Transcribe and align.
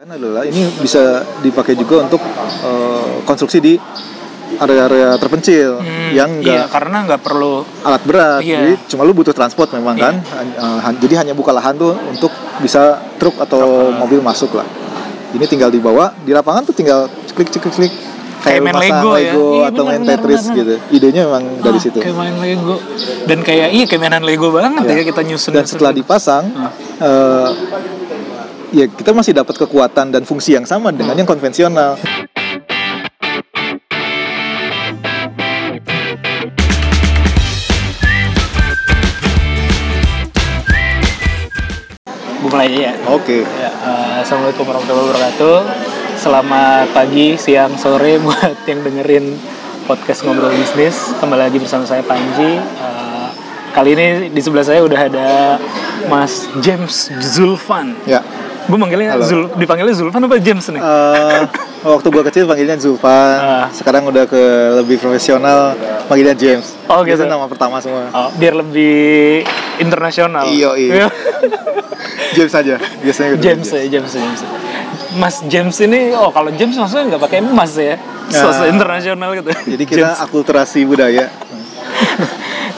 Adalah 0.00 0.48
ini 0.48 0.64
bisa 0.80 1.20
dipakai 1.38 1.76
juga 1.76 2.00
untuk 2.00 2.24
eh, 2.64 3.20
konstruksi 3.22 3.60
di 3.60 3.76
area-area 4.56 5.12
terpencil 5.14 5.76
Hmm, 5.76 6.10
yang 6.10 6.40
iya, 6.40 6.64
enggak 6.64 6.72
karena 6.72 6.96
nggak 7.04 7.20
perlu 7.20 7.60
alat 7.84 8.02
berat. 8.02 8.40
Iya. 8.40 8.58
Jadi 8.58 8.74
cuma 8.88 9.04
lu 9.04 9.12
butuh 9.12 9.36
transport 9.36 9.68
memang 9.70 9.94
Iya. 9.94 10.04
kan. 10.08 10.14
Eh, 10.56 10.78
han- 10.80 10.96
jadi 10.96 11.20
hanya 11.20 11.36
buka 11.36 11.52
lahan 11.52 11.76
tuh 11.76 11.92
untuk 12.08 12.32
bisa 12.58 12.96
truk 13.20 13.36
atau 13.38 13.60
mobil 13.92 14.24
masuk 14.24 14.56
lah. 14.56 14.64
Ini 15.30 15.44
tinggal 15.44 15.68
dibawa 15.68 16.16
di 16.18 16.32
lapangan 16.32 16.64
tuh 16.64 16.72
tinggal 16.72 17.04
klik 17.30 17.52
klik 17.52 17.68
klik. 17.68 17.92
Kayak 18.40 18.60
main 18.64 18.80
Lego 18.80 19.12
ya. 19.12 19.36
Iya, 19.36 19.36
atau 19.68 19.84
benar, 19.84 19.84
main 19.84 20.00
benar, 20.00 20.16
Tetris 20.16 20.42
benar, 20.42 20.56
gitu. 20.56 20.74
Idenya 20.90 21.22
memang 21.28 21.44
dari 21.60 21.76
Ah, 21.76 21.82
situ. 21.84 21.98
kayak 22.00 22.16
main 22.16 22.36
Lego 22.40 22.76
dan 23.28 23.38
kayak 23.44 23.68
iya 23.68 23.84
kayak 23.84 24.00
mainan 24.00 24.24
Lego 24.24 24.48
banget 24.48 24.80
Ya. 24.80 24.96
ya 24.96 25.04
kita 25.04 25.20
nyusun 25.20 25.52
Dan 25.52 25.68
setelah 25.68 25.92
dipasang, 25.92 26.48
Ah. 26.56 26.72
eh, 27.04 27.48
ya 28.70 28.86
kita 28.86 29.10
masih 29.10 29.34
dapat 29.34 29.54
kekuatan 29.58 30.14
dan 30.14 30.22
fungsi 30.22 30.54
yang 30.54 30.66
sama 30.66 30.94
dengan 30.94 31.14
Hmm. 31.14 31.20
yang 31.22 31.28
konvensional. 31.28 31.98
mulai 42.40 42.66
aja 42.72 42.80
ya 42.90 42.94
Oke. 43.12 43.44
Ya, 43.44 43.70
eh, 43.70 44.14
Assalamualaikum 44.24 44.64
warahmatullahi 44.64 45.06
wabarakatuh. 45.12 45.56
Selamat 46.16 46.86
pagi, 46.92 47.36
siang, 47.36 47.72
sore 47.76 48.16
buat 48.24 48.64
yang 48.68 48.80
dengerin 48.84 49.36
podcast 49.84 50.24
ngobrol 50.24 50.52
bisnis. 50.52 51.16
Kembali 51.20 51.48
lagi 51.48 51.58
bersama 51.60 51.84
saya 51.84 52.04
Panji. 52.04 52.56
Eh, 52.60 53.28
kali 53.72 53.92
ini 53.94 54.06
di 54.32 54.40
sebelah 54.40 54.64
saya 54.64 54.80
udah 54.84 55.00
ada 55.00 55.28
Mas 56.08 56.48
James 56.60 57.12
Zulfan. 57.20 57.96
Ya. 58.08 58.20
Gue 58.70 58.78
manggilnya 58.78 59.18
Halo. 59.18 59.26
Zul, 59.26 59.42
dipanggilnya 59.52 59.90
Zulfan 59.92 60.22
apa 60.22 60.38
James 60.38 60.62
nih? 60.64 60.78
Eh, 60.78 61.42
waktu 61.82 62.06
gua 62.08 62.22
kecil 62.22 62.46
panggilnya 62.46 62.78
Zulfan, 62.78 63.36
Ah. 63.36 63.66
sekarang 63.68 64.06
udah 64.06 64.24
ke 64.24 64.42
lebih 64.78 64.96
profesional 64.96 65.74
panggilnya 66.06 66.32
James. 66.32 66.78
Oh, 66.86 67.02
gitu. 67.02 67.18
Itu 67.18 67.26
nama 67.26 67.44
pertama 67.44 67.82
semua. 67.82 68.06
Oh, 68.10 68.30
biar 68.32 68.54
lebih 68.54 69.42
internasional. 69.76 70.46
Iya, 70.46 70.70
iya. 70.78 71.10
James 72.36 72.54
aja, 72.54 72.78
biasanya 73.00 73.28
gitu. 73.34 73.42
James 73.42 73.66
ya, 73.68 73.82
James, 73.90 74.10
James. 74.12 74.40
Mas 75.12 75.36
James 75.44 75.74
ini, 75.80 76.14
oh 76.14 76.30
kalau 76.30 76.54
James 76.54 76.78
maksudnya 76.78 77.04
nggak 77.10 77.22
pakai 77.26 77.38
emas 77.42 77.74
ya, 77.74 77.98
sosok 78.28 78.64
Ah. 78.64 78.70
internasional 78.70 79.34
gitu. 79.34 79.50
Jadi 79.50 79.82
kita 79.84 79.98
James, 80.06 80.18
akulturasi 80.22 80.86
budaya. 80.86 81.26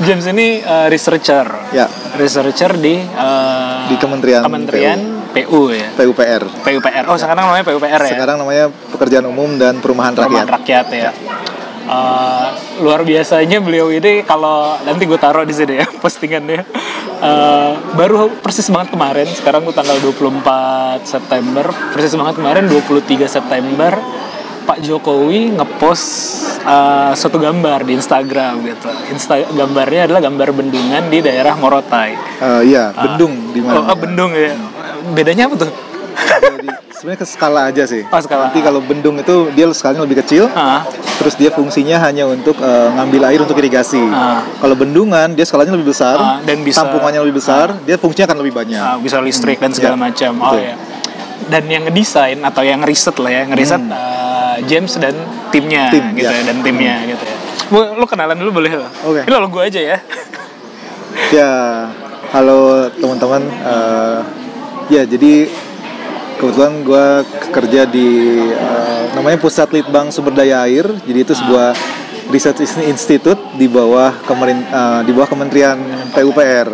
James 0.03 0.25
ini 0.27 0.59
uh, 0.59 0.89
researcher, 0.89 1.45
Ya, 1.71 1.87
researcher 2.17 2.75
di 2.75 2.97
uh, 2.99 3.87
Di 3.87 3.95
Kementerian 3.95 4.41
Kementerian 4.43 4.99
PU, 4.99 5.22
ya, 5.35 5.89
PUPR. 5.95 6.43
PUPR. 6.63 7.05
Oh 7.09 7.17
sekarang 7.17 7.49
namanya 7.49 7.65
PUPR 7.65 8.01
ya, 8.05 8.13
Sekarang 8.13 8.37
namanya 8.39 8.65
Pekerjaan 8.69 9.27
Umum 9.27 9.57
dan 9.57 9.81
Perumahan 9.81 10.13
Perumahan 10.13 10.47
Rakyat. 10.47 10.87
Rakyat 10.87 10.87
ya. 10.93 11.11
Uh, 11.83 12.47
luar 12.79 13.03
biasanya 13.03 13.59
beliau 13.59 13.91
ini 13.91 14.23
kalau 14.23 14.79
nanti 14.87 15.03
gue 15.03 15.19
taruh 15.19 15.43
di 15.43 15.51
sini 15.51 15.83
ya 15.83 15.87
postingannya 16.03 16.63
Uh, 17.23 17.79
baru 17.95 18.35
persis 18.43 18.67
banget 18.67 18.99
kemarin 18.99 19.31
sekarang 19.31 19.63
tuh 19.63 19.71
tanggal 19.71 19.95
24 20.03 20.43
September 21.07 21.71
persis 21.95 22.19
banget 22.19 22.35
kemarin 22.35 22.67
23 22.67 22.99
September 23.31 23.95
Pak 24.67 24.83
Jokowi 24.83 25.55
ngepost 25.55 26.07
uh, 26.67 27.15
suatu 27.15 27.39
gambar 27.39 27.87
di 27.87 27.95
Instagram 27.95 28.67
gitu 28.67 28.91
Insta 29.15 29.39
gambarnya 29.39 30.11
adalah 30.11 30.19
gambar 30.19 30.51
bendungan 30.51 31.07
di 31.07 31.23
daerah 31.23 31.55
Morotai 31.55 32.11
Eh, 32.43 32.75
Iya, 32.75 32.91
bendung 32.91 33.55
di 33.55 33.63
oh, 33.63 33.71
mana? 33.71 33.95
oh, 33.95 33.95
bendung 33.95 34.35
ya 34.35 34.51
bedanya 35.13 35.47
apa 35.47 35.57
tuh 35.59 35.73
sebenarnya 36.93 37.19
ke 37.19 37.27
skala 37.27 37.61
aja 37.67 37.83
sih. 37.83 38.07
Oh, 38.07 38.21
skala. 38.21 38.47
Nanti 38.47 38.61
kalau 38.61 38.79
bendung 38.79 39.19
itu 39.19 39.51
dia 39.51 39.67
skalanya 39.73 40.07
lebih 40.07 40.23
kecil, 40.23 40.47
ah, 40.53 40.87
terus 41.19 41.35
dia 41.35 41.51
fungsinya 41.51 41.99
hanya 41.99 42.25
untuk 42.25 42.55
eh, 42.55 42.89
ngambil 42.93 43.27
air 43.27 43.41
untuk 43.43 43.59
irigasi. 43.59 43.99
Ah. 44.07 44.47
Kalau 44.57 44.79
bendungan 44.79 45.35
dia 45.35 45.43
skalanya 45.43 45.75
lebih 45.75 45.91
besar, 45.91 46.15
Ah, 46.15 46.39
dan 46.41 46.63
bisa- 46.63 46.87
tampungannya 46.87 47.19
lebih 47.21 47.43
besar, 47.43 47.75
dia 47.83 47.99
fungsinya 47.99 48.31
akan 48.31 48.39
lebih 48.39 48.55
banyak. 48.55 48.79
uh, 48.79 48.99
bisa 48.99 49.19
listrik 49.19 49.59
dan 49.59 49.75
segala 49.75 49.95
Ya, 49.95 50.01
macam 50.01 50.33
oh 50.39 50.53
betul. 50.53 50.63
ya 50.63 50.75
dan 51.43 51.63
yang 51.67 51.83
ngedesain 51.83 52.39
atau 52.39 52.63
yang 52.63 52.79
riset 52.81 53.19
lah 53.19 53.33
ya 53.33 53.43
ngeriset 53.45 53.83
uh, 53.83 54.63
James 54.63 54.95
dan 54.95 55.11
timnya 55.51 55.91
Hmm. 55.91 55.95
Tim, 55.99 56.05
gitu 56.15 56.23
ya. 56.25 56.39
ya 56.39 56.43
dan 56.45 56.57
timnya 56.63 56.95
gitu 57.05 57.25
ya 57.25 57.37
lo 57.93 58.07
kenalan 58.07 58.39
dulu 58.39 58.63
boleh 58.63 58.79
lo 58.79 58.87
Oke. 59.03 59.27
ini 59.27 59.33
lo 59.33 59.49
gue 59.49 59.63
aja 59.65 59.81
ya 59.83 59.99
Ya, 61.31 61.53
halo 62.31 62.89
teman-teman. 62.95 63.43
Eh, 63.45 64.19
ya, 64.93 65.03
jadi 65.09 65.49
kebetulan 66.37 66.85
gue 66.85 67.07
kerja 67.49 67.83
di 67.89 68.09
eh, 68.45 69.03
namanya 69.17 69.41
Pusat 69.41 69.69
Litbang 69.81 70.13
Sumber 70.13 70.37
Daya 70.37 70.69
Air. 70.69 70.85
Jadi 71.09 71.19
itu 71.25 71.33
sebuah 71.33 71.73
research 72.29 72.61
institute 72.85 73.41
di 73.57 73.67
bawah 73.73 74.13
kemerin, 74.29 74.61
eh, 74.61 75.01
di 75.09 75.11
bawah 75.17 75.29
Kementerian 75.33 75.81
PUPR. 76.13 76.69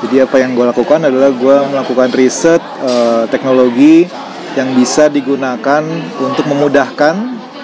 Jadi 0.00 0.16
apa 0.24 0.36
yang 0.40 0.56
gue 0.56 0.64
lakukan 0.64 1.00
adalah 1.02 1.28
gue 1.34 1.56
melakukan 1.74 2.08
riset 2.14 2.62
eh, 2.86 3.24
teknologi 3.28 4.06
yang 4.54 4.74
bisa 4.74 5.10
digunakan 5.10 5.82
untuk 6.22 6.46
memudahkan 6.46 7.14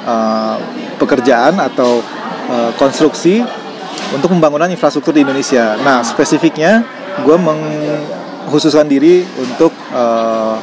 eh, 0.03 0.57
pekerjaan 0.99 1.63
atau 1.63 2.03
eh, 2.51 2.71
konstruksi 2.75 3.41
untuk 4.15 4.35
pembangunan 4.35 4.71
infrastruktur 4.71 5.15
di 5.15 5.23
Indonesia. 5.23 5.75
Nah, 5.81 6.05
spesifiknya 6.05 6.85
gue 7.25 7.37
mengkhususkan 8.47 8.87
diri 8.87 9.27
untuk 9.37 9.75
eh, 9.91 10.55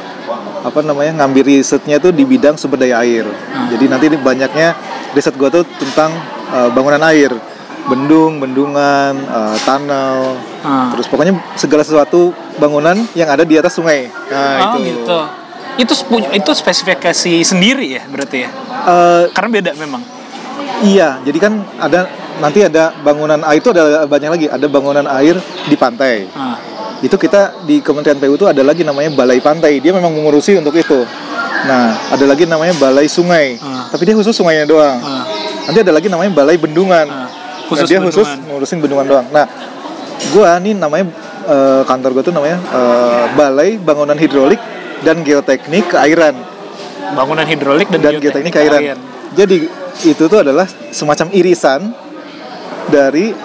apa 0.64 0.80
namanya 0.80 1.20
ngambil 1.22 1.44
risetnya 1.44 2.00
tuh 2.00 2.10
di 2.10 2.24
bidang 2.24 2.56
sumber 2.56 2.80
daya 2.80 3.04
air. 3.04 3.28
Jadi 3.68 3.84
nanti 3.86 4.08
ini 4.08 4.16
banyaknya 4.16 4.72
riset 5.12 5.36
gue 5.36 5.48
tuh 5.52 5.64
tentang 5.76 6.16
eh, 6.50 6.68
bangunan 6.72 7.00
air, 7.12 7.30
bendung, 7.86 8.40
bendungan, 8.40 9.12
eh, 9.20 9.56
tunnel, 9.68 10.40
Ah. 10.64 10.88
terus 10.96 11.04
pokoknya 11.12 11.36
segala 11.60 11.84
sesuatu 11.84 12.32
bangunan 12.56 12.96
yang 13.12 13.28
ada 13.28 13.44
di 13.44 13.60
atas 13.60 13.76
sungai. 13.76 14.08
Nah, 14.32 14.72
oh 14.72 14.80
itu. 14.80 14.96
gitu 14.96 15.18
itu 15.74 15.94
itu 16.30 16.50
spesifikasi 16.54 17.42
sendiri 17.42 17.98
ya 17.98 18.06
berarti 18.06 18.46
ya 18.46 18.50
Eh, 18.84 19.24
karena 19.32 19.48
beda 19.48 19.72
memang 19.80 20.02
Iya, 20.84 21.22
jadi 21.24 21.38
kan 21.40 21.64
ada 21.80 22.04
nanti 22.42 22.60
ada 22.66 22.92
bangunan 23.00 23.40
air 23.46 23.62
itu 23.62 23.70
ada 23.70 24.04
banyak 24.04 24.30
lagi. 24.36 24.46
Ada 24.50 24.66
bangunan 24.68 25.06
air 25.06 25.38
di 25.64 25.76
pantai. 25.78 26.26
Ah. 26.34 26.58
Itu 27.00 27.16
kita 27.18 27.66
di 27.66 27.80
Kementerian 27.82 28.20
PU 28.20 28.34
itu 28.38 28.46
ada 28.46 28.62
lagi 28.62 28.86
namanya 28.86 29.10
Balai 29.12 29.40
Pantai. 29.42 29.82
Dia 29.82 29.90
memang 29.90 30.14
mengurusi 30.14 30.54
untuk 30.58 30.76
itu. 30.76 31.02
Nah, 31.64 32.12
ada 32.12 32.24
lagi 32.28 32.44
namanya 32.44 32.76
Balai 32.76 33.08
Sungai. 33.08 33.56
Ah. 33.58 33.88
Tapi 33.88 34.02
dia 34.04 34.14
khusus 34.14 34.36
sungainya 34.36 34.68
doang. 34.68 35.00
Ah. 35.00 35.24
Nanti 35.68 35.80
ada 35.80 35.92
lagi 35.92 36.06
namanya 36.12 36.30
Balai 36.32 36.56
Bendungan. 36.60 37.06
Nah, 37.08 37.28
Khusus 37.64 37.88
dia 37.88 37.96
khusus 37.96 38.28
bendungan. 38.28 38.48
ngurusin 38.52 38.78
bendungan 38.84 39.06
doang. 39.08 39.26
Nah, 39.32 39.48
gua 40.36 40.60
nih 40.60 40.76
namanya 40.76 41.08
eh, 41.48 41.82
kantor 41.88 42.20
gua 42.20 42.24
tuh 42.28 42.34
namanya 42.36 42.60
eh, 42.60 43.24
Balai 43.32 43.80
Bangunan 43.80 44.20
Hidrolik 44.20 44.60
dan 45.00 45.24
Geoteknik 45.24 45.88
Keairan 45.88 46.54
bangunan 47.12 47.44
hidrolik 47.44 47.88
dan, 47.92 48.00
dan 48.00 48.16
geoteknik 48.16 48.54
airan. 48.56 48.96
Jadi 49.36 49.68
itu 50.08 50.24
tuh 50.24 50.40
adalah 50.40 50.64
semacam 50.90 51.28
irisan 51.36 51.92
dari 52.88 53.36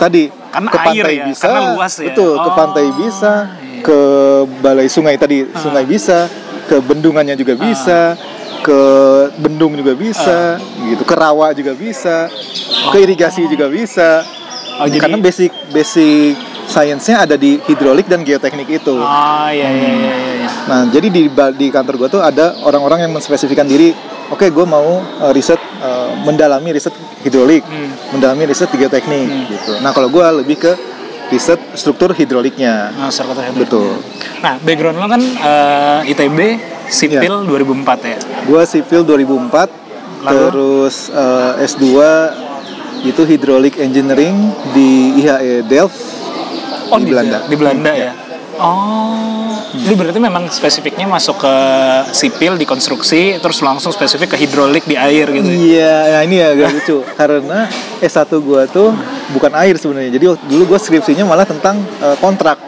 tadi 0.00 0.30
Karena 0.52 0.68
ke 0.68 0.78
air 0.78 0.84
pantai 0.84 1.14
ya, 1.16 1.24
bisa, 1.26 1.42
karena 1.42 1.60
luas 1.72 1.94
ya. 1.96 2.04
betul 2.06 2.32
ke 2.36 2.44
Oh, 2.44 2.54
pantai 2.54 2.84
bisa, 2.92 3.32
iya. 3.58 3.80
ke 3.80 3.98
balai 4.60 4.86
sungai 4.86 5.16
tadi 5.16 5.36
Ah. 5.42 5.58
sungai 5.58 5.84
bisa, 5.84 6.28
ke 6.62 6.76
bendungannya 6.78 7.34
juga 7.34 7.54
bisa, 7.56 8.00
ke 8.60 8.80
bendung 9.36 9.72
juga 9.74 9.96
bisa, 9.96 10.60
Ah. 10.60 10.86
gitu, 10.86 11.02
ke 11.02 11.14
rawa 11.14 11.50
juga 11.50 11.72
bisa, 11.72 12.28
ke 12.88 12.96
irigasi 13.00 13.48
juga 13.48 13.66
bisa. 13.66 14.22
Oh, 14.76 14.86
jadi- 14.86 15.00
Karena 15.00 15.18
basic 15.18 15.52
basic 15.68 16.36
sainsnya 16.64 17.24
ada 17.24 17.34
di 17.34 17.58
hidrolik 17.62 18.06
dan 18.06 18.22
geoteknik 18.22 18.68
itu. 18.72 18.94
oh 18.94 19.48
iya 19.48 19.68
iya 19.68 19.90
iya 19.90 20.14
iya, 20.14 20.32
iya. 20.38 20.48
Nah, 20.64 20.82
jadi 20.88 21.08
di 21.08 21.22
di 21.28 21.66
kantor 21.68 21.94
gue 21.96 22.08
tuh 22.10 22.22
ada 22.22 22.54
orang-orang 22.62 23.04
yang 23.04 23.12
menspesifikan 23.12 23.64
diri. 23.64 23.92
Oke, 24.30 24.48
gue 24.48 24.64
mau 24.64 24.80
uh, 25.02 25.28
riset 25.28 25.60
uh, 25.82 26.08
mendalami 26.24 26.72
riset 26.72 26.94
hidrolik, 27.22 27.62
Hmm. 27.62 27.90
mendalami 28.12 28.46
riset 28.46 28.68
geoteknik 28.68 29.48
gitu. 29.48 29.78
Nah, 29.78 29.90
kalau 29.90 30.06
gue 30.06 30.22
lebih 30.42 30.58
ke 30.58 30.72
riset 31.28 31.58
struktur 31.72 32.12
hidroliknya. 32.12 32.92
Nah, 32.92 33.08
serta 33.08 33.40
hidrolik. 33.40 33.66
Betul. 33.66 33.96
Nah, 34.38 34.58
background 34.60 34.98
lo 34.98 35.06
kan 35.06 35.22
eh, 35.22 36.10
ITB 36.10 36.38
sipil 36.86 37.46
2004 37.46 37.98
ya. 38.04 38.18
Gue 38.44 38.62
sipil 38.62 39.00
2004, 39.02 39.70
Lalu? 40.22 40.38
terus 40.44 41.08
uh, 41.08 41.56
S2 41.58 41.86
itu 43.02 43.22
hidrolik 43.24 43.74
engineering 43.78 44.36
di 44.70 45.18
IHE 45.18 45.66
Delft 45.66 45.98
Oh, 46.92 47.00
di 47.00 47.08
Belanda. 47.08 47.38
Di 47.48 47.56
Belanda 47.56 47.90
ya. 47.96 48.12
Oh, 48.60 49.51
ini 49.72 49.94
berarti 49.96 50.20
memang 50.20 50.50
spesifiknya 50.52 51.06
masuk 51.08 51.40
ke 51.40 51.54
sipil 52.12 52.58
di 52.60 52.66
konstruksi, 52.68 53.38
terus 53.40 53.62
langsung 53.64 53.94
spesifik 53.94 54.34
ke 54.34 54.36
hidrolik 54.42 54.84
di 54.84 54.98
air 54.98 55.30
gitu. 55.30 55.48
ya? 55.48 55.56
Iya, 55.56 55.94
nah 56.12 56.22
ini 56.26 56.36
agak 56.42 56.68
lucu 56.76 56.98
karena 57.18 57.70
S1 58.02 58.30
gua 58.42 58.68
tuh 58.68 58.92
bukan 59.32 59.52
air 59.56 59.74
sebenarnya. 59.80 60.18
Jadi 60.18 60.24
dulu 60.48 60.62
gua 60.74 60.78
skripsinya 60.78 61.24
malah 61.24 61.48
tentang 61.48 61.80
uh, 62.04 62.16
kontrak. 62.20 62.58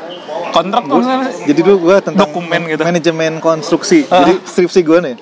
kontrak 0.54 0.86
tuh 0.86 1.02
Jadi 1.50 1.60
dulu 1.66 1.90
gue 1.90 1.96
tentang 1.98 2.30
Dokumen 2.30 2.70
gitu. 2.70 2.86
manajemen 2.86 3.42
konstruksi. 3.42 4.06
Ah. 4.06 4.22
Jadi 4.22 4.38
skripsi 4.46 4.80
gue 4.86 4.98
nih 5.02 5.16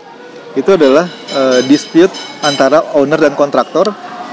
itu 0.52 0.70
adalah 0.72 1.08
eh, 1.08 1.60
dispute 1.64 2.12
antara 2.44 2.84
owner 2.92 3.16
dan 3.16 3.32
kontraktor 3.32 3.88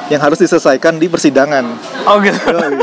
yang 0.10 0.20
harus 0.20 0.38
diselesaikan 0.38 0.98
di 0.98 1.06
persidangan. 1.06 1.66
oh 2.06 2.18
gitu 2.20 2.38
Yoi. 2.50 2.76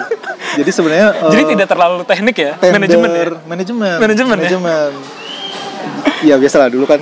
Jadi 0.56 0.70
sebenarnya 0.73 1.08
jadi 1.32 1.43
tidak 1.52 1.67
terlalu 1.69 2.02
teknik 2.06 2.37
ya 2.38 2.52
tender, 2.56 2.78
manajemen 2.81 3.11
ya 3.11 3.26
manajemen, 3.44 3.96
Manajemen 3.99 4.37
ya? 4.38 4.43
manajemen. 4.46 4.90
Ya 6.25 6.34
biasalah 6.40 6.73
dulu 6.73 6.87
kan 6.88 7.00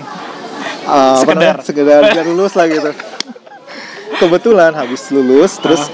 uh, 0.84 1.16
apa 1.16 1.22
Sekedar. 1.22 1.36
namanya, 1.54 1.62
sekedar 1.62 2.00
biar 2.10 2.26
lulus 2.32 2.52
lah 2.56 2.66
gitu. 2.66 2.90
Kebetulan 4.14 4.72
habis 4.72 5.10
lulus, 5.10 5.58
terus 5.58 5.90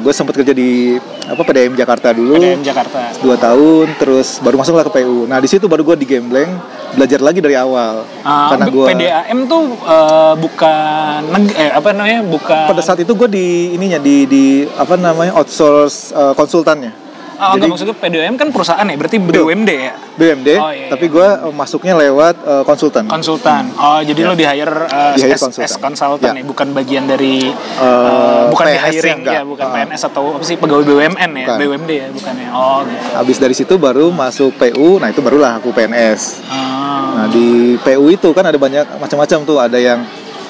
gue 0.00 0.12
sempat 0.14 0.34
kerja 0.38 0.54
di 0.54 0.96
apa 1.24 1.42
PDM 1.42 1.74
Jakarta 1.74 2.14
dulu. 2.14 2.38
PDM 2.38 2.62
Jakarta. 2.62 3.10
Dua 3.18 3.36
tahun, 3.36 3.86
terus 3.98 4.38
baru 4.38 4.60
masuklah 4.60 4.84
ke 4.86 4.92
PU. 5.00 5.26
Nah 5.26 5.38
di 5.40 5.48
situ 5.50 5.66
baru 5.66 5.82
gue 5.82 5.96
digembleng 6.06 6.48
belajar 6.94 7.18
lagi 7.18 7.42
dari 7.42 7.58
awal. 7.58 8.06
Ah, 8.22 8.54
karena 8.54 8.66
gue 8.70 8.86
PDAM 8.86 9.38
tuh 9.50 9.62
eh, 9.74 10.34
bukan 10.38 11.18
neg- 11.34 11.56
eh 11.58 11.70
apa 11.74 11.90
namanya 11.90 12.20
bukan 12.22 12.64
pada 12.70 12.82
saat 12.82 13.02
itu 13.02 13.12
gue 13.12 13.28
di 13.28 13.46
ininya 13.74 13.98
di 13.98 14.16
di 14.24 14.44
apa 14.78 14.94
namanya 14.94 15.34
outsource 15.34 16.14
uh, 16.14 16.32
konsultannya 16.38 17.03
oh, 17.36 17.42
jadi- 17.50 17.54
enggak 17.56 17.68
maksudnya 17.68 17.96
PDAM 17.96 18.34
kan 18.34 18.48
perusahaan 18.48 18.82
ya 18.82 18.96
berarti 18.96 19.16
BUMD 19.18 19.70
ya 19.72 19.92
BUMD, 20.14 20.48
Oh, 20.54 20.70
iya, 20.70 20.86
tapi 20.88 21.06
gue 21.08 21.26
uh, 21.26 21.50
masuknya 21.50 21.94
lewat 21.96 22.38
uh, 22.40 22.62
konsultan. 22.62 23.04
konsultan 23.04 23.66
oh 23.74 23.98
jadi 23.98 24.20
lo 24.22 24.32
di 24.32 24.42
hire 24.42 24.70
uh, 24.86 25.12
Di 25.12 25.24
hire 25.24 25.34
konsultan. 25.36 25.66
as 25.66 25.74
konsultan 25.74 26.32
Ya. 26.32 26.40
ya 26.40 26.44
bukan 26.44 26.66
bagian 26.70 27.04
dari 27.04 27.50
Eh, 27.50 27.82
uh, 27.82 28.46
bukan 28.46 28.64
di 28.64 28.72
PNS 28.72 28.78
-nya 28.78 28.90
hiring 28.92 29.18
enggak. 29.20 29.34
ya 29.34 29.42
bukan 29.42 29.64
Ah. 29.64 29.74
PNS 29.76 30.02
atau 30.06 30.22
apa 30.32 30.44
sih 30.44 30.54
pegawai 30.54 30.84
BUMN 30.84 31.30
ya 31.32 31.46
Bukan. 31.48 31.58
BUMD 31.60 31.90
ya 31.92 32.08
bukan 32.10 32.34
ya 32.36 32.48
oh 32.50 32.78
gitu 32.82 33.06
Habis 33.14 33.36
dari 33.38 33.54
situ 33.54 33.74
baru 33.76 34.06
masuk 34.08 34.54
PU, 34.54 34.96
nah 34.96 35.08
itu 35.08 35.18
barulah 35.18 35.58
aku 35.58 35.70
PNS. 35.70 36.46
Ah. 36.46 37.16
Nah 37.16 37.26
di 37.28 37.48
PU 37.76 38.06
itu 38.08 38.30
kan 38.30 38.44
ada 38.44 38.56
banyak 38.56 38.86
macam-macam 38.96 39.38
tuh, 39.42 39.58
ada 39.58 39.76
yang 39.76 40.02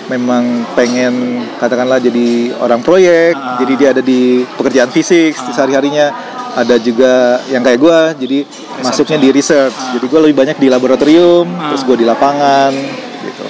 memang 0.05 0.45
pengen 0.75 1.15
katakanlah 1.57 1.97
jadi 1.97 2.53
orang 2.59 2.81
proyek, 2.81 3.33
Ah. 3.33 3.57
jadi 3.57 3.73
dia 3.75 3.89
ada 3.91 4.03
di 4.03 4.21
pekerjaan 4.51 4.89
fisik 4.89 5.33
sehari-harinya. 5.35 6.34
Ada 6.55 6.79
juga 6.79 7.13
yang 7.47 7.61
kayak 7.61 7.77
gue, 7.77 7.99
jadi 8.21 8.39
masuknya 8.79 9.19
di 9.19 9.29
research. 9.31 9.75
Jadi 9.93 10.05
gue 10.05 10.21
lebih 10.23 10.37
banyak 10.37 10.57
di 10.57 10.69
laboratorium, 10.69 11.47
Ah. 11.53 11.71
terus 11.71 11.83
gue 11.83 11.97
di 11.97 12.07
lapangan, 12.07 12.71
gitu. 13.21 13.45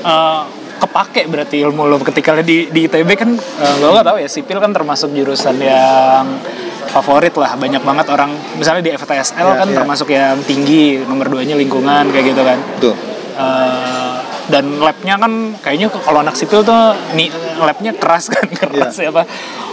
Eh, 0.00 0.40
kepake 0.80 1.24
berarti 1.26 1.56
ilmu 1.60 1.84
lo 1.84 2.00
ketika 2.00 2.40
di 2.40 2.64
di 2.66 2.80
ITB 2.82 3.10
kan 3.14 3.30
uh, 3.36 3.74
lo 3.78 3.92
nggak 3.92 4.06
tahu 4.06 4.16
ya 4.18 4.26
sipil 4.26 4.56
kan 4.56 4.72
termasuk 4.72 5.12
jurusan 5.12 5.60
yang 5.60 6.40
favorit 6.88 7.36
lah 7.36 7.52
banyak 7.54 7.78
banget 7.78 8.08
orang 8.08 8.32
misalnya 8.56 8.80
di 8.80 8.90
FTSL 8.90 9.44
Ya, 9.46 9.60
kan 9.60 9.68
ya. 9.68 9.76
termasuk 9.76 10.08
yang 10.08 10.40
tinggi 10.42 11.04
nomor 11.04 11.28
duanya 11.28 11.52
lingkungan 11.52 12.08
kayak 12.08 12.32
gitu 12.32 12.42
kan 12.42 12.58
Tuh. 12.80 12.96
Eh, 13.36 14.14
dan 14.48 14.80
labnya 14.80 15.14
kan 15.14 15.32
kayaknya 15.60 15.92
kalau 15.92 16.18
anak 16.18 16.32
sipil 16.34 16.64
tuh 16.64 16.74
nih 17.12 17.28
labnya 17.54 17.92
keras 17.94 18.26
kan 18.26 18.48
keras 18.58 18.96
Iya. 18.96 19.04
ya 19.04 19.10
apa 19.12 19.22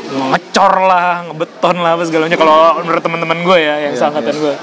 ngecor 0.08 0.74
lah 0.82 1.08
ngebeton 1.24 1.76
lah 1.78 1.92
apa 1.94 2.04
segala 2.04 2.26
macam 2.26 2.40
kalau 2.40 2.58
menurut 2.80 3.02
teman-teman 3.02 3.38
gue 3.40 3.58
ya 3.58 3.76
yang 3.80 3.94
Iya, 3.94 4.00
seangkatan 4.00 4.36
gue 4.36 4.56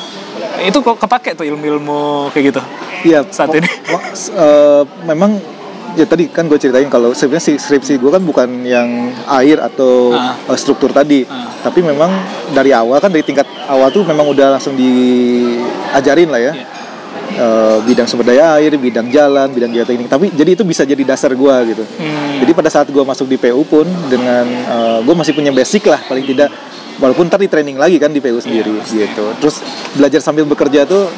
itu 0.63 0.79
kok 0.79 0.97
kepake 0.99 1.31
tuh 1.35 1.45
ilmu-ilmu 1.45 2.01
kayak 2.31 2.45
gitu 2.51 2.63
Iya, 3.05 3.21
Saat 3.29 3.51
mo- 3.51 3.59
ini. 3.59 3.69
eh, 3.69 4.83
memang 5.05 5.37
ya 5.95 6.05
tadi 6.05 6.27
kan 6.27 6.45
gue 6.45 6.57
ceritain 6.57 6.89
kalau 6.89 7.13
sebenarnya 7.13 7.45
si 7.45 7.55
skripsi 7.55 7.97
gue 7.97 8.09
kan 8.09 8.19
bukan 8.19 8.49
yang 8.63 9.13
air 9.31 9.61
atau 9.61 10.17
eh, 10.17 10.57
struktur 10.57 10.89
tadi, 10.89 11.23
Ah. 11.23 11.53
tapi 11.61 11.81
memang 11.81 12.09
dari 12.51 12.73
awal 12.73 12.97
kan 12.99 13.09
dari 13.09 13.21
tingkat 13.23 13.45
awal 13.67 13.89
tuh 13.89 14.03
memang 14.03 14.25
udah 14.27 14.57
langsung 14.57 14.73
diajarin 14.75 16.29
lah 16.29 16.41
ya. 16.41 16.53
Iya. 16.55 16.67
Eh, 17.35 17.79
bidang 17.83 18.07
sumber 18.07 18.31
daya 18.31 18.61
air, 18.61 18.79
bidang 18.79 19.11
jalan, 19.11 19.51
bidang 19.51 19.73
geoteknik. 19.75 20.07
Tapi 20.07 20.31
jadi 20.31 20.55
itu 20.55 20.63
bisa 20.63 20.87
jadi 20.87 21.03
dasar 21.03 21.35
gue 21.35 21.57
gitu. 21.75 21.83
Hmm. 21.99 22.39
Jadi 22.45 22.53
pada 22.55 22.71
saat 22.71 22.87
gue 22.87 23.03
masuk 23.03 23.27
di 23.27 23.41
PU 23.41 23.65
pun 23.67 23.87
dengan 24.07 24.45
gue 25.03 25.15
masih 25.17 25.35
punya 25.35 25.51
basic 25.51 25.89
lah 25.91 25.99
paling 26.07 26.23
tidak 26.23 26.53
walaupun 27.03 27.27
ntar 27.27 27.43
di 27.43 27.51
training 27.51 27.75
lagi 27.75 27.99
kan 27.99 28.13
di 28.15 28.23
PU 28.23 28.39
sendiri 28.39 28.79
gitu. 28.87 29.35
Terus 29.43 29.59
belajar 29.99 30.21
sambil 30.23 30.47
bekerja 30.47 30.87
tuh 30.87 31.11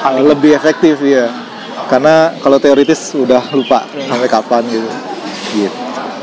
Paling- 0.00 0.24
lebih 0.32 0.56
efektif 0.56 0.96
ya. 1.04 1.28
Karena 1.90 2.32
kalau 2.40 2.62
teoritis 2.62 3.12
udah 3.18 3.50
lupa 3.52 3.84
sampai 4.08 4.28
kapan. 4.30 4.62
Gitu. 4.64 5.09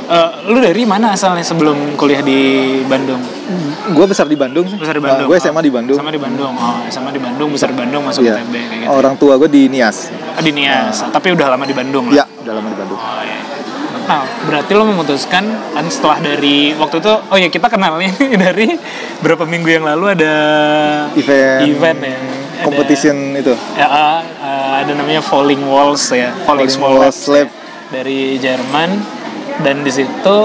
Eh, 0.08 0.30
lu 0.48 0.58
dari 0.58 0.88
mana 0.88 1.12
asalnya 1.12 1.44
sebelum 1.44 1.76
kuliah 1.94 2.24
di 2.24 2.40
Bandung? 2.82 3.20
Gue 3.92 4.06
besar 4.08 4.24
di 4.24 4.36
Bandung. 4.36 4.64
Besar 4.64 4.96
di 4.96 5.04
Bandung. 5.04 5.28
gue 5.28 5.36
SMA 5.38 5.60
di 5.60 5.68
Bandung. 5.68 5.98
Sama 6.00 6.10
di 6.10 6.18
Bandung. 6.18 6.54
Oh, 6.54 6.80
sama 6.88 7.12
di 7.12 7.20
Bandung, 7.20 7.52
besar 7.52 7.68
di 7.68 7.78
Bandung, 7.78 8.02
masuk 8.02 8.24
Iya. 8.24 8.40
ITB 8.40 8.56
kayak 8.56 8.80
gitu. 8.80 8.90
Orang 8.90 9.14
tua 9.16 9.36
gue 9.36 9.48
di 9.48 9.68
Nias. 9.68 10.08
Ah, 10.32 10.40
di 10.40 10.52
Nias, 10.52 11.04
tapi 11.06 11.28
udah 11.30 11.48
lama 11.50 11.64
di 11.64 11.76
Bandung 11.76 12.08
lah. 12.08 12.24
udah 12.24 12.54
lama 12.56 12.68
di 12.68 12.78
Bandung. 12.78 12.96
Oh, 12.96 13.20
iya. 13.20 13.36
Nah, 14.08 14.24
berarti 14.48 14.72
lo 14.72 14.88
memutuskan 14.88 15.44
kan 15.76 15.86
setelah 15.88 16.24
dari 16.24 16.72
waktu 16.72 17.04
itu 17.04 17.12
oh 17.12 17.36
ya 17.36 17.52
kita 17.52 17.68
kenalnya 17.68 18.08
dari 18.48 18.72
berapa 19.20 19.44
minggu 19.44 19.68
yang 19.70 19.84
lalu 19.84 20.16
ada 20.16 20.34
Event, 21.12 21.68
event 21.68 22.00
ya. 22.00 22.16
Ada- 22.16 22.64
competition 22.64 23.16
itu. 23.36 23.52
ya 23.76 23.84
ah, 23.84 24.20
ada 24.80 24.96
namanya 24.96 25.20
Falling 25.20 25.60
Walls 25.62 26.08
ya, 26.10 26.32
Falling, 26.42 26.72
Falling 26.72 26.80
Walls 26.80 27.04
Labs 27.04 27.20
ya, 27.20 27.34
Lab. 27.36 27.50
dari 27.92 28.20
Jerman 28.40 28.90
dan 29.62 29.82
di 29.82 29.92
situ 29.92 30.38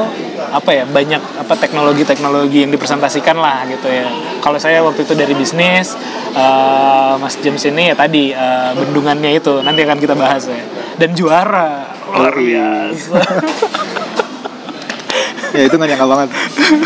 apa 0.52 0.70
ya 0.72 0.84
banyak 0.84 1.40
apa 1.40 1.54
teknologi-teknologi 1.56 2.64
yang 2.64 2.72
dipresentasikan 2.72 3.36
lah 3.40 3.64
gitu 3.68 3.88
ya. 3.88 4.08
Kalau 4.44 4.60
saya 4.60 4.84
waktu 4.84 5.04
itu 5.04 5.14
dari 5.16 5.32
bisnis, 5.32 5.96
eh, 6.36 7.14
Mas 7.16 7.40
James 7.40 7.62
ini 7.64 7.92
ya 7.92 7.94
tadi 7.96 8.32
eh, 8.32 8.70
bendungannya 8.76 9.36
itu 9.36 9.60
nanti 9.64 9.80
akan 9.84 9.98
kita 10.00 10.14
bahas 10.16 10.48
ya. 10.48 10.64
Dan 10.96 11.16
juara 11.16 11.88
luar 12.12 12.36
biasa. 12.36 13.16
ya 15.56 15.62
itu 15.62 15.74
gak 15.74 15.88
nyangka 15.88 16.06
banget 16.06 16.28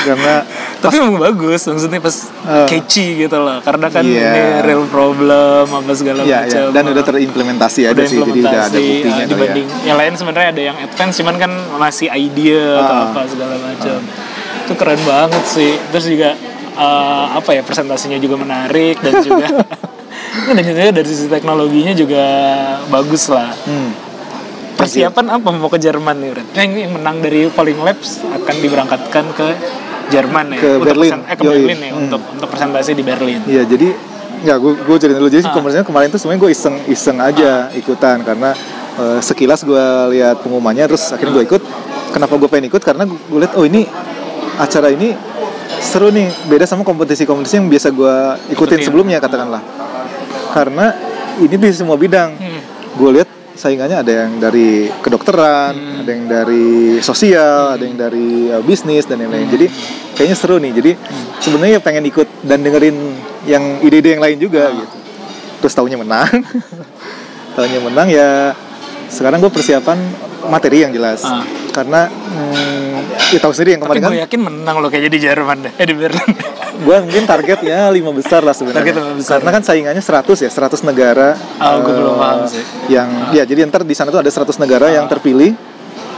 karena 0.01 0.35
Tapi 0.77 0.95
emang 0.99 1.17
bagus 1.19 1.61
maksudnya 1.65 1.99
pas 1.99 2.17
Eh. 2.47 2.67
catchy 2.69 3.07
gitu 3.19 3.37
loh. 3.37 3.59
Karena 3.59 3.89
kan 3.89 4.05
Iya. 4.05 4.29
ini 4.29 4.41
real 4.63 4.85
problem 4.87 5.65
apa 5.67 5.91
segala 5.93 6.23
ya, 6.23 6.45
macam. 6.45 6.63
ya 6.63 6.71
dan 6.71 6.85
udah 6.87 7.03
terimplementasi 7.03 7.81
udah 7.89 8.05
sih 8.05 8.19
jadi 8.19 8.31
udah 8.39 8.53
ada 8.63 8.79
buktinya 8.79 8.93
uh, 8.93 9.17
tuh 9.17 9.17
ya. 9.17 9.27
dibanding 9.27 9.67
yang 9.83 9.97
lain 9.97 10.13
sebenarnya 10.15 10.49
ada 10.51 10.63
yang 10.65 10.77
advance 10.79 11.15
cuman 11.17 11.35
kan 11.37 11.51
masih 11.77 12.07
idea 12.09 12.63
atau 12.79 12.95
Ah. 12.95 13.05
apa 13.09 13.21
segala 13.25 13.55
macam 13.57 13.99
itu 14.61 14.73
keren 14.75 15.01
banget 15.03 15.45
sih 15.45 15.73
terus 15.91 16.07
juga 16.07 16.31
uh, 16.75 17.27
apa 17.35 17.51
ya 17.51 17.63
presentasinya 17.63 18.19
juga 18.19 18.37
menarik 18.37 19.01
dan 19.01 19.13
juga 19.19 19.47
dan 20.53 20.63
juga 20.63 20.81
dari 20.93 21.09
sisi 21.09 21.27
teknologinya 21.27 21.93
juga 21.93 22.25
bagus 22.87 23.27
lah 23.27 23.51
Hmm. 23.65 23.91
Persiapan 24.87 25.27
apa 25.29 25.49
mau 25.51 25.67
ke 25.67 25.77
Jerman 25.77 26.17
nih 26.17 26.31
Ren? 26.33 26.47
Yang, 26.53 26.71
yang 26.79 26.93
menang 26.95 27.17
dari 27.19 27.41
Falling 27.49 27.79
Labs 27.79 28.11
akan 28.25 28.55
diberangkatkan 28.57 29.25
ke 29.33 29.47
Jerman 30.09 30.47
ya 30.49 30.59
Ke 30.59 30.71
untuk 30.73 30.87
Berlin. 30.87 31.11
presen- 31.13 31.25
eh 31.25 31.37
ke 31.37 31.43
Yoi. 31.43 31.53
Berlin 31.53 31.79
ya 31.79 31.91
Hmm. 31.91 32.01
untuk 32.01 32.21
untuk 32.31 32.49
presentasi 32.49 32.91
di 32.93 33.03
Berlin 33.03 33.41
Iya 33.45 33.63
jadi 33.65 33.89
ya 34.39 34.55
gue 34.55 34.73
gue 34.77 34.97
ceritain 34.97 35.19
dulu 35.19 35.29
jadi 35.29 35.43
Ah. 35.43 35.53
kemarin 35.53 35.83
kemarin 35.83 36.09
tuh 36.09 36.19
sebenarnya 36.19 36.41
gue 36.41 36.51
iseng 36.53 36.77
iseng 36.87 37.19
aja 37.19 37.51
ikutan 37.73 38.21
karena 38.21 38.55
eh, 38.95 39.19
sekilas 39.21 39.61
gue 39.61 39.85
lihat 40.11 40.41
pengumumannya 40.41 40.87
terus 40.87 41.11
akhirnya 41.11 41.35
gue 41.35 41.45
ikut 41.47 41.63
kenapa 42.11 42.33
gue 42.35 42.47
pengen 42.47 42.67
ikut 42.67 42.81
karena 42.81 43.03
gue 43.05 43.39
lihat 43.39 43.53
oh 43.53 43.65
ini 43.65 43.85
acara 44.57 44.89
ini 44.89 45.13
seru 45.79 46.09
nih 46.09 46.31
beda 46.47 46.65
sama 46.65 46.81
kompetisi-kompetisi 46.81 47.59
yang 47.59 47.67
biasa 47.67 47.91
gue 47.91 48.15
ikutin 48.49 48.79
Ikutin. 48.79 48.85
sebelumnya 48.85 49.19
katakanlah 49.19 49.61
karena 50.51 50.95
ini 51.37 51.55
di 51.55 51.69
semua 51.71 51.97
bidang 51.97 52.31
Hmm. 52.33 52.61
gue 52.95 53.11
lihat 53.13 53.29
saingannya 53.57 53.97
ada 54.05 54.13
yang 54.25 54.37
dari 54.37 54.87
kedokteran, 55.01 55.73
Hmm. 55.75 56.01
ada 56.05 56.11
yang 56.13 56.25
dari 56.29 56.69
sosial, 57.01 57.75
ada 57.75 57.83
yang 57.83 57.97
dari 57.97 58.53
uh, 58.53 58.61
bisnis 58.61 59.09
dan 59.09 59.19
lain-lain. 59.19 59.49
Jadi 59.49 59.67
kayaknya 60.15 60.37
seru 60.37 60.61
nih. 60.61 60.73
Jadi 60.77 60.91
sebenarnya 61.41 61.81
pengen 61.81 62.05
ikut 62.07 62.29
dan 62.45 62.61
dengerin 62.61 62.97
yang 63.49 63.81
ide-ide 63.81 64.15
yang 64.15 64.23
lain 64.23 64.39
juga 64.39 64.69
Ah. 64.69 64.77
gitu. 64.77 64.97
Terus 65.65 65.73
tahunya 65.73 65.97
menang. 65.97 66.29
tahunya 67.57 67.81
menang 67.81 68.09
ya 68.13 68.53
sekarang 69.09 69.41
gue 69.41 69.49
persiapan 69.49 69.97
materi 70.49 70.87
yang 70.87 70.93
jelas. 70.95 71.23
Ah. 71.27 71.45
Karena 71.75 72.09
hmm, 72.09 73.35
ya 73.37 73.39
tahu 73.43 73.53
sendiri 73.53 73.77
yang 73.77 73.83
tapi 73.85 73.99
kemarin 73.99 74.03
kan 74.03 74.11
gue 74.13 74.23
yakin 74.25 74.41
menang 74.41 74.77
loh 74.81 74.89
kayaknya 74.89 75.13
di 75.13 75.21
Jerman 75.21 75.57
deh 75.67 75.73
eh 75.77 75.87
di 75.87 75.95
Berlin 75.99 76.33
gue 76.77 76.97
mungkin 77.09 77.25
targetnya 77.25 77.89
lima 77.89 78.13
besar 78.13 78.45
lah 78.45 78.53
sebenarnya. 78.53 78.85
Target 78.85 78.95
lima 79.01 79.13
besar. 79.17 79.37
Karena 79.41 79.53
kan 79.57 79.63
saingannya 79.65 80.03
100 80.03 80.45
ya, 80.45 80.51
100 80.53 80.85
negara. 80.85 81.29
Oh, 81.61 81.81
eh, 81.81 81.95
belum 81.97 82.17
paham 82.21 82.41
sih. 82.45 82.63
Yang 82.93 83.09
ya 83.33 83.43
jadi 83.49 83.61
ntar 83.69 83.83
di 83.87 83.95
sana 83.97 84.13
tuh 84.13 84.21
ada 84.21 84.29
100 84.29 84.61
negara 84.61 84.93
yang 84.93 85.07
terpilih 85.09 85.57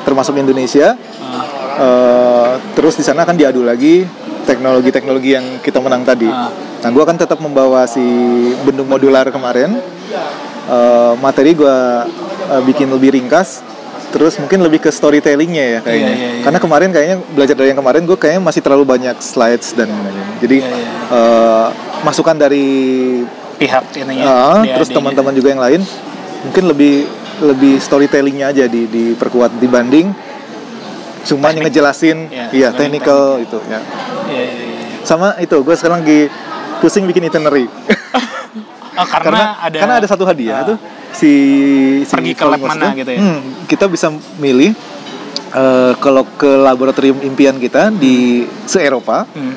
termasuk 0.02 0.34
Indonesia. 0.34 0.98
Ah. 1.22 1.46
Eh, 1.78 2.52
terus 2.74 2.98
di 2.98 3.04
sana 3.06 3.22
akan 3.22 3.36
diadu 3.38 3.62
lagi 3.62 4.02
teknologi-teknologi 4.48 5.30
yang 5.36 5.46
kita 5.62 5.78
menang 5.78 6.02
tadi. 6.02 6.26
Ah. 6.26 6.50
Nah, 6.78 6.90
gue 6.94 7.02
akan 7.02 7.18
tetap 7.18 7.38
membawa 7.42 7.86
si 7.86 8.02
bendung 8.66 8.90
modular 8.90 9.28
kemarin. 9.30 9.78
Eh, 10.68 11.12
materi 11.22 11.54
gue 11.54 11.76
bikin 12.66 12.90
lebih 12.90 13.14
ringkas. 13.14 13.62
Terus 14.08 14.34
mungkin 14.36 14.58
lebih 14.60 14.80
ke 14.80 14.88
storytellingnya 14.88 15.64
ya 15.68 15.80
kayaknya. 15.80 16.08
Iya, 16.08 16.16
iya, 16.16 16.30
iya. 16.32 16.42
Karena 16.42 16.58
kemarin 16.58 16.88
kayaknya 16.90 17.16
belajar 17.28 17.54
dari 17.54 17.68
yang 17.70 17.78
kemarin 17.78 18.02
gue 18.02 18.16
kayaknya 18.16 18.40
masih 18.40 18.60
terlalu 18.60 18.84
banyak 18.84 19.16
slides 19.18 19.72
dan. 19.72 19.92
Jadi 20.38 20.56
Iya, 20.58 20.70
iya. 20.70 20.90
eh, 21.10 21.66
masukan 22.00 22.34
dari 22.34 22.66
pihak 23.56 23.84
ininya. 23.96 24.24
Ah, 24.24 24.58
dia- 24.62 24.74
terus 24.74 24.88
dianya. 24.88 24.96
teman-teman 25.02 25.32
juga 25.34 25.48
yang 25.50 25.60
lain 25.60 25.82
mungkin 26.38 26.64
lebih 26.66 26.94
lebih 27.38 27.74
storytellingnya 27.78 28.48
aja 28.48 28.64
di 28.64 28.86
diperkuat 28.86 29.58
dibanding 29.58 30.10
cuma 31.22 31.50
yang 31.50 31.66
ngejelasin 31.66 32.30
Ya, 32.30 32.46
iya 32.48 32.68
dibanding 32.70 33.02
technical 33.02 33.22
itu 33.38 33.58
ya 33.64 33.78
Iya, 34.24 34.38
iya, 34.38 34.42
iya. 34.46 34.98
sama 35.02 35.34
itu 35.36 35.58
gue 35.58 35.74
sekarang 35.74 36.00
lagi 36.00 36.30
pusing 36.78 37.04
bikin 37.04 37.26
itinerary 37.26 37.66
Oh, 38.98 39.06
karena, 39.06 39.58
ada 39.58 39.74
karena 39.78 39.94
ada 40.02 40.06
satu 40.06 40.22
hadiah 40.22 40.58
Ah. 40.58 40.62
tuh 40.68 40.76
si, 41.10 41.30
si 42.02 42.10
Pergi 42.10 42.34
ke 42.34 42.42
lab 42.42 42.58
mana 42.58 42.90
itu, 42.90 42.98
gitu 43.00 43.10
ya? 43.14 43.20
hmm, 43.22 43.40
kita 43.66 43.86
bisa 43.86 44.10
milih 44.36 44.74
eh, 45.50 45.92
kalau 45.96 46.22
ke 46.34 46.48
laboratorium 46.48 47.16
impian 47.22 47.56
kita 47.56 47.88
di 47.88 48.44
se 48.64 48.78
Eropa 48.78 49.24
Hmm. 49.28 49.52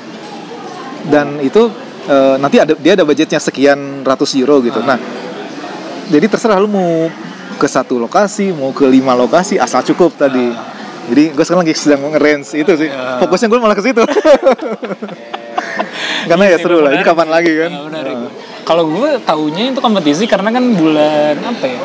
dan 1.07 1.39
itu 1.39 1.69
eh, 2.05 2.35
nanti 2.37 2.57
ada 2.57 2.73
dia 2.73 2.93
ada 2.93 3.01
budgetnya 3.01 3.37
sekian 3.37 4.01
ratus 4.01 4.33
euro 4.35 4.59
gitu. 4.61 4.79
Ah. 4.79 4.93
Nah, 4.93 4.97
jadi 6.07 6.27
terserah 6.27 6.57
lu 6.57 6.65
mau 6.65 7.07
ke 7.55 7.65
satu 7.65 7.97
lokasi, 7.97 8.49
mau 8.49 8.69
ke 8.69 8.85
lima 8.85 9.13
lokasi 9.13 9.55
asal 9.55 9.83
cukup 9.83 10.15
tadi. 10.15 10.49
Jadi 11.01 11.29
gue 11.29 11.41
sekarang 11.41 11.61
lagi 11.61 11.73
sedang 11.73 11.97
nge-range 12.07 12.55
itu 12.55 12.71
sih. 12.77 12.87
Ah. 12.87 13.17
Fokusnya 13.17 13.49
gue 13.49 13.57
malah 13.57 13.73
ke 13.73 13.81
situ. 13.81 14.01
Karena 16.29 16.43
ya 16.45 16.49
Iya, 16.51 16.57
seru 16.57 16.79
lah. 16.79 16.91
Ini 16.93 17.03
kapan 17.03 17.27
lagi 17.27 17.51
kan? 17.57 17.71
Menarik. 17.89 18.15
Kalau 18.71 18.87
gue 18.87 19.19
taunya 19.27 19.67
itu 19.67 19.83
kompetisi 19.83 20.23
karena 20.31 20.47
kan 20.47 20.63
bulan 20.71 21.35
apa 21.43 21.65
ya? 21.67 21.79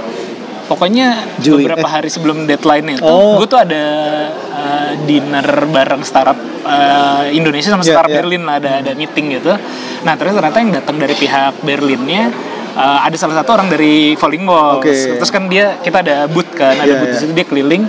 Pokoknya 0.71 1.19
Juli, 1.43 1.67
beberapa 1.67 1.83
eh. 1.83 1.93
hari 1.99 2.11
sebelum 2.11 2.47
deadline 2.47 2.95
itu, 2.95 3.03
Oh. 3.03 3.43
gue 3.43 3.47
tuh 3.51 3.59
ada 3.59 3.87
uh, 4.55 4.91
dinner 5.03 5.47
bareng 5.67 6.03
startup 6.07 6.39
uh, 6.63 7.27
Indonesia 7.31 7.75
sama 7.75 7.83
Iya, 7.83 7.91
startup 7.99 8.11
iya. 8.15 8.19
Berlin 8.23 8.43
lah, 8.47 8.63
ada 8.63 8.71
ada 8.87 8.93
meeting 8.95 9.35
gitu. 9.35 9.51
Nah 10.07 10.15
terus 10.15 10.35
ternyata 10.35 10.59
yang 10.63 10.71
datang 10.75 10.99
dari 10.99 11.15
pihak 11.19 11.59
Berlinnya 11.67 12.31
uh, 12.79 12.99
ada 13.03 13.15
salah 13.19 13.43
satu 13.43 13.51
orang 13.59 13.67
dari 13.67 14.15
Falling 14.15 14.47
Walls. 14.47 14.79
Oke. 14.83 14.95
Terus 15.19 15.31
kan 15.31 15.51
dia 15.51 15.79
kita 15.83 16.07
ada 16.07 16.31
booth 16.31 16.55
kan, 16.55 16.79
ada 16.79 16.87
Iya, 16.87 16.99
booth 17.03 17.11
di 17.11 17.17
iya. 17.19 17.23
situ 17.23 17.33
dia 17.35 17.47
keliling 17.47 17.83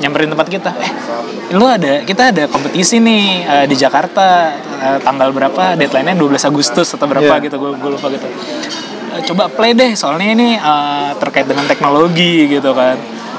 nyamperin 0.00 0.32
tempat 0.32 0.48
kita. 0.48 0.70
Eh, 0.80 1.54
lu 1.54 1.68
ada 1.68 2.00
kita 2.02 2.32
ada 2.32 2.48
kompetisi 2.48 2.98
nih 2.98 3.44
uh, 3.44 3.64
di 3.68 3.76
Jakarta 3.76 4.56
uh, 4.56 4.98
tanggal 5.04 5.30
berapa? 5.30 5.76
Deadline-nya 5.76 6.16
12 6.16 6.48
Agustus 6.48 6.88
atau 6.96 7.04
berapa 7.04 7.28
Iya. 7.36 7.44
gitu, 7.46 7.56
gue 7.60 7.70
lupa 7.76 8.08
gitu. 8.08 8.26
Eh, 8.26 9.22
coba 9.28 9.50
play 9.50 9.74
deh, 9.76 9.92
soalnya 9.98 10.28
ini 10.32 10.48
uh, 10.56 11.12
terkait 11.18 11.44
dengan 11.44 11.66
teknologi 11.68 12.46
gitu 12.48 12.72
kan. 12.72 12.96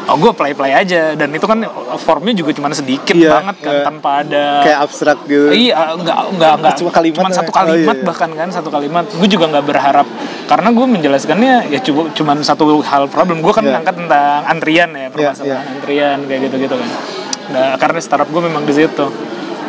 Oh, 0.09 0.17
gue 0.17 0.31
play-play 0.33 0.73
aja 0.73 1.13
dan 1.13 1.29
itu 1.29 1.45
kan 1.45 1.61
formnya 2.01 2.33
juga 2.33 2.51
cuma 2.57 2.73
sedikit 2.73 3.13
Iya, 3.13 3.37
banget 3.37 3.55
kan 3.61 3.73
iya. 3.73 3.83
tanpa 3.85 4.09
ada 4.25 4.43
Kayak 4.65 4.79
abstrak 4.89 5.17
gitu. 5.29 5.53
Iya, 5.53 5.93
enggak, 5.93 6.19
enggak, 6.35 6.53
enggak. 6.57 6.73
Cuma 6.81 6.89
kalimat 6.89 7.21
Cuman 7.21 7.31
satu. 7.31 7.51
Oh, 7.51 7.55
kalimat 7.61 7.95
iya, 7.95 8.01
iya. 8.01 8.07
bahkan 8.09 8.29
kan, 8.33 8.47
satu 8.49 8.69
kalimat. 8.73 9.05
Gue 9.07 9.29
juga 9.29 9.45
nggak 9.53 9.65
berharap 9.65 10.07
karena 10.49 10.69
gue 10.75 10.85
menjelaskannya 10.99 11.53
ya 11.71 11.79
cuma 11.79 12.11
cuman 12.11 12.37
satu 12.43 12.63
hal 12.81 13.07
problem. 13.07 13.39
Gue 13.45 13.53
kan 13.53 13.63
Iya. 13.63 13.77
ngangkat 13.77 13.95
tentang 14.03 14.41
antrian 14.49 14.89
ya, 14.91 15.07
permasalahan 15.13 15.47
iya. 15.63 15.71
antrian 15.77 16.19
kayak 16.27 16.39
gitu-gitu 16.49 16.75
kan. 16.75 16.89
Nah, 17.51 17.69
karena 17.77 17.99
startup 18.01 18.29
gue 18.31 18.41
memang 18.41 18.63
di 18.65 18.73
situ. 18.73 19.05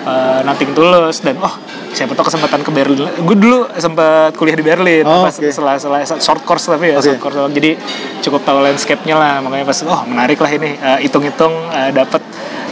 Eh, 0.02 0.40
nothing 0.42 0.74
tulus 0.74 1.22
dan 1.22 1.38
oh 1.38 1.54
siapa 1.94 2.18
tahu 2.18 2.26
kesempatan 2.26 2.66
ke 2.66 2.74
Berlin. 2.74 3.06
Gue 3.22 3.38
dulu 3.38 3.70
sempat 3.78 4.34
kuliah 4.34 4.58
di 4.58 4.64
Berlin 4.66 5.06
Oh, 5.06 5.22
pas 5.22 5.30
oke. 5.30 5.46
setelah 5.46 5.78
setelah 5.78 6.02
short 6.18 6.42
course 6.42 6.66
tapi 6.66 6.90
ya 6.90 6.98
Oke. 6.98 7.06
short 7.14 7.20
course. 7.22 7.38
Jadi 7.54 7.78
cukup 8.18 8.42
tahu 8.42 8.66
landscape-nya 8.66 9.14
lah 9.14 9.38
makanya 9.38 9.62
pas 9.62 9.78
oh 9.86 10.02
menarik 10.02 10.42
lah 10.42 10.50
ini. 10.50 10.74
Eh, 10.74 10.98
hitung-hitung 11.06 11.54
eh, 11.70 11.94
dapat 11.94 12.18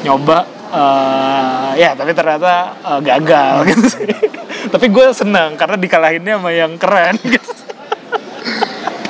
nyoba 0.02 0.42
eh, 0.74 1.68
ya 1.78 1.94
tapi 1.94 2.10
ternyata 2.18 2.74
eh, 2.82 2.98
gagal. 2.98 3.54
Gitu 3.70 3.86
sih. 3.86 4.06
Tapi 4.74 4.86
gue 4.92 5.06
senang 5.16 5.56
karena 5.56 5.78
dikalahinnya 5.78 6.34
sama 6.36 6.50
yang 6.50 6.74
keren 6.76 7.14
gitu. 7.32 7.50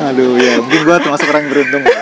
Aduh 0.00 0.36
ya, 0.36 0.60
mungkin 0.60 0.80
gue 0.84 0.96
termasuk 1.00 1.26
orang 1.28 1.44
beruntung. 1.48 1.82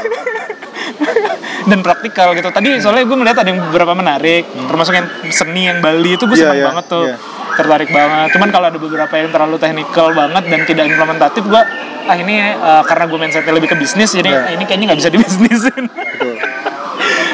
dan 1.71 1.79
praktikal 1.81 2.33
gitu. 2.33 2.49
Tadi 2.49 2.79
soalnya 2.79 3.05
gue 3.05 3.17
melihat 3.17 3.39
ada 3.41 3.49
yang 3.49 3.61
beberapa 3.65 3.93
menarik 3.93 4.47
termasuk 4.67 4.95
yang 4.95 5.07
seni 5.29 5.67
yang 5.67 5.79
Bali 5.79 6.15
itu 6.15 6.25
gue 6.25 6.35
Iya, 6.35 6.43
senang 6.51 6.59
iya, 6.59 6.67
banget 6.71 6.85
tuh. 6.87 7.05
Iya. 7.07 7.17
tertarik 7.55 7.91
banget. 7.91 8.29
Cuman 8.39 8.49
kalau 8.49 8.67
ada 8.71 8.79
beberapa 8.79 9.15
yang 9.15 9.29
terlalu 9.29 9.57
teknikal 9.59 10.15
banget 10.15 10.45
dan 10.47 10.61
tidak 10.63 10.85
implementatif 10.87 11.43
gue 11.43 11.63
ah 12.09 12.17
ini 12.17 12.35
eh, 12.41 12.83
karena 12.87 13.05
gue 13.05 13.19
mindsetnya 13.19 13.53
lebih 13.53 13.69
ke 13.69 13.77
bisnis 13.77 14.15
jadi 14.15 14.31
Iya. 14.31 14.41
ah, 14.41 14.51
ini 14.55 14.65
kayaknya 14.65 14.85
nggak 14.95 15.01
bisa 15.03 15.11
dibisnisin. 15.11 15.85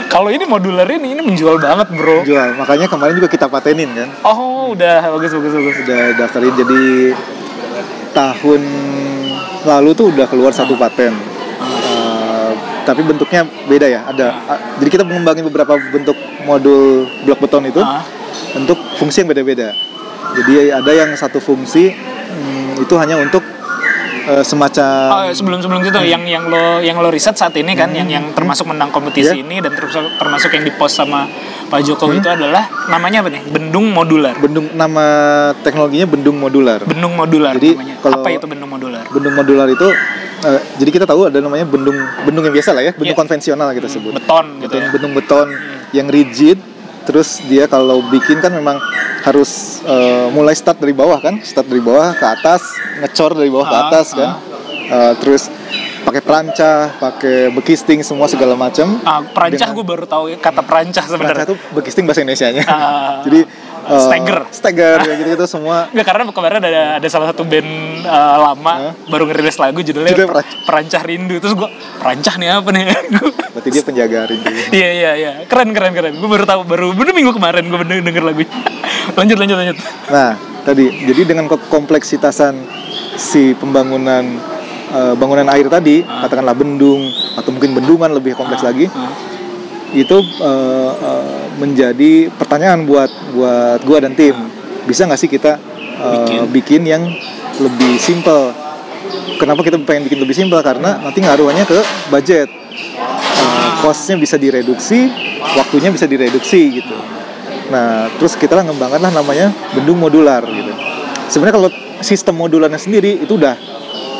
Kalau 0.08 0.30
ini 0.30 0.46
modular 0.46 0.86
ini 0.86 1.10
ini 1.10 1.20
menjual 1.20 1.58
banget 1.58 1.90
bro. 1.90 2.22
Jual. 2.22 2.54
Makanya 2.54 2.86
kemarin 2.86 3.18
juga 3.18 3.26
kita 3.26 3.50
patenin 3.50 3.90
kan. 3.92 4.08
oh 4.22 4.70
udah. 4.70 5.10
Bagus 5.10 5.34
bagus 5.34 5.52
bagus. 5.52 5.76
Udah 5.82 6.02
daftarin. 6.14 6.54
Jadi 6.54 6.82
tahun 8.14 8.62
lalu 9.64 9.90
tuh 9.92 10.06
udah 10.14 10.26
keluar 10.30 10.54
satu 10.54 10.78
paten. 10.78 11.10
Tapi 12.84 13.00
bentuknya 13.00 13.40
beda 13.64 13.86
ya. 13.86 14.00
Ada. 14.06 14.26
a- 14.44 14.60
Jadi 14.76 14.88
kita 14.90 15.04
mengembangin 15.04 15.44
beberapa 15.44 15.72
bentuk 15.88 16.14
modul 16.42 17.08
blok 17.24 17.40
beton 17.40 17.64
itu 17.64 17.80
Ah. 17.80 18.04
untuk 18.54 18.76
fungsi 18.96 19.20
yang 19.20 19.30
beda-beda. 19.30 19.72
Jadi 20.34 20.52
ada 20.68 20.92
yang 20.92 21.10
satu 21.14 21.38
fungsi 21.38 21.94
hmm, 21.94 22.82
itu 22.82 22.94
hanya 22.94 23.16
untuk 23.16 23.40
eh, 24.26 24.42
semacam 24.42 25.06
Oh, 25.10 25.24
sebelum 25.30 25.58
sebelum 25.58 25.80
itu 25.80 26.00
yang 26.02 26.24
yang 26.24 26.44
lo 26.44 26.80
yang 26.80 26.96
lo 26.96 27.08
riset 27.08 27.32
saat 27.32 27.54
ini 27.54 27.72
kan 27.72 27.90
yang 27.90 28.06
yang 28.06 28.24
termasuk 28.30 28.64
menang 28.64 28.88
kompetisi 28.88 29.36
Iya. 29.36 29.42
ini 29.42 29.56
dan 29.58 29.72
termasuk 29.72 30.04
termasuk 30.16 30.50
yang 30.50 30.64
dipost 30.64 30.94
sama 30.94 31.28
Pak 31.64 31.80
Jokowi 31.82 32.18
itu 32.18 32.28
adalah 32.28 32.64
namanya 32.86 33.20
apa 33.20 33.30
nih? 33.30 33.42
Bendung 33.46 33.90
modular. 33.90 34.36
bendung 34.36 34.68
nama 34.72 35.04
teknologinya 35.58 36.06
bendung 36.06 36.36
modular. 36.36 36.80
Bendung 36.82 37.12
modular 37.12 37.54
Jadi, 37.54 37.70
namanya. 37.72 37.94
kalau- 37.98 38.20
Apa 38.20 38.28
itu 38.30 38.46
bendung 38.46 38.70
modular? 38.70 39.04
Bendung 39.08 39.34
modular 39.34 39.66
itu 39.66 39.88
eh, 40.44 40.60
jadi 40.76 40.90
kita 40.92 41.04
tahu 41.04 41.28
ada 41.28 41.40
namanya 41.40 41.64
bendung 41.64 41.96
bendung 42.22 42.44
yang 42.44 42.54
biasa 42.54 42.70
lah 42.72 42.82
ya, 42.82 42.92
bendung 42.92 43.16
Iya. 43.16 43.18
konvensional 43.18 43.68
kita 43.72 43.88
sebut. 43.88 44.12
Beton 44.14 44.46
gitu 44.60 44.68
Beton, 44.70 44.80
ya. 44.80 44.88
Bendung 44.92 45.12
beton 45.12 45.48
yang 45.92 46.06
rigid. 46.06 46.58
Terus 47.04 47.44
dia 47.44 47.68
kalau 47.68 48.00
bikin 48.08 48.40
kan 48.40 48.52
memang 48.52 48.80
harus 49.24 49.80
eh, 49.84 50.26
mulai 50.32 50.52
start 50.52 50.80
dari 50.80 50.92
bawah 50.92 51.20
kan, 51.20 51.40
start 51.40 51.68
dari 51.68 51.80
bawah 51.80 52.12
ke 52.16 52.24
atas, 52.24 52.62
ngecor 53.00 53.32
dari 53.36 53.48
bawah 53.48 53.66
ke 53.68 53.76
Ah, 53.76 53.82
atas 53.88 54.06
kan. 54.12 54.30
Eh, 54.84 55.12
terus 55.20 55.48
pakai 56.04 56.20
perancah, 56.20 56.78
pakai 56.94 57.48
bekisting 57.50 58.00
semua 58.00 58.24
segala 58.26 58.54
macam. 58.54 59.00
Ah, 59.02 59.24
perancah 59.24 59.68
gue 59.68 59.84
baru 59.84 60.04
tahu 60.04 60.28
ya, 60.28 60.36
kata 60.36 60.60
perancah 60.60 61.00
Perancah 61.00 61.04
sebenarnya. 61.08 61.44
itu 61.44 61.56
bekisting 61.72 62.04
bahasa 62.04 62.20
Indonesianya. 62.20 62.64
Ah, 62.64 63.20
Jadi 63.26 63.40
eh, 63.84 64.00
stagger. 64.00 64.38
stagger 64.50 64.98
kayak 65.04 65.18
gitu-gitu 65.18 65.46
semua 65.46 65.88
Enggak 65.90 66.06
karena 66.06 66.22
kemarin 66.26 66.56
ada 66.58 66.70
ada 66.96 67.08
salah 67.08 67.28
satu 67.28 67.42
band 67.42 67.68
uh, 68.02 68.36
lama 68.42 68.74
Hah? 68.80 68.92
baru 69.06 69.24
ngerilis 69.26 69.56
lagu 69.56 69.80
judulnya 69.80 70.12
Judulnya 70.12 70.40
Per- 70.40 70.64
Perancah 70.64 71.02
Rindu 71.02 71.36
terus 71.36 71.52
gue 71.52 71.68
perancah 71.98 72.34
nih 72.36 72.48
apa 72.50 72.68
nih 72.70 72.82
berarti 73.54 73.68
dia 73.70 73.82
penjaga 73.82 74.18
rindu. 74.26 74.48
Iya 74.70 74.88
iya 74.90 75.10
iya 75.14 75.32
keren 75.44 75.70
keren 75.70 75.92
keren 75.92 76.16
gue 76.16 76.30
baru 76.30 76.44
tahu 76.44 76.64
baru 76.64 76.92
bener 76.92 77.12
minggu 77.12 77.32
kemarin 77.32 77.64
gue 77.64 77.78
bener 77.78 78.00
denger 78.00 78.24
lagunya 78.24 78.50
lanjut 79.12 79.36
lanjut 79.36 79.56
lanjut 79.58 79.76
Nah, 80.06 80.32
tadi 80.62 80.84
jadi 81.04 81.20
dengan 81.26 81.44
kompleksitasan 81.48 82.54
si 83.14 83.52
pembangunan 83.52 84.24
eh, 84.94 85.14
bangunan 85.18 85.50
air 85.50 85.66
tadi, 85.66 86.06
katakanlah 86.06 86.54
bendung 86.54 87.10
atau 87.34 87.50
mungkin 87.50 87.74
bendungan 87.74 88.10
lebih 88.14 88.38
kompleks 88.38 88.62
lagi, 88.62 88.86
Ah, 88.94 89.10
itu 89.90 90.16
eh, 90.22 90.92
eh, 90.94 91.44
menjadi 91.58 92.30
pertanyaan 92.34 92.86
buat 92.86 93.10
buat 93.34 93.80
gua 93.82 93.98
dan 94.02 94.14
tim. 94.14 94.34
Bisa 94.86 95.06
nggak 95.06 95.20
sih 95.20 95.30
kita 95.30 95.58
eh, 95.98 96.46
Bikin. 96.50 96.50
bikin. 96.50 96.82
yang 96.86 97.02
lebih 97.58 97.98
simple? 97.98 98.50
Kenapa 99.38 99.62
kita 99.66 99.78
pengen 99.82 100.06
bikin 100.06 100.18
lebih 100.22 100.34
simple? 100.34 100.58
Karena 100.62 100.98
nanti 101.02 101.18
ngaruhnya 101.22 101.66
ke 101.66 101.78
budget. 102.10 102.48
Eh, 103.34 103.70
Costnya 103.82 104.16
bisa 104.16 104.40
direduksi, 104.40 105.12
waktunya 105.58 105.92
bisa 105.92 106.08
direduksi 106.08 106.80
gitu. 106.80 106.96
Nah, 107.68 108.08
terus 108.16 108.36
kita 108.36 108.56
lah 108.56 108.64
ngembangkan 108.64 109.00
lah 109.00 109.12
namanya 109.12 109.52
bendung 109.76 110.00
modular 110.00 110.40
gitu. 110.44 110.72
Sebenarnya 111.28 111.54
kalau 111.56 111.70
sistem 112.04 112.34
modularnya 112.36 112.76
sendiri 112.80 113.20
itu 113.20 113.36
udah 113.36 113.56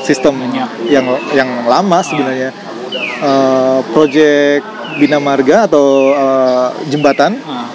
sistem 0.04 0.36
Banyak. 0.36 0.92
yang 0.92 1.06
yang 1.32 1.50
lama 1.64 1.98
sebenarnya. 2.04 2.52
Eh, 3.24 3.80
project 3.96 4.64
Bina 5.00 5.18
Marga 5.18 5.64
atau 5.66 6.12
eh, 6.12 6.68
jembatan 6.92 7.40
ah, 7.48 7.66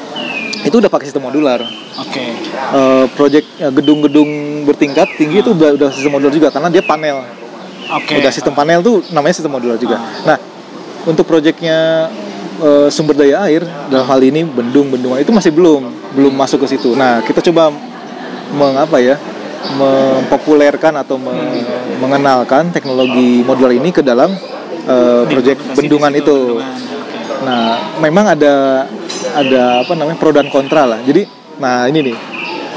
itu 0.62 0.78
udah 0.78 0.88
pakai 0.88 1.10
sistem 1.10 1.26
modular. 1.26 1.60
oke 1.98 2.24
Eh, 2.70 3.06
project 3.18 3.48
eh, 3.58 3.72
gedung-gedung 3.74 4.30
bertingkat 4.70 5.10
tinggi 5.18 5.42
itu 5.42 5.58
udah 5.58 5.74
udah 5.74 5.90
sistem 5.90 6.14
modular 6.14 6.34
juga 6.34 6.48
karena 6.54 6.70
dia 6.70 6.86
panel. 6.86 7.26
oke 7.90 8.14
Udah 8.22 8.32
sistem 8.32 8.54
panel 8.54 8.80
tuh 8.86 9.02
namanya 9.10 9.34
sistem 9.34 9.58
modular 9.58 9.76
juga. 9.82 9.98
Nah, 10.24 10.38
untuk 11.10 11.26
projectnya 11.26 12.08
eh, 12.62 12.88
sumber 12.94 13.18
daya 13.18 13.42
air 13.50 13.66
dalam 13.90 14.06
hal 14.06 14.22
ini 14.22 14.46
bendung-bendungan 14.46 15.18
itu 15.18 15.34
masih 15.34 15.50
belum 15.50 15.90
belum 16.14 16.34
masuk 16.38 16.62
ke 16.68 16.78
situ. 16.78 16.94
Nah, 16.94 17.26
kita 17.26 17.42
coba 17.42 17.74
mengapa 18.54 19.02
ya 19.02 19.18
mempopulerkan 19.76 20.94
atau 21.00 21.20
me- 21.20 21.66
mengenalkan 22.00 22.72
teknologi 22.72 23.44
modular 23.44 23.76
ini 23.76 23.92
ke 23.92 24.00
dalam 24.00 24.32
eh, 24.88 25.24
project 25.28 25.60
Di- 25.62 25.76
bendungan 25.76 26.14
itu. 26.16 26.64
Nah, 27.44 27.96
memang 28.00 28.36
ada 28.36 28.86
ada 29.36 29.84
apa 29.84 29.94
namanya 29.96 30.18
pro 30.18 30.32
dan 30.32 30.48
kontra 30.50 30.84
lah. 30.88 31.00
Jadi, 31.04 31.28
nah 31.60 31.86
ini 31.88 32.12
nih 32.12 32.18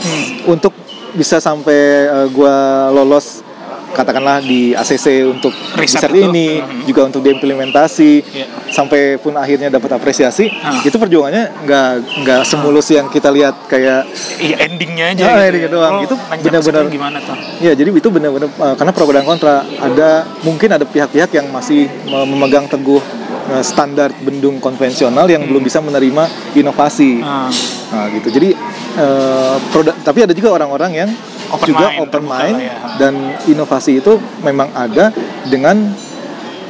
Hmm. 0.03 0.59
untuk 0.59 0.75
bisa 1.15 1.39
sampai 1.39 1.79
eh, 2.11 2.27
gua 2.35 2.91
lolos 2.91 3.47
katakanlah 3.93 4.41
di 4.41 4.73
ACC 4.73 5.07
untuk 5.27 5.53
Riset 5.75 6.03
riset 6.03 6.11
itu. 6.11 6.27
ini 6.27 6.49
Mhm. 6.59 6.85
juga 6.85 7.01
untuk 7.05 7.21
diimplementasi 7.21 8.11
Iya. 8.25 8.47
sampai 8.69 9.17
pun 9.17 9.33
akhirnya 9.35 9.69
dapat 9.69 9.93
apresiasi 9.93 10.49
Ah. 10.55 10.81
itu 10.81 10.95
perjuangannya 10.95 11.63
nggak 11.63 11.91
nggak 12.19 12.41
semulus 12.43 12.89
yang 12.89 13.07
kita 13.07 13.29
lihat 13.29 13.55
kayak 13.67 14.09
Iya 14.39 14.57
endingnya 14.63 15.05
aja. 15.09 15.23
Ya, 15.23 15.29
gitu 15.29 15.41
endingnya 15.47 15.63
ya. 15.63 15.71
doang. 15.71 15.93
Lo 15.95 16.03
Itu 16.03 16.17
benar-benar- 16.43 16.89
gimana 16.89 17.19
tuh? 17.21 17.37
Ya, 17.61 17.73
jadi 17.73 17.89
itu 17.91 18.09
benar-benar 18.09 18.49
uh, 18.51 18.75
karena 18.75 18.91
pro 18.91 19.07
dan 19.09 19.23
kontra. 19.23 19.55
Ada 19.63 20.11
mungkin 20.41 20.69
ada 20.71 20.83
pihak-pihak 20.83 21.31
yang 21.31 21.47
masih 21.49 21.87
memegang 22.07 22.65
teguh 22.67 23.01
uh, 23.49 23.63
standar 23.63 24.13
bendung 24.19 24.59
konvensional 24.59 25.27
yang 25.27 25.43
belum 25.43 25.63
bisa 25.63 25.79
menerima 25.79 26.25
inovasi. 26.55 27.19
Ah, 27.21 27.49
Nah, 27.93 28.09
gitu. 28.09 28.33
Jadi 28.33 28.57
uh, 28.97 29.61
produk 29.69 29.93
tapi 30.01 30.25
ada 30.25 30.33
juga 30.33 30.49
orang-orang 30.51 30.93
yang 30.97 31.11
Open 31.53 31.69
juga 31.69 31.93
mind, 31.93 32.01
open 32.01 32.25
mind 32.25 32.57
ya. 32.57 32.73
dan 32.97 33.13
inovasi 33.45 34.01
itu 34.01 34.17
memang 34.41 34.73
ada 34.73 35.13
dengan 35.45 35.93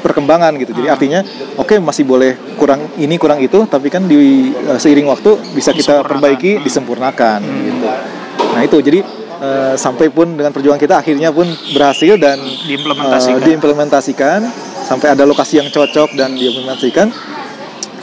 perkembangan 0.02 0.50
gitu. 0.59 0.75
Jadi 0.75 0.91
Ah. 0.91 0.95
artinya 0.99 1.21
oke 1.55 1.79
masih 1.79 2.02
boleh 2.02 2.35
kurang 2.59 2.91
ini 2.99 3.14
kurang 3.14 3.38
itu 3.38 3.62
tapi 3.64 3.87
kan 3.87 4.02
di 4.02 4.50
uh, 4.67 4.75
seiring 4.75 5.07
waktu 5.07 5.38
bisa 5.55 5.71
kita 5.71 6.02
perbaiki, 6.02 6.59
Hmm. 6.59 6.64
disempurnakan 6.67 7.38
gitu. 7.38 7.87
Nah, 8.52 8.61
itu 8.61 8.76
jadi 8.83 8.99
uh, 9.42 9.75
sampai 9.75 10.08
pun 10.08 10.38
dengan 10.38 10.54
perjuangan 10.54 10.78
kita 10.78 11.02
akhirnya 11.02 11.34
pun 11.34 11.50
berhasil 11.75 12.14
dan 12.16 12.38
Diimplementasikan. 12.38 13.42
uh, 13.42 13.44
diimplementasikan 13.44 14.40
sampai 14.87 15.18
ada 15.18 15.26
lokasi 15.26 15.58
yang 15.58 15.68
cocok 15.68 16.14
dan 16.14 16.38
diimplementasikan 16.38 17.11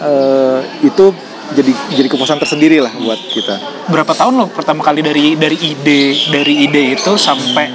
uh, 0.03 0.59
itu 0.83 1.15
jadi 1.49 1.73
jadi 1.97 2.07
kepuasan 2.13 2.37
tersendiri 2.37 2.77
lah 2.77 2.93
buat 2.93 3.17
kita. 3.33 3.55
berapa 3.89 4.13
tahun 4.13 4.37
lo 4.37 4.45
pertama 4.53 4.85
kali 4.85 5.01
dari 5.01 5.33
dari 5.33 5.57
ide 5.57 6.29
dari 6.29 6.53
ide 6.69 6.93
itu 6.93 7.17
sampai 7.17 7.65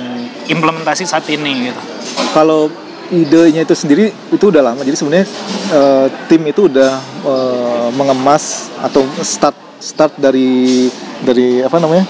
implementasi 0.46 1.02
saat 1.02 1.26
ini 1.26 1.72
gitu? 1.72 1.82
Kalau 2.30 2.70
idenya 3.10 3.66
itu 3.66 3.74
sendiri 3.74 4.14
itu 4.30 4.44
udah 4.48 4.62
lama. 4.62 4.80
Jadi 4.86 4.96
sebenarnya 4.96 5.26
uh, 5.74 6.06
tim 6.30 6.42
itu 6.46 6.70
udah 6.70 6.92
uh, 7.26 7.88
mengemas 7.98 8.70
atau 8.78 9.02
start 9.20 9.56
start 9.82 10.14
dari 10.16 10.86
dari 11.26 11.60
apa 11.60 11.76
namanya? 11.82 12.06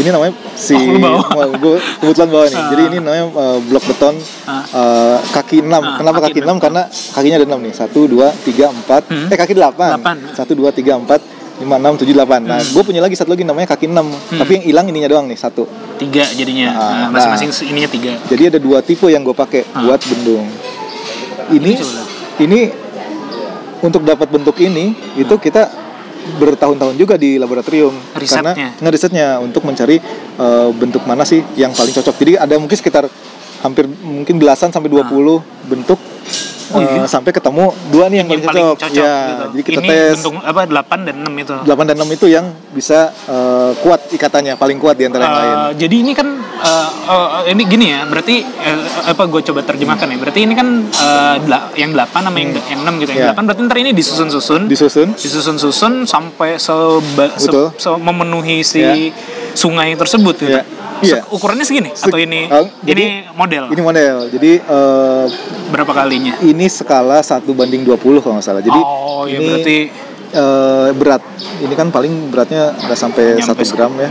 Ini 0.00 0.08
namanya 0.08 0.32
si 0.56 0.72
Oh, 0.72 0.96
bawa. 0.96 1.44
gue 1.62 1.76
kebetulan 2.00 2.28
bawa 2.30 2.44
nih. 2.46 2.56
Ah. 2.56 2.68
Jadi 2.72 2.82
ini 2.88 2.96
namanya 2.98 3.24
uh, 3.30 3.58
blok 3.60 3.84
beton 3.84 4.16
Ah. 4.42 4.64
uh, 4.72 5.16
kaki 5.30 5.60
6. 5.60 5.68
Ah, 5.68 6.00
Kenapa 6.00 6.18
kaki 6.22 6.40
kaki 6.40 6.48
6? 6.48 6.56
Karena 6.58 6.82
kakinya 6.88 7.36
ada 7.36 7.46
6 7.46 7.60
nih. 7.60 7.72
1 7.74 8.08
2 8.08 8.26
3 8.48 8.66
4. 8.88 9.02
Hmm. 9.06 9.28
Eh 9.28 9.36
kaki 9.36 9.52
8. 9.52 9.76
Delapan. 9.92 10.16
1 10.32 10.40
2 10.40 10.72
3 10.72 10.96
4 11.04 11.20
5 11.60 11.68
6 11.68 12.00
7 12.00 12.16
8. 12.16 12.40
Nah, 12.40 12.56
Hmm. 12.56 12.72
gue 12.72 12.82
punya 12.82 13.00
lagi 13.00 13.12
satu 13.12 13.30
lagi 13.30 13.44
namanya 13.44 13.68
kaki 13.68 13.84
6. 13.84 14.08
Tapi 14.32 14.50
yang 14.56 14.64
hilang 14.64 14.86
ininya 14.88 15.08
doang 15.10 15.28
nih, 15.28 15.36
satu. 15.36 15.68
Tiga 15.96 16.24
jadinya, 16.32 16.72
Ah, 16.72 17.12
Nah, 17.12 17.20
masing-masing 17.36 17.68
ininya 17.68 17.90
tiga. 17.90 18.16
Jadi 18.24 18.42
ada 18.48 18.58
dua 18.58 18.80
tipe 18.80 19.04
yang 19.06 19.20
gue 19.20 19.36
pakai 19.36 19.68
Ah. 19.70 19.84
buat 19.84 20.00
bendung. 20.00 20.48
Ini 21.50 21.72
lihat. 21.76 22.40
ini 22.40 22.60
untuk 23.80 24.00
dapat 24.00 24.30
bentuk 24.30 24.56
ini 24.56 24.96
itu 25.14 25.34
kita 25.36 25.68
bertahun-tahun 26.38 26.94
juga 26.96 27.14
di 27.16 27.40
laboratorium 27.40 27.92
Risetnya. 28.16 28.52
karena 28.54 28.80
ngerisetnya 28.80 29.26
untuk 29.40 29.64
mencari 29.64 29.96
eh, 30.36 30.68
bentuk 30.76 31.02
mana 31.04 31.24
sih 31.24 31.40
yang 31.56 31.72
paling 31.72 31.92
cocok. 31.92 32.14
Jadi 32.16 32.32
ada 32.36 32.54
mungkin 32.60 32.76
sekitar 32.76 33.08
hampir 33.60 33.84
mungkin 34.00 34.36
belasan 34.36 34.68
sampai 34.68 34.88
20 34.88 35.10
bentuk 35.66 36.00
Oh, 36.70 36.78
iya? 36.78 37.02
eh, 37.02 37.10
sampai 37.10 37.34
ketemu 37.34 37.74
dua 37.90 38.06
nih 38.06 38.22
yang, 38.22 38.30
Yang 38.30 38.46
paling 38.46 38.62
cocok. 38.62 38.78
cocok 38.78 39.02
ya, 39.02 39.14
gitu. 39.26 39.44
jadi 39.50 39.62
kita 39.66 39.74
ini 39.74 39.88
tes 39.90 40.12
bentuk 40.14 40.32
apa 40.38 40.60
8 40.62 41.02
dan 41.02 41.14
6 41.18 41.42
itu. 41.42 41.54
8 41.66 41.82
dan 41.82 41.96
6 41.98 42.14
itu 42.14 42.26
yang 42.30 42.46
bisa 42.70 42.98
eh, 43.26 43.70
kuat 43.76 44.00
ikatannya, 44.06 44.54
paling 44.54 44.78
kuat 44.78 44.94
di 44.94 45.02
antara 45.02 45.22
yang 45.24 45.34
lain. 45.34 45.50
Eh, 45.50 45.70
jadi 45.76 45.96
ini 45.98 46.12
kan 46.14 46.28
eh, 46.38 46.88
eh, 47.10 47.50
ini 47.50 47.62
gini 47.66 47.86
ya, 47.90 48.06
berarti 48.06 48.34
eh, 48.38 48.78
apa 49.02 49.22
gue 49.26 49.42
coba 49.42 49.66
terjemahkan 49.66 50.06
ya. 50.06 50.18
Berarti 50.22 50.40
ini 50.40 50.54
kan 50.54 50.68
eh, 50.86 51.34
dela- 51.42 51.74
yang 51.74 51.90
8 51.90 52.06
sama 52.22 52.38
yang 52.38 52.50
yang 52.54 52.80
6 52.86 53.02
gitu. 53.02 53.10
Yang 53.10 53.22
Iya. 53.26 53.34
8 53.34 53.46
berarti 53.50 53.60
ntar 53.66 53.78
ini 53.82 53.90
disusun-susun. 53.90 54.60
Disusun 54.70 55.08
disusun-susun 55.18 56.06
sampai 56.06 56.54
seba, 56.54 57.34
se- 57.34 57.50
Betul. 57.50 57.66
se- 57.74 57.98
memenuhi 57.98 58.62
si 58.62 58.78
Ya. 58.78 58.94
sungai 59.58 59.98
tersebut 59.98 60.38
gitu. 60.38 60.54
Iya. 60.54 60.62
Iya. 61.00 61.24
Ukurannya 61.26 61.62
segini 61.62 61.90
Se- 61.90 62.06
atau 62.06 62.16
ini 62.16 62.44
Oh, 62.46 62.66
ini 62.84 63.24
model 63.32 63.64
ini 63.68 63.80
model. 63.80 64.28
Jadi 64.28 64.52
eh, 64.58 65.24
berapa 65.68 65.92
kalinya? 65.94 66.36
ini 66.40 66.66
skala 66.66 67.18
1 67.18 67.40
banding 67.50 67.82
20 67.82 67.96
kalau 68.18 68.36
nggak 68.36 68.44
salah. 68.44 68.60
Jadi 68.60 68.76
oh, 68.76 69.24
ya 69.24 69.36
ini 69.36 69.46
berarti 69.46 69.76
eh, 70.30 70.88
berat. 70.92 71.22
Ini 71.58 71.74
kan 71.74 71.88
paling 71.88 72.28
beratnya 72.28 72.76
nggak 72.76 72.98
sampai 72.98 73.24
1 73.36 73.48
gram 73.72 73.92
ya. 73.96 74.10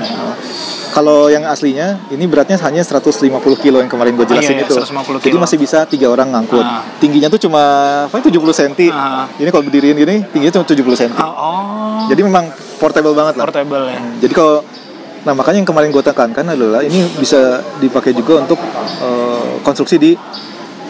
Kalau 0.90 1.30
yang 1.30 1.46
aslinya 1.46 2.02
ini 2.10 2.26
beratnya 2.26 2.58
hanya 2.60 2.82
150 2.82 3.22
kilo 3.56 3.78
yang 3.78 3.86
kemarin 3.86 4.18
gue 4.18 4.26
Oh, 4.26 4.28
jelasin 4.28 4.58
iya, 4.58 4.66
iya, 4.66 4.68
itu. 4.68 4.74
150 4.76 5.22
Jadi 5.22 5.30
kilo. 5.30 5.38
masih 5.40 5.58
bisa 5.62 5.86
tiga 5.86 6.10
orang 6.10 6.34
ngangkut. 6.34 6.66
Ah. 6.66 6.82
Tingginya 6.98 7.30
tuh 7.30 7.38
cuma 7.38 7.62
apa 8.10 8.18
70 8.18 8.34
cm. 8.50 8.90
Ah. 8.90 9.30
Ini 9.38 9.48
kalau 9.48 9.64
berdiriin 9.64 9.94
gini 9.94 10.26
tingginya 10.26 10.50
cuma 10.52 10.66
70 10.66 10.82
cm. 10.98 11.14
oh, 11.14 11.30
oh, 11.30 12.02
Jadi 12.10 12.22
memang 12.26 12.50
portable 12.78 13.14
banget 13.14 13.38
lah. 13.38 13.46
portable 13.46 13.86
ya. 13.86 14.02
Jadi 14.18 14.34
kalau 14.34 14.66
nah 15.20 15.34
makanya 15.34 15.60
yang 15.60 15.68
kemarin 15.68 15.90
gue 15.90 16.00
tekankan 16.02 16.46
adalah 16.48 16.80
ini 16.80 17.04
bisa 17.16 17.60
dipakai 17.78 18.12
juga 18.12 18.40
untuk 18.40 18.60
eh, 19.00 19.60
konstruksi 19.62 19.96
di 19.96 20.12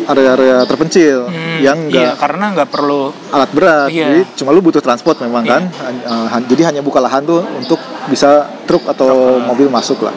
area-area 0.02 0.64
terpencil 0.64 1.28
Hmm, 1.28 1.60
yang 1.60 1.78
iya, 1.92 2.14
enggak 2.14 2.14
karena 2.18 2.46
nggak 2.56 2.70
perlu 2.72 3.12
alat 3.30 3.52
berat. 3.52 3.90
Iya. 3.92 4.06
Jadi 4.08 4.22
cuma 4.34 4.50
lu 4.50 4.64
butuh 4.64 4.80
transport 4.80 5.20
memang 5.20 5.44
Iya. 5.44 5.52
kan. 5.60 5.64
Eh, 5.68 6.28
jadi 6.48 6.72
hanya 6.72 6.82
buka 6.82 6.98
lahan 6.98 7.22
tuh 7.22 7.44
untuk 7.54 7.78
bisa 8.08 8.48
truk 8.64 8.88
atau 8.88 9.38
mobil 9.38 9.68
masuk 9.68 10.00
lah. 10.02 10.16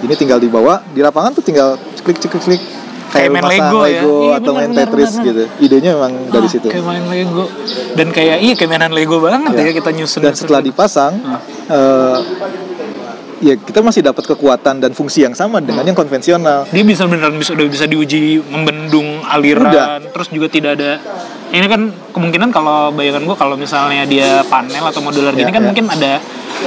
Ini 0.00 0.16
tinggal 0.16 0.40
dibawa 0.40 0.80
di 0.88 1.04
lapangan 1.04 1.36
tuh 1.36 1.44
tinggal 1.44 1.76
klik 2.00 2.16
klik 2.16 2.32
klik 2.32 2.44
klik 2.48 2.62
Kayak 3.10 3.30
main 3.34 3.42
pasang 3.42 3.74
Lego 3.74 3.82
ya. 3.82 3.90
Iya, 3.90 4.32
atau 4.38 4.52
benar, 4.54 4.60
main 4.62 4.70
Tetris 4.72 5.10
benar, 5.10 5.26
gitu. 5.26 5.42
Idenya 5.60 5.90
memang 5.98 6.12
dari 6.30 6.46
Ah, 6.46 6.50
situ. 6.50 6.66
Kayak 6.70 6.86
main 6.86 7.04
Lego 7.04 7.44
dan 7.92 8.08
kayak 8.08 8.36
iya 8.38 8.54
kayak 8.54 8.70
mainan 8.70 8.92
Lego 8.94 9.16
banget 9.18 9.50
Ya. 9.52 9.66
ya 9.66 9.72
kita 9.74 9.90
nyusun. 9.90 10.20
Dan 10.22 10.32
setelah 10.32 10.62
dipasang, 10.62 11.12
Ah. 11.20 11.42
eh, 11.68 12.18
ya 13.40 13.56
kita 13.56 13.80
masih 13.80 14.00
dapat 14.00 14.24
kekuatan 14.26 14.78
dan 14.78 14.92
fungsi 14.92 15.24
yang 15.24 15.32
sama 15.32 15.58
dengan 15.58 15.80
yang 15.82 15.96
konvensional. 15.96 16.68
dia 16.68 16.84
bisa 16.84 17.04
beneran 17.04 17.34
bisa 17.34 17.52
udah 17.52 17.66
bisa 17.66 17.84
diuji 17.84 18.36
membendung 18.44 19.24
aliran 19.24 19.66
Udah. 19.66 19.86
terus 20.06 20.28
juga 20.28 20.46
tidak 20.46 20.76
ada 20.76 21.00
ini 21.50 21.66
kan 21.66 21.82
kemungkinan 22.10 22.48
kalau 22.50 22.92
bayangan 22.92 23.24
gua 23.24 23.34
kalau 23.34 23.56
misalnya 23.56 24.04
dia 24.04 24.44
panel 24.44 24.84
atau 24.84 25.00
modular 25.00 25.32
gini 25.32 25.48
Ya, 25.48 25.50
kan 25.50 25.62
ya. 25.62 25.66
mungkin 25.66 25.86
ada 25.88 26.12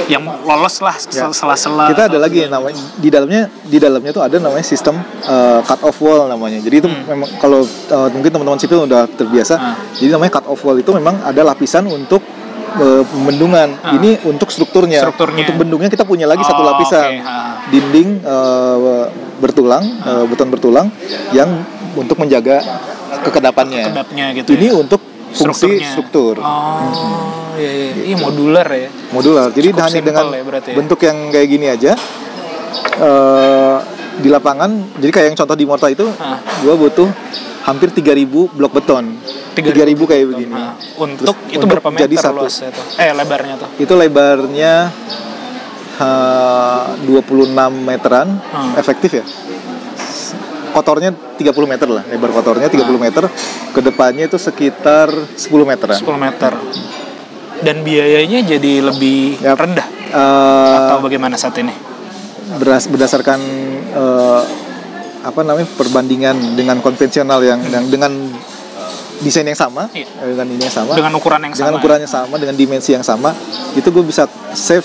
yang 0.04 0.26
lolos 0.42 0.82
lah 0.82 0.98
Ya. 1.06 1.30
sela-sela 1.30 1.86
kita 1.88 2.10
ada 2.10 2.18
lagi 2.18 2.42
yang 2.42 2.50
namanya 2.50 2.82
di 2.98 3.08
dalamnya 3.08 3.42
di 3.62 3.78
dalamnya 3.78 4.10
tuh 4.10 4.22
ada 4.22 4.36
namanya 4.36 4.66
sistem 4.66 4.98
uh, 5.24 5.62
cut 5.62 5.78
off 5.80 6.02
wall 6.02 6.26
namanya 6.26 6.58
jadi 6.58 6.82
itu 6.82 6.88
memang 6.90 7.30
kalau 7.38 7.62
uh, 7.88 8.08
mungkin 8.10 8.28
teman-teman 8.28 8.58
sipil 8.58 8.82
udah 8.82 9.06
terbiasa 9.08 9.54
Hmm. 9.54 9.78
jadi 9.94 10.10
namanya 10.12 10.32
cut 10.34 10.46
off 10.50 10.58
wall 10.60 10.74
itu 10.74 10.90
memang 10.90 11.22
ada 11.22 11.38
lapisan 11.40 11.86
untuk 11.86 12.18
uh, 12.76 13.02
pembendungan 13.04 13.68
Ah. 13.80 13.94
ini 13.94 14.18
untuk 14.24 14.48
strukturnya. 14.48 15.00
Strukturnya. 15.00 15.44
untuk 15.44 15.56
bendungnya 15.58 15.90
kita 15.90 16.02
punya 16.02 16.24
lagi 16.24 16.42
satu 16.42 16.62
Oh, 16.62 16.66
lapisan 16.66 17.02
oke. 17.02 17.18
Ah. 17.22 17.60
dinding 17.68 18.08
uh, 18.22 19.06
bertulang 19.38 19.82
uh, 20.00 20.24
beton 20.26 20.48
bertulang 20.48 20.86
yang 21.30 21.50
untuk 21.94 22.18
menjaga 22.18 22.60
kekedapannya 23.22 23.88
kedapnya 23.88 24.26
gitu 24.34 24.52
ini 24.52 24.68
ya. 24.68 24.74
untuk 24.76 25.00
fungsi 25.30 25.82
struktur 25.82 26.38
oh 26.38 27.54
iya 27.54 27.70
iya 27.70 27.90
iya 28.04 28.16
modular 28.18 28.66
ya 28.66 28.90
modular. 29.10 29.50
Jadi 29.50 29.70
Cukup 29.70 29.84
hanya 29.86 30.00
dengan 30.02 30.24
ya 30.28 30.42
ya. 30.42 30.74
bentuk 30.74 30.98
yang 31.00 31.16
kayak 31.30 31.48
gini 31.48 31.66
aja 31.70 31.92
eh, 32.98 33.76
di 34.14 34.28
lapangan. 34.30 34.70
Jadi 34.98 35.10
kayak 35.10 35.26
yang 35.32 35.38
contoh 35.38 35.56
di 35.56 35.66
Morta 35.66 35.86
itu, 35.86 36.06
Ah. 36.18 36.38
gua 36.62 36.74
butuh 36.74 37.08
hampir 37.64 37.90
3000 37.90 38.50
blok 38.50 38.72
beton. 38.74 39.14
3000 39.54 40.04
kayak 40.04 40.24
begini. 40.28 40.52
Nah, 40.52 40.74
untuk 40.96 41.32
Terus 41.32 41.48
itu 41.48 41.56
untuk 41.56 41.68
berapa 41.72 41.88
meter 41.88 42.02
jadi 42.04 42.16
satu. 42.18 42.36
luasnya 42.36 42.70
tuh 42.70 42.84
eh 42.96 43.10
lebarnya 43.10 43.54
tuh 43.56 43.68
Itu 43.78 43.92
lebarnya 43.94 44.72
eh, 45.94 46.82
26 47.00 47.54
meteran, 47.80 48.28
Hmm. 48.44 48.74
efektif 48.74 49.14
ya. 49.14 49.24
Kotornya 50.70 51.10
30 51.38 51.70
meter 51.70 51.86
lah, 51.86 52.02
lebar 52.04 52.30
kotornya 52.32 52.66
30 52.66 52.98
Ah. 52.98 53.04
meter. 53.04 53.24
Ke 53.70 53.78
depannya 53.80 54.26
itu 54.26 54.34
sekitar 54.36 55.06
10 55.32 55.62
meteran. 55.64 55.94
10 55.94 56.18
meter 56.18 56.52
dan 57.62 57.80
biayanya 57.80 58.44
jadi 58.44 58.84
lebih 58.84 59.38
Yap. 59.38 59.56
rendah 59.56 59.86
Eh, 60.04 60.74
atau 60.76 61.00
bagaimana 61.00 61.34
saat 61.34 61.56
ini 61.56 61.72
beras- 62.56 62.86
berdasarkan 62.86 63.40
eh, 63.88 64.42
apa 65.24 65.40
namanya 65.40 65.64
perbandingan 65.72 66.54
dengan 66.54 66.78
konvensional 66.78 67.40
yang, 67.40 67.62
yang 67.64 67.88
dengan 67.88 68.12
desain 69.24 69.42
yang 69.42 69.56
sama 69.56 69.88
Iya. 69.90 70.04
dengan 70.22 70.46
ini 70.46 70.62
yang 70.62 70.74
sama 70.74 70.92
dengan 70.92 71.12
ukuran 71.12 71.40
yang 71.40 71.50
dengan 71.50 71.66
sama 71.66 71.78
ukurannya 71.78 72.06
sama 72.06 72.34
dengan 72.36 72.54
dimensi 72.54 72.90
yang 72.92 73.02
sama 73.02 73.32
itu 73.72 73.88
gue 73.88 74.04
bisa 74.04 74.24
save 74.52 74.84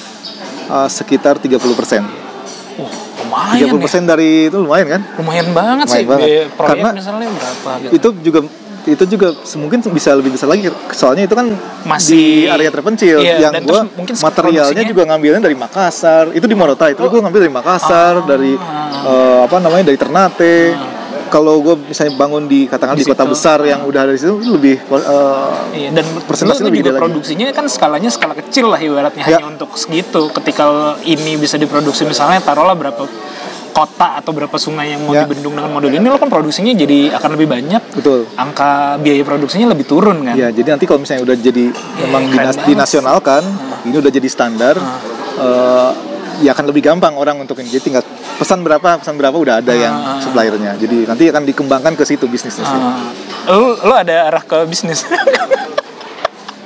eh, 0.67 0.89
sekitar 0.89 1.35
30% 1.35 1.59
Uh, 2.79 2.87
lumayan 3.19 3.75
30% 3.75 4.07
dari 4.07 4.47
itu 4.47 4.55
lumayan 4.57 4.87
kan 4.89 5.01
ya. 5.03 5.19
lumayan 5.19 5.47
banget 5.51 5.85
sih 5.85 5.99
Lumayan 5.99 6.07
banget. 6.09 6.23
biaya 6.23 6.43
proyek 6.49 6.69
Karena 6.71 6.89
misalnya 6.95 7.27
berapa 7.29 7.71
gitu 7.75 7.91
itu 7.91 8.07
juga 8.23 8.39
itu 8.87 9.03
juga 9.05 9.27
mungkin 9.59 9.79
bisa 9.91 10.09
lebih 10.15 10.31
besar 10.31 10.47
lagi 10.47 10.63
soalnya 10.89 11.27
itu 11.27 11.35
kan 11.35 11.51
Masih- 11.83 12.15
di 12.15 12.23
area 12.47 12.71
terpencil 12.71 13.19
Iya, 13.19 13.35
yang 13.43 13.53
gue 13.59 13.81
materialnya 14.15 14.83
juga 14.87 15.03
ngambilnya 15.05 15.41
dari 15.41 15.53
Makassar 15.53 16.31
itu 16.31 16.47
di 16.47 16.55
Morota 16.55 16.87
itu 16.87 17.03
gue 17.03 17.19
ngambil 17.19 17.39
dari 17.41 17.53
Makassar 17.53 18.13
Ah. 18.15 18.25
dari 18.25 18.55
eh, 19.03 19.39
apa 19.43 19.55
namanya 19.59 19.83
dari 19.83 19.97
Ternate 19.99 20.55
kalau 21.29 21.61
gue 21.61 21.75
misalnya 21.87 22.13
bangun 22.15 22.43
di 22.45 22.65
katakan 22.65 22.93
Di 22.93 23.01
di, 23.01 23.07
kota 23.07 23.23
situ. 23.23 23.31
besar 23.31 23.59
yang 23.63 23.81
udah 23.83 24.01
ada 24.01 24.11
di 24.11 24.19
situ 24.19 24.35
itu 24.35 24.51
lebih 24.51 24.75
eh, 24.81 25.49
Iya, 25.71 25.89
dan 25.93 26.05
Persentasenya 26.21 26.59
lu 26.59 26.67
lebih 26.67 26.79
juga 26.79 26.85
gede 26.85 26.91
lagi. 26.91 27.03
produksinya 27.05 27.45
kan 27.51 27.65
skalanya 27.65 28.09
skala 28.09 28.33
kecil 28.35 28.65
lah 28.67 28.77
ibaratnya 28.77 29.23
Ya. 29.23 29.37
hanya 29.37 29.47
untuk 29.47 29.73
segitu. 29.73 30.27
Ketika 30.29 30.65
ini 31.03 31.35
bisa 31.35 31.55
diproduksi 31.55 32.03
misalnya 32.03 32.37
taruhlah 32.39 32.73
berapa 32.73 33.05
kota 33.69 34.17
atau 34.17 34.31
berapa 34.31 34.57
sungai 34.57 34.91
yang 34.91 35.01
mau 35.01 35.13
Ya. 35.13 35.23
dibendung 35.23 35.53
dengan 35.53 35.69
model 35.69 35.93
ini 35.93 36.03
lo 36.03 36.17
kan 36.17 36.27
produksinya 36.27 36.73
jadi 36.73 37.13
akan 37.13 37.29
lebih 37.31 37.47
banyak. 37.47 37.81
betul. 37.93 38.25
Angka 38.33 38.97
biaya 38.97 39.21
produksinya 39.21 39.69
lebih 39.69 39.85
turun 39.85 40.23
kan. 40.23 40.33
Ya, 40.33 40.49
jadi 40.49 40.73
nanti 40.73 40.83
kalau 40.83 40.99
misalnya 40.99 41.23
udah 41.23 41.37
jadi 41.37 41.65
memang 41.99 42.23
keren 42.27 42.43
dinas, 42.43 42.55
banget. 42.55 42.67
dinasionalkan, 42.67 43.41
ini 43.83 43.95
udah 43.95 44.11
jadi 44.11 44.27
standar, 44.27 44.75
eh, 45.37 45.91
ya 46.39 46.51
akan 46.51 46.65
lebih 46.65 46.81
gampang 46.81 47.13
orang 47.13 47.37
untuk 47.37 47.59
ini. 47.59 47.69
Jadi 47.69 47.83
tinggal 47.85 48.03
pesan 48.35 48.61
berapa, 48.61 48.97
pesan 48.97 49.15
berapa 49.15 49.33
udah 49.33 49.55
ada 49.59 49.73
yang 49.73 49.93
Ah. 49.93 50.19
suppliernya. 50.19 50.75
Jadi 50.75 51.05
nanti 51.05 51.23
akan 51.27 51.43
dikembangkan 51.45 51.93
ke 51.93 52.03
situ 52.03 52.25
bisnisnya. 52.25 52.63
sih. 52.63 52.79
Ah, 52.79 53.11
lu, 53.51 53.75
lu 53.75 53.93
ada 53.93 54.27
arah 54.27 54.41
ke 54.41 54.57
bisnis. 54.65 55.03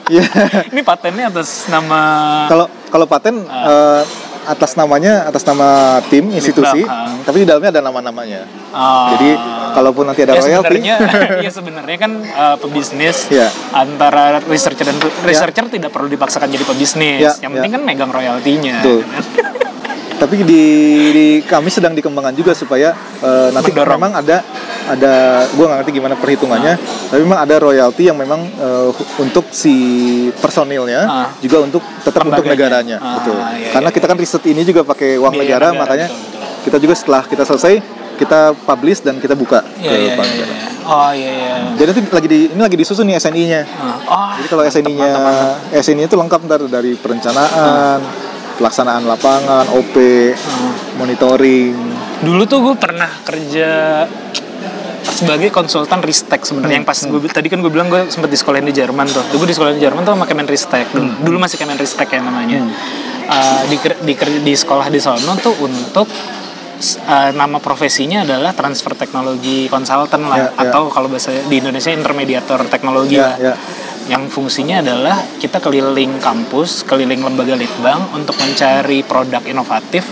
Iya. 0.04 0.28
ini 0.68 0.84
patennya 0.84 1.32
atas 1.32 1.72
nama 1.72 2.00
Kalau 2.46 2.68
kalau 2.92 3.08
paten 3.08 3.48
Ah. 3.48 3.64
eh, 3.64 4.02
atas 4.46 4.76
namanya 4.76 5.28
atas 5.28 5.44
nama 5.44 6.00
tim 6.08 6.30
institusi, 6.32 6.84
tapi 7.24 7.44
di 7.44 7.48
dalamnya 7.48 7.80
ada 7.80 7.82
nama-namanya. 7.84 8.42
Ah. 8.74 9.16
Jadi 9.16 9.30
kalaupun 9.74 10.04
nanti 10.06 10.22
ada 10.26 10.38
ya 10.38 10.42
royalti, 10.42 10.68
sebenarnya 10.80 10.96
ya 11.46 11.52
sebenarnya 11.52 11.98
kan 11.98 12.12
uh, 12.24 12.56
pebisnis 12.62 13.28
Iya. 13.32 13.48
antara 13.74 14.38
researcher 14.46 14.86
dan 14.86 14.98
researcher 15.26 15.66
tidak 15.70 15.90
perlu 15.90 16.08
dipaksakan 16.10 16.48
jadi 16.52 16.66
pebisnis. 16.66 17.22
Ya, 17.22 17.32
Yang 17.42 17.52
ya. 17.52 17.56
penting 17.60 17.72
kan 17.74 17.82
megang 17.82 18.12
royaltinya. 18.12 18.78
Tapi 20.14 20.40
di, 20.40 20.64
di 21.10 21.26
kami 21.42 21.68
sedang 21.68 21.92
dikembangkan 21.92 22.32
juga 22.32 22.52
supaya 22.52 22.92
eh, 23.20 23.50
nanti 23.52 23.70
Mendorong. 23.70 23.98
memang 23.98 24.12
ada 24.16 24.38
ada 24.84 25.14
gue 25.48 25.64
nggak 25.64 25.80
ngerti 25.80 25.92
gimana 25.94 26.12
perhitungannya 26.14 26.76
tapi 27.08 27.24
memang 27.24 27.40
ada 27.40 27.56
royalti 27.58 28.04
yang 28.04 28.16
memang 28.16 28.44
eh, 28.44 28.92
untuk 29.18 29.48
si 29.50 29.72
personilnya 30.34 31.02
Ah. 31.06 31.28
juga 31.38 31.64
untuk 31.64 31.80
tetap 32.02 32.20
untuk 32.22 32.44
negaranya 32.44 32.98
Ah, 32.98 33.16
betul 33.18 33.40
iya, 33.54 33.72
karena 33.72 33.88
iya, 33.88 33.96
kita 33.96 34.06
kan 34.06 34.18
riset 34.18 34.44
ini 34.44 34.62
juga 34.62 34.84
pakai 34.84 35.16
uang 35.16 35.32
Biaya 35.32 35.44
negara, 35.48 35.68
negara, 35.70 35.80
makanya 35.80 36.08
betul, 36.10 36.20
betul. 36.36 36.64
kita 36.64 36.78
juga 36.80 36.94
setelah 36.94 37.24
kita 37.24 37.44
selesai 37.46 37.74
kita 38.14 38.40
publish 38.60 39.00
dan 39.02 39.16
kita 39.18 39.34
buka 39.34 39.64
Iya, 39.78 39.88
ke 39.88 39.96
iya, 39.98 40.14
bank 40.14 40.30
iya, 40.30 40.46
iya. 40.46 40.68
Oh 40.84 41.12
iya 41.12 41.32
iya. 41.32 41.54
jadi 41.74 41.88
nanti 41.90 42.02
lagi 42.12 42.28
di 42.28 42.40
ini 42.50 42.62
lagi 42.62 42.76
disusun 42.76 43.06
nih 43.06 43.16
SNI-nya 43.18 43.62
Ah, 43.74 43.96
Oh, 44.04 44.30
jadi 44.36 44.48
kalau 44.50 44.64
SNI-nya 44.66 45.12
SNI 45.74 46.04
itu 46.04 46.16
lengkap 46.18 46.40
ntar 46.44 46.60
dari 46.66 46.92
perencanaan 46.94 48.04
pelaksanaan 48.56 49.04
lapangan 49.04 49.66
OP 49.74 49.96
monitoring 50.98 51.74
dulu 52.24 52.42
tuh 52.48 52.60
gue 52.72 52.76
pernah 52.80 53.10
kerja 53.24 54.06
sebagai 55.04 55.54
konsultan 55.54 56.00
ristek 56.02 56.42
sebenarnya 56.42 56.82
yang 56.82 56.88
pas 56.88 56.96
gue 56.96 57.20
tadi 57.30 57.52
kan 57.52 57.60
gue 57.62 57.70
bilang 57.70 57.92
gue 57.92 58.08
sempat 58.10 58.32
di 58.32 58.40
sekolah 58.40 58.64
di 58.64 58.74
Jerman 58.74 59.06
tuh. 59.12 59.22
Gue 59.36 59.46
di 59.46 59.54
sekolah 59.54 59.78
di 59.78 59.82
Jerman 59.84 60.02
tuh 60.02 60.18
sama 60.18 60.26
Kemenristek. 60.26 60.90
Dulu, 60.90 61.22
dulu 61.22 61.38
masih 61.38 61.62
Kemenristek 61.62 62.10
ya 62.10 62.22
namanya. 62.24 62.66
Uh, 63.30 63.62
di, 63.70 63.78
di, 64.10 64.14
di 64.42 64.54
sekolah 64.58 64.90
di 64.90 64.98
sono 64.98 65.38
tuh 65.38 65.54
untuk 65.62 66.08
uh, 66.08 67.32
nama 67.32 67.58
profesinya 67.62 68.26
adalah 68.28 68.52
transfer 68.52 68.98
teknologi 68.98 69.72
konsultan 69.72 70.28
lah 70.28 70.38
Ya, 70.38 70.48
ya. 70.50 70.62
atau 70.68 70.92
kalau 70.92 71.08
bahasa 71.08 71.32
di 71.46 71.56
Indonesia 71.62 71.92
intermediator 71.94 72.60
teknologi 72.68 73.16
Ya, 73.16 73.32
lah. 73.32 73.36
ya. 73.40 73.54
Yang 74.12 74.24
fungsinya 74.36 74.84
adalah 74.84 75.18
kita 75.40 75.64
keliling 75.64 76.20
kampus, 76.20 76.84
keliling 76.84 77.24
lembaga 77.24 77.56
litbang 77.56 78.12
untuk 78.12 78.36
mencari 78.36 79.00
produk 79.08 79.40
inovatif 79.48 80.04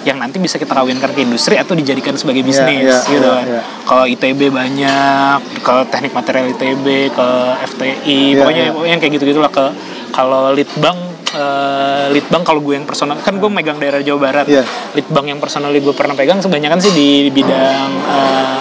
yang 0.00 0.16
nanti 0.16 0.40
bisa 0.40 0.56
kita 0.56 0.72
kawinkan 0.72 1.12
ke 1.12 1.20
industri 1.20 1.60
atau 1.60 1.76
dijadikan 1.76 2.16
sebagai 2.16 2.40
bisnis 2.40 2.88
ya, 2.88 3.04
gitu 3.04 3.20
ya, 3.20 3.36
kan. 3.36 3.44
ya. 3.44 3.62
Ke 3.84 3.98
ITB 4.16 4.40
banyak, 4.48 5.38
ke 5.60 5.74
teknik 5.92 6.12
material 6.16 6.46
ITB, 6.56 6.86
ke 7.12 7.28
FTI, 7.76 8.20
Ya, 8.32 8.40
pokoknya 8.40 8.62
ya. 8.64 8.72
pokoknya 8.72 8.92
yang 8.96 9.00
kayak 9.02 9.12
gitu-gitulah 9.20 9.52
ke 9.52 9.66
kalau 10.16 10.56
litbang 10.56 10.96
eh, 11.36 12.06
litbang 12.16 12.42
kalau 12.42 12.64
gue 12.64 12.74
yang 12.80 12.88
personal 12.88 13.20
kan 13.20 13.36
gue 13.36 13.50
megang 13.52 13.76
daerah 13.76 14.00
Jawa 14.00 14.18
Barat. 14.18 14.46
Iya. 14.48 14.64
Litbang 14.96 15.28
yang 15.28 15.38
personal 15.38 15.68
gue 15.68 15.94
pernah 15.94 16.16
pegang 16.16 16.40
kebanyakan 16.40 16.80
sih 16.80 16.92
di 16.96 17.08
bidang 17.28 17.90
eh, 18.08 18.60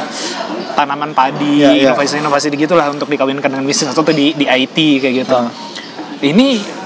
tanaman 0.80 1.12
padi, 1.12 1.60
Iya, 1.60 1.70
iya. 1.70 1.84
inovasi-inovasi 1.86 2.56
gitulah 2.56 2.88
untuk 2.88 3.06
dikawinkan 3.06 3.50
dengan 3.50 3.64
bisnis 3.64 3.92
atau 3.92 4.00
tuh 4.00 4.14
di 4.14 4.32
di 4.32 4.48
IT 4.48 4.78
kayak 4.98 5.14
gitu. 5.20 5.36
Ah. 5.36 5.52
Ini 6.22 6.80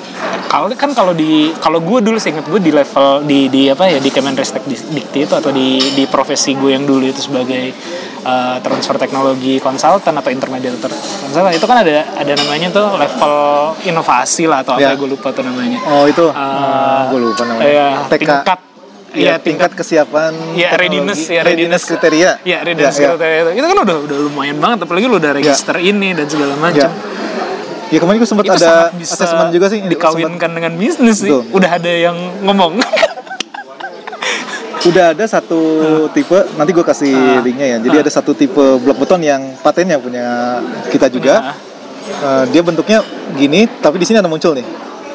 kalau 0.45 0.69
kan 0.71 0.93
kalau 0.93 1.11
di 1.11 1.31
kalau 1.55 1.77
gue 1.79 1.99
dulu 1.99 2.15
seingat 2.15 2.45
gue 2.45 2.57
di 2.59 2.69
level 2.69 3.21
di 3.23 3.49
di 3.49 3.67
apa 3.67 3.85
ya 3.87 3.97
di 3.97 4.07
Kemenristek 4.07 4.61
Dikti 4.63 5.19
itu 5.23 5.33
atau 5.33 5.49
di 5.49 5.77
di 5.93 6.05
profesi 6.05 6.53
gue 6.53 6.69
yang 6.71 6.85
dulu 6.85 7.01
itu 7.03 7.17
sebagai 7.19 7.73
uh, 8.21 8.61
transfer 8.61 8.95
teknologi 8.95 9.57
konsultan 9.57 10.13
atau 10.13 10.29
intermediator 10.29 10.93
konsultan 11.19 11.51
itu 11.51 11.65
kan 11.65 11.81
ada 11.81 12.05
ada 12.13 12.33
namanya 12.35 12.69
tuh 12.69 12.87
level 12.93 13.33
inovasi 13.83 14.45
lah 14.45 14.61
atau 14.61 14.73
apa 14.73 14.81
Ya. 14.83 14.93
gue 14.93 15.09
lupa 15.09 15.29
tuh 15.29 15.41
namanya. 15.41 15.81
oh 15.83 16.05
itu 16.05 16.25
Eh, 16.29 17.01
gue 17.09 17.19
lupa 17.19 17.41
namanya 17.43 17.67
Iya, 17.67 17.87
TK 18.07 18.29
Iya, 19.13 19.37
tingkat 19.37 19.71
kesiapan 19.71 20.33
Iya, 20.53 20.73
teknologi. 20.73 20.81
readiness 20.81 21.21
ya, 21.27 21.41
readiness 21.41 21.83
kriteria 21.85 22.31
Iya, 22.41 22.57
readiness 22.61 22.95
Ya, 22.95 23.01
ya. 23.01 23.07
kriteria 23.13 23.37
itu. 23.39 23.51
Itu 23.55 23.65
kan 23.67 23.77
udah 23.79 23.97
udah 24.01 24.17
lumayan 24.19 24.57
banget 24.57 24.79
apalagi 24.83 25.05
lu 25.05 25.17
udah 25.17 25.31
register 25.31 25.77
ini 25.77 26.11
dan 26.11 26.25
segala 26.25 26.57
macam. 26.57 26.89
Ya 27.87 27.97
kemarin 28.01 28.17
gue 28.17 28.25
sempat 28.25 28.45
ada 28.49 28.89
asesmen 28.91 29.53
juga 29.53 29.69
sih 29.69 29.85
dikawinkan 29.85 30.49
dengan 30.49 30.73
bisnis 30.73 31.21
sih. 31.21 31.29
Betul. 31.29 31.45
Udah 31.53 31.77
ada 31.77 31.91
yang 31.91 32.17
ngomong. 32.41 32.81
Udah 34.83 35.15
ada 35.15 35.23
satu 35.23 35.61
tipe 36.11 36.35
nanti 36.53 36.75
gue 36.75 36.83
kasih 36.83 37.13
Ah. 37.15 37.39
linknya 37.39 37.67
ya. 37.67 37.77
Jadi 37.79 37.95
ada 38.01 38.11
satu 38.11 38.35
tipe 38.35 38.59
blok 38.81 38.99
beton 38.99 39.23
yang 39.23 39.55
patennya 39.61 39.95
punya 39.95 40.59
kita 40.91 41.07
juga. 41.07 41.55
Eh, 42.03 42.43
dia 42.51 42.59
bentuknya 42.59 42.99
gini, 43.31 43.63
tapi 43.79 43.95
di 43.95 44.03
sini 44.03 44.19
ada 44.19 44.27
muncul 44.27 44.51
nih. 44.51 44.65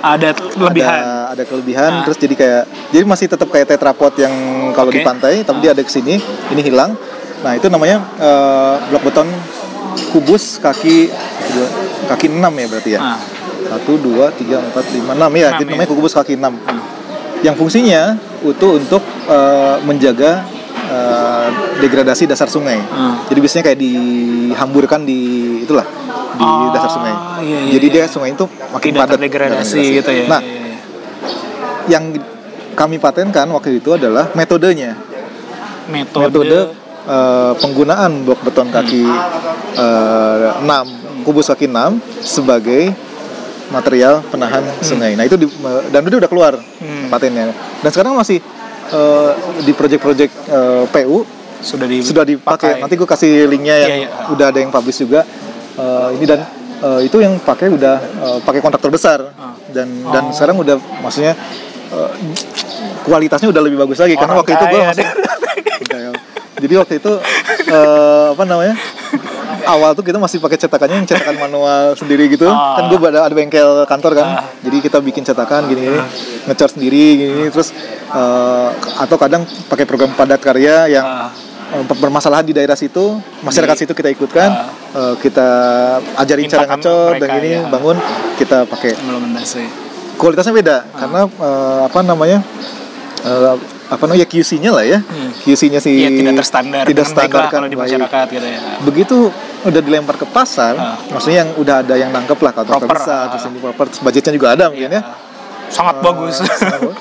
Ada 0.00 0.30
kelebihan. 0.34 1.00
Ada, 1.02 1.14
ada 1.34 1.42
kelebihan, 1.44 1.90
Ah. 1.90 2.04
terus 2.06 2.18
jadi 2.18 2.34
kayak 2.34 2.62
jadi 2.90 3.04
masih 3.04 3.26
tetap 3.26 3.48
kayak 3.50 3.66
tetrapod 3.68 4.14
yang 4.16 4.32
kalau 4.72 4.90
Oke. 4.90 4.98
di 4.98 5.06
pantai, 5.06 5.42
tapi 5.42 5.58
dia 5.60 5.74
ada 5.74 5.82
ke 5.82 5.90
sini, 5.90 6.18
ini 6.50 6.62
hilang. 6.62 6.94
Nah 7.42 7.52
itu 7.54 7.66
namanya 7.66 8.02
eh, 8.18 8.74
blok 8.90 9.02
beton 9.06 9.28
kubus 10.10 10.58
kaki 10.58 11.10
kaki 12.06 12.26
6 12.30 12.38
ya 12.54 12.66
berarti 12.66 12.90
ya. 12.94 13.00
Ah. 13.02 13.20
Satu, 13.68 14.00
dua, 14.00 14.32
tiga, 14.32 14.62
empat, 14.62 14.86
lima, 14.94 15.12
enam 15.12 15.28
ya. 15.34 15.52
Enam, 15.52 15.60
Jadi 15.60 15.68
ya. 15.68 15.74
namanya 15.76 15.88
kubus 15.90 16.14
kaki 16.14 16.34
6 16.38 16.54
Ah. 16.64 16.78
Yang 17.42 17.54
fungsinya 17.58 18.02
itu 18.42 18.66
untuk 18.74 19.02
eh, 19.28 19.76
menjaga 19.84 20.42
eh, 20.88 21.46
degradasi 21.78 22.24
dasar 22.26 22.48
sungai. 22.48 22.78
Ah. 22.88 23.18
Jadi 23.28 23.38
biasanya 23.38 23.64
kayak 23.68 23.78
dihamburkan 23.78 25.02
di 25.04 25.18
itulah 25.62 25.84
di 26.38 26.44
Oh, 26.44 26.70
dasar 26.70 26.86
sungai. 26.88 27.14
iya, 27.42 27.58
iya, 27.60 27.70
Jadi 27.74 27.86
iya. 27.88 27.94
dia 27.96 28.04
sungai 28.06 28.30
itu 28.30 28.44
makin 28.70 28.88
Tidak 28.88 29.00
padat. 29.00 29.12
terdegradasi 29.16 29.74
Tidak 29.76 29.96
gitu 29.98 30.10
ya. 30.12 30.24
Nah, 30.28 30.40
Iya, 30.40 30.54
iya. 30.54 30.76
yang 31.90 32.04
kami 32.72 32.96
patenkan 32.96 33.46
waktu 33.48 33.76
itu 33.76 33.90
adalah 33.92 34.30
metodenya. 34.32 34.94
metode, 35.86 36.28
Metode 36.30 36.58
eh, 37.04 37.52
penggunaan 37.56 38.22
blok 38.22 38.38
beton 38.40 38.68
kaki 38.68 39.02
eh, 39.74 40.46
6 40.62 41.24
kubus 41.24 41.48
kaki 41.48 41.66
6 41.66 41.96
sebagai 42.20 42.92
material 43.68 44.24
penahan 44.24 44.62
sungai. 44.80 45.12
Nah, 45.12 45.24
itu 45.24 45.34
di, 45.34 45.44
dan 45.88 46.00
itu 46.02 46.16
udah 46.16 46.26
keluar 46.26 46.54
Hmm. 46.78 47.08
patennya. 47.08 47.50
Dan 47.80 47.90
sekarang 47.90 48.14
masih 48.14 48.38
eh, 48.88 49.30
di 49.60 49.72
project-project 49.72 50.32
eh, 50.46 50.84
PU 50.88 51.24
sudah 51.58 51.84
di 51.84 51.98
sudah 52.00 52.22
dipakai. 52.22 52.78
pakai. 52.78 52.80
Nanti 52.80 52.94
gue 52.94 53.08
kasih 53.08 53.32
linknya 53.46 53.74
yang 53.78 53.90
Iya, 53.90 53.96
iya. 53.98 54.08
udah 54.30 54.46
ada 54.48 54.58
yang 54.58 54.70
publish 54.70 55.00
juga. 55.00 55.24
Eh, 55.78 56.08
ini 56.18 56.24
dan 56.26 56.42
eh, 56.78 57.00
itu 57.06 57.16
yang 57.18 57.38
pakai 57.38 57.70
udah 57.70 57.96
eh, 57.98 58.38
pakai 58.42 58.58
kontraktor 58.58 58.90
besar 58.90 59.30
Ah. 59.32 59.54
dan 59.70 59.86
dan 60.10 60.22
Oh. 60.26 60.34
sekarang 60.34 60.58
udah 60.58 60.74
maksudnya 60.98 61.38
eh, 61.88 62.10
kualitasnya 63.02 63.46
udah 63.46 63.62
lebih 63.62 63.78
bagus 63.78 63.96
lagi 63.96 64.12
karena 64.12 64.34
Orang 64.34 64.42
waktu 64.42 64.52
itu 64.52 64.64
gue 64.66 64.80
masih 64.84 65.06
jadi 66.58 66.74
waktu 66.76 66.94
itu 66.98 67.12
eh, 67.68 68.26
apa 68.34 68.42
namanya 68.42 68.74
awal 69.64 69.92
tuh 69.92 70.02
kita 70.02 70.18
masih 70.18 70.38
pakai 70.38 70.58
cetakannya 70.58 70.96
yang 70.96 71.06
cetakan 71.06 71.38
manual 71.38 71.94
sendiri 71.94 72.26
gitu 72.26 72.50
Ah. 72.50 72.74
kan 72.76 72.90
gue 72.90 72.98
ada 73.00 73.20
ada 73.22 73.34
bengkel 73.34 73.86
kantor 73.86 74.12
kan 74.14 74.26
Ah. 74.34 74.44
jadi 74.60 74.76
kita 74.82 74.98
bikin 74.98 75.22
cetakan 75.22 75.70
gini 75.70 75.86
gini 75.86 75.98
ngecat 76.44 76.74
sendiri 76.74 77.04
gini, 77.16 77.42
terus 77.48 77.70
eh, 78.08 78.68
atau 78.98 79.14
kadang 79.14 79.46
pakai 79.68 79.84
program 79.84 80.10
padat 80.12 80.40
karya 80.40 80.90
yang 80.90 81.06
Ah. 81.06 81.30
Eh, 81.70 81.84
permasalahan 81.90 82.42
di 82.42 82.52
daerah 82.52 82.74
situ 82.74 83.16
masyarakat 83.40 83.74
Di- 83.74 83.80
situ 83.82 83.92
kita 83.92 84.08
ikutkan 84.10 84.48
eh, 84.92 85.14
kita 85.18 85.48
ajarin 86.16 86.46
cara 86.46 86.64
ngecor 86.66 87.10
dan 87.16 87.28
gini 87.34 87.50
ya. 87.54 87.62
bangun 87.66 87.96
kita 88.34 88.64
pakai 88.64 88.92
kualitasnya 90.14 90.52
beda 90.52 90.76
karena 90.92 91.20
eh, 91.24 91.80
apa 91.84 91.98
namanya 92.02 92.38
eh, 93.20 93.54
apa 93.88 94.04
namanya 94.04 94.20
ya 94.20 94.28
QC-nya 94.28 94.70
lah 94.70 94.84
ya 94.84 95.00
Hmm. 95.00 95.32
QC-nya 95.38 95.78
si 95.78 95.90
Iya 95.96 96.10
tidak 96.12 96.34
terstandar 96.38 96.84
tidak 96.84 97.06
standar 97.06 97.42
kan 97.42 97.50
kalau 97.54 97.66
di 97.66 97.78
masyarakat 97.78 98.26
gitu 98.28 98.46
ya. 98.46 98.60
begitu 98.82 99.16
udah 99.60 99.80
dilempar 99.80 100.14
ke 100.14 100.26
pasar 100.26 100.74
Ah. 100.74 100.94
maksudnya 101.08 101.42
yang 101.42 101.50
udah 101.56 101.80
ada 101.80 101.94
yang 101.94 102.10
nangkep 102.10 102.36
lah 102.38 102.52
kalau 102.52 102.68
Proper, 102.68 102.94
besar 102.94 103.22
ah. 103.22 103.30
terus 103.32 103.44
ini 103.46 103.58
proper 103.58 103.84
terus 103.86 104.00
budgetnya 104.00 104.32
juga 104.32 104.48
ada 104.52 104.68
mungkin 104.68 104.90
ya 104.90 105.02
Sangat 105.68 106.00
bagus. 106.00 106.40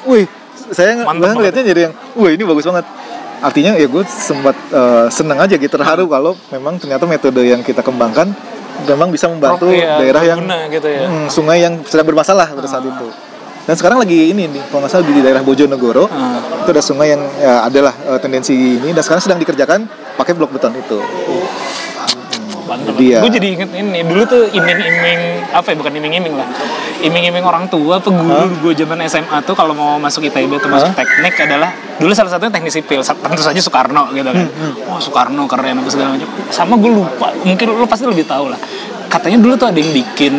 wih 0.06 0.28
saya 0.70 0.92
ng- 0.94 1.00
Mantap 1.02 1.08
bahkan 1.08 1.20
banget. 1.22 1.36
ngeliatnya 1.38 1.64
jadi 1.66 1.82
yang 1.82 1.94
wih 2.16 2.32
ini 2.34 2.44
bagus 2.46 2.64
banget 2.66 2.86
artinya 3.38 3.78
ya 3.78 3.86
gue 3.86 4.04
sempat 4.08 4.56
eh, 4.74 5.06
seneng 5.14 5.38
aja 5.38 5.54
gitu 5.54 5.76
terharu 5.78 6.10
kalau 6.10 6.34
memang 6.50 6.82
ternyata 6.82 7.06
metode 7.06 7.42
yang 7.46 7.62
kita 7.62 7.86
kembangkan 7.86 8.34
memang 8.86 9.10
bisa 9.10 9.26
membantu 9.26 9.70
Iya, 9.74 9.98
daerah 10.02 10.24
yang 10.26 10.40
gitu 10.70 10.86
ya. 10.86 11.06
Hmm, 11.10 11.28
sungai 11.30 11.62
yang 11.66 11.82
sedang 11.86 12.06
bermasalah 12.06 12.54
pada 12.54 12.70
saat 12.70 12.86
itu. 12.86 13.08
Dan 13.68 13.76
sekarang 13.76 14.00
lagi 14.00 14.32
ini 14.32 14.48
nih, 14.48 14.64
kalau 14.72 14.80
nggak 14.86 14.92
salah 14.96 15.04
di 15.04 15.20
daerah 15.20 15.44
Bojonegoro 15.44 16.08
Ah. 16.08 16.40
itu 16.64 16.70
ada 16.72 16.80
sungai 16.80 17.12
yang 17.12 17.20
ya, 17.42 17.68
adalah 17.68 17.92
eh, 18.08 18.20
tendensi 18.22 18.54
ini 18.54 18.96
dan 18.96 19.04
sekarang 19.04 19.20
sedang 19.20 19.40
dikerjakan 19.42 19.84
pakai 20.16 20.34
blok 20.38 20.56
beton 20.56 20.72
itu. 20.78 20.98
Mantap. 20.98 22.47
Jadi 22.68 23.06
ya- 23.08 23.22
Gue 23.22 23.32
jadi 23.32 23.48
inget 23.50 23.70
ini 23.72 24.00
dulu 24.02 24.24
tuh 24.24 24.44
iming-iming 24.48 25.20
apa 25.50 25.68
ya 25.68 25.76
bukan 25.76 25.94
iming-iming 25.94 26.34
lah. 26.34 26.48
Iming-iming 27.00 27.42
orang 27.42 27.66
tua 27.66 27.98
apa 27.98 28.10
guru 28.10 28.36
gue 28.62 28.74
zaman 28.76 29.00
SMA 29.04 29.38
tuh 29.42 29.54
kalau 29.54 29.72
mau 29.72 29.96
masuk 29.98 30.26
ITB 30.26 30.52
atau 30.54 30.68
masuk 30.68 30.90
Hah? 30.90 30.98
teknik 30.98 31.34
adalah 31.40 31.70
dulu 31.96 32.12
salah 32.12 32.30
satunya 32.30 32.52
teknik 32.52 32.72
sipil. 32.72 33.00
Tentu 33.02 33.42
saja 33.42 33.58
Soekarno 33.58 34.12
gitu 34.12 34.26
kan. 34.26 34.36
Hmm, 34.38 34.74
Oh 34.88 34.98
Soekarno 34.98 35.46
keren 35.46 35.78
apa 35.78 35.88
segala 35.88 36.14
macam. 36.14 36.28
Sama 36.50 36.76
gue 36.76 36.92
lupa. 36.92 37.32
Mungkin 37.40 37.66
lu 37.70 37.86
pasti 37.86 38.04
lebih 38.04 38.24
tahu 38.24 38.50
lah. 38.50 38.60
Katanya 39.08 39.40
dulu 39.40 39.56
tuh 39.56 39.68
ada 39.68 39.78
yang 39.78 39.92
bikin 39.92 40.34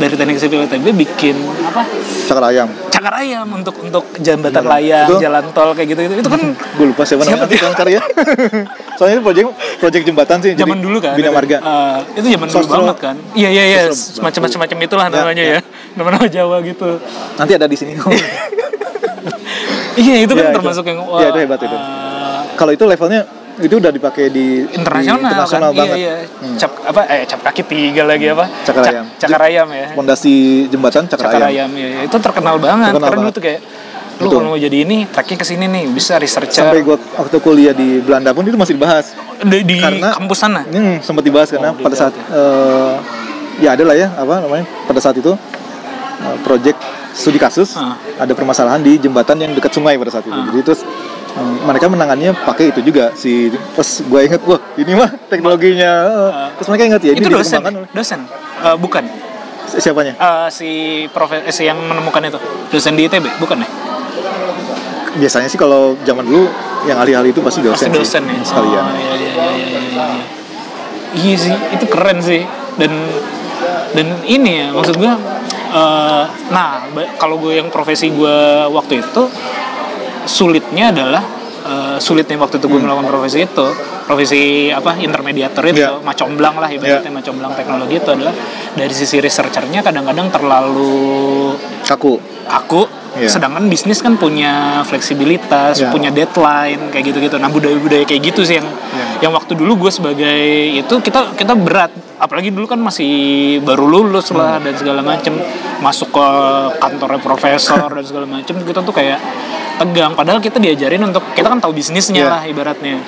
dari 0.00 0.14
teknik 0.14 0.36
sipil 0.36 0.64
ITB 0.64 0.86
bikin 0.96 1.36
apa 1.62 1.84
Cakar 2.24 2.44
ayam. 2.46 2.68
cakar 2.88 3.12
ayam 3.16 3.46
untuk 3.50 3.74
untuk 3.76 4.04
jembatan 4.16 4.64
layang, 4.64 5.06
Itu- 5.06 5.20
jalan 5.20 5.44
tol 5.50 5.70
kayak 5.70 5.88
gitu 5.88 6.00
gitu. 6.02 6.14
Itu 6.18 6.28
kan 6.28 6.40
Gue 6.76 6.86
lupa 6.86 7.02
siapa 7.02 7.20
Siapa 7.20 7.36
namanya 7.36 7.44
nanti 7.44 7.56
tolong 7.56 7.76
cari 7.76 7.92
ya. 7.92 8.02
Soalnya 8.94 9.14
itu 9.14 9.22
proyek 9.22 9.44
proyek 9.76 10.02
jembatan 10.02 10.36
sih. 10.38 10.52
zaman 10.54 10.78
dulu 10.78 10.96
kan 10.98 11.14
Bina 11.14 11.28
itu. 11.28 11.36
Marga. 11.36 11.56
Eh, 11.58 11.98
itu 12.16 12.26
zaman 12.30 12.46
dulu 12.46 12.64
banget 12.66 12.98
kan 12.98 13.14
iya 13.32 13.48
iya 13.48 13.64
iya 13.66 13.80
semacam 13.90 14.40
Baku. 14.40 14.56
macam 14.58 14.76
itulah 14.80 15.06
Ya, 15.06 15.12
namanya 15.14 15.42
ya. 15.42 15.52
ya 15.52 15.60
nama-nama 15.92 16.26
Jawa 16.26 16.56
gitu 16.62 16.88
Nanti 17.34 17.52
ada 17.52 17.66
di 17.66 17.76
sini. 17.76 17.92
iya 19.96 20.14
itu 20.18 20.32
kan 20.32 20.40
Ya, 20.40 20.50
itu. 20.50 20.56
termasuk 20.56 20.84
yang 20.84 20.98
Ya, 21.18 21.26
itu 21.28 21.38
hebat 21.40 21.60
itu. 21.60 21.74
eh, 21.74 22.40
kalau 22.54 22.70
itu 22.70 22.84
levelnya 22.84 23.20
itu 23.60 23.74
udah 23.76 23.90
dipakai 23.90 24.28
di 24.28 24.64
internasional, 24.66 25.20
di 25.20 25.24
internasional 25.26 25.70
kan 25.70 25.78
banget. 25.78 25.96
iya 25.96 26.12
iya 26.16 26.28
Hmm. 26.40 26.56
cap 26.56 26.72
apa 26.82 27.00
eh 27.06 27.22
cap 27.24 27.40
kaki 27.42 27.62
tiga 27.64 28.02
lagi 28.04 28.26
apa 28.26 28.44
Cakar 28.62 28.82
Cak- 28.82 28.94
ayam. 28.94 29.06
cakar 29.14 29.40
ayam 29.44 29.68
ya 29.70 29.86
Pondasi 29.92 30.34
jembatan 30.66 31.04
cakar, 31.04 31.26
cakar 31.28 31.40
ayam. 31.42 31.68
ayam, 31.68 31.70
ya, 31.74 31.88
ya. 31.90 32.00
itu 32.04 32.16
terkenal 32.18 32.56
banget 32.56 32.90
Terkenal 32.90 33.00
karena 33.02 33.08
dulu 33.12 33.20
banget. 33.22 33.34
tuh 33.34 33.42
kayak 33.42 33.60
lu 33.60 34.22
Betul. 34.22 34.36
kalau 34.36 34.48
mau 34.48 34.60
jadi 34.60 34.78
ini 34.78 34.96
tracknya 35.06 35.36
ke 35.36 35.46
sini 35.46 35.64
nih 35.66 35.84
bisa 35.88 36.12
researcher 36.14 36.60
Sampai 36.62 36.80
gua 36.82 36.96
waktu 37.14 37.36
kuliah 37.38 37.72
di 37.72 38.00
Belanda 38.00 38.30
pun 38.30 38.44
itu 38.44 38.52
masih 38.54 38.74
dibahas. 38.74 39.16
di, 39.42 39.58
di 39.62 39.76
karena- 39.78 40.12
kampus 40.12 40.38
sana 40.38 40.60
Hmm, 40.62 41.00
sempat 41.00 41.22
dibahas 41.22 41.48
karena 41.48 41.68
Oh, 41.68 41.74
di 41.74 41.80
pada 41.80 41.96
saat 41.98 42.12
eh, 42.12 42.92
ya 43.58 43.72
ada 43.72 43.82
lah 43.82 43.92
ya 43.94 44.08
apa 44.10 44.34
namanya 44.38 44.64
pada 44.84 44.98
saat 44.98 45.16
itu 45.16 45.32
eh, 46.18 46.36
project 46.40 46.76
studi 47.10 47.36
kasus 47.36 47.72
Ah. 47.74 47.96
ada 48.16 48.30
permasalahan 48.30 48.78
di 48.78 48.96
jembatan 48.96 49.36
yang 49.36 49.50
dekat 49.50 49.72
sungai 49.72 49.96
pada 49.96 50.08
saat 50.10 50.22
itu. 50.22 50.32
Ah. 50.32 50.46
Jadi 50.46 50.62
terus 50.62 50.80
mereka 51.38 51.86
menangannya 51.86 52.34
pakai 52.34 52.74
itu 52.74 52.80
juga 52.82 53.14
si 53.14 53.52
pas 53.78 53.86
gue 53.86 54.20
inget 54.26 54.42
wah 54.44 54.60
ini 54.74 54.92
mah 54.98 55.10
teknologinya. 55.30 55.92
Eh. 56.10 56.48
terus 56.58 56.68
mereka 56.74 56.84
ingat 56.90 57.02
ya 57.06 57.12
itu 57.14 57.22
ini 57.22 57.30
dosen 57.30 57.60
dosen? 57.94 58.20
Eh, 58.60 58.76
bukan. 58.76 59.04
Si- 59.70 59.78
siapanya? 59.78 60.18
Eh, 60.18 60.48
si 60.50 60.70
profe 61.14 61.46
eh, 61.46 61.54
si 61.54 61.64
yang 61.70 61.78
menemukan 61.78 62.20
itu. 62.26 62.38
Dosen 62.74 62.98
di 62.98 63.06
ITB 63.06 63.38
bukan 63.38 63.62
ya? 63.62 63.68
Biasanya 65.16 65.48
sih 65.50 65.58
kalau 65.58 65.94
zaman 66.02 66.26
dulu 66.26 66.50
yang 66.86 66.98
ahli-ahli 66.98 67.34
itu 67.34 67.42
pasti 67.42 67.60
dosen, 67.60 67.90
pasti 67.90 67.98
dosen 67.98 68.22
sih, 68.24 68.34
ya? 68.34 68.42
sekalian. 68.46 68.84
Oh, 68.84 68.94
iya, 68.94 69.14
iya, 69.14 69.30
iya, 69.30 69.30
iya, 69.36 69.78
iya, 69.82 70.04
iya. 71.14 71.36
sih 71.38 71.54
itu 71.78 71.84
keren 71.86 72.18
sih. 72.22 72.42
Dan 72.78 72.92
dan 73.90 74.06
ini 74.22 74.66
ya 74.66 74.66
maksud 74.70 74.96
gue 74.98 75.12
eh, 75.74 76.24
nah 76.54 76.86
kalau 77.18 77.42
gue 77.42 77.58
yang 77.58 77.68
profesi 77.70 78.10
gue 78.10 78.36
waktu 78.70 79.02
itu 79.02 79.22
sulitnya 80.24 80.90
adalah 80.90 81.22
eh, 81.60 81.96
sulitnya 81.98 82.36
waktu 82.36 82.56
itu 82.56 82.66
Hmm. 82.66 82.72
gue 82.72 82.80
melakukan 82.82 83.06
profesi 83.06 83.38
itu 83.40 83.66
profesi 84.02 84.40
apa 84.70 84.96
intermediator 84.96 85.62
itu 85.66 85.78
Iya. 85.78 86.00
macomblang 86.00 86.56
lah 86.56 86.66
ibaratnya 86.66 87.12
macomblang 87.12 87.52
teknologi 87.52 87.94
itu 87.96 88.10
adalah 88.10 88.32
dari 88.72 88.90
sisi 88.90 89.20
researchernya 89.20 89.80
kadang-kadang 89.80 90.32
terlalu 90.32 91.52
kaku 91.84 92.16
aku 92.46 92.88
Iya. 93.12 93.26
sedangkan 93.28 93.66
bisnis 93.66 94.00
kan 94.00 94.16
punya 94.16 94.80
fleksibilitas 94.84 95.78
Iya. 95.78 95.90
punya 95.90 96.08
deadline 96.08 96.88
kayak 96.88 97.04
gitu-gitu 97.06 97.36
nah 97.36 97.46
budaya-budaya 97.46 98.02
kayak 98.02 98.22
gitu 98.24 98.40
sih 98.40 98.56
yang 98.56 98.66
Iya. 98.66 99.28
yang 99.28 99.32
waktu 99.32 99.52
dulu 99.52 99.84
gue 99.84 99.92
sebagai 99.92 100.40
itu 100.72 100.94
kita 100.98 101.34
kita 101.34 101.52
berat 101.54 101.90
apalagi 102.16 102.48
dulu 102.48 102.66
kan 102.66 102.78
masih 102.78 103.10
baru 103.60 103.84
lulus 103.84 104.30
lah 104.30 104.56
Hmm. 104.56 104.64
dan 104.64 104.74
segala 104.74 105.00
macem 105.02 105.36
masuk 105.78 106.08
ke 106.08 106.26
kantornya 106.78 107.20
profesor 107.20 107.84
dan 107.90 108.02
segala 108.02 108.26
macem 108.26 108.56
kita 108.58 108.80
tuh 108.80 108.92
kayak 108.92 109.20
tegang 109.80 110.12
padahal 110.12 110.38
kita 110.38 110.60
diajarin 110.60 111.00
untuk 111.02 111.24
kita 111.32 111.48
kan 111.48 111.56
tahu 111.56 111.72
bisnisnya 111.72 112.20
Iya. 112.20 112.28
lah 112.28 112.42
ibaratnya 112.44 113.00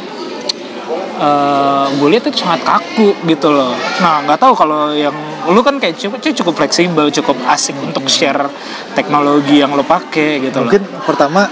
gue 1.92 2.08
lihat 2.08 2.26
itu 2.26 2.42
sangat 2.42 2.66
kaku 2.66 3.14
gitu 3.24 3.46
loh. 3.46 3.70
Nah 4.02 4.26
nggak 4.26 4.42
tahu 4.42 4.58
kalau 4.58 4.90
yang 4.90 5.14
lu 5.46 5.62
kan 5.62 5.78
kayak 5.78 5.94
cukup 5.94 6.18
cukup 6.18 6.54
fleksibel, 6.56 7.06
cukup 7.12 7.36
asik 7.46 7.78
untuk 7.78 8.08
share 8.08 8.50
teknologi 8.92 9.62
yang 9.62 9.70
lo 9.70 9.86
pakai 9.86 10.42
gitu 10.42 10.58
mungkin 10.58 10.82
pertama 11.06 11.46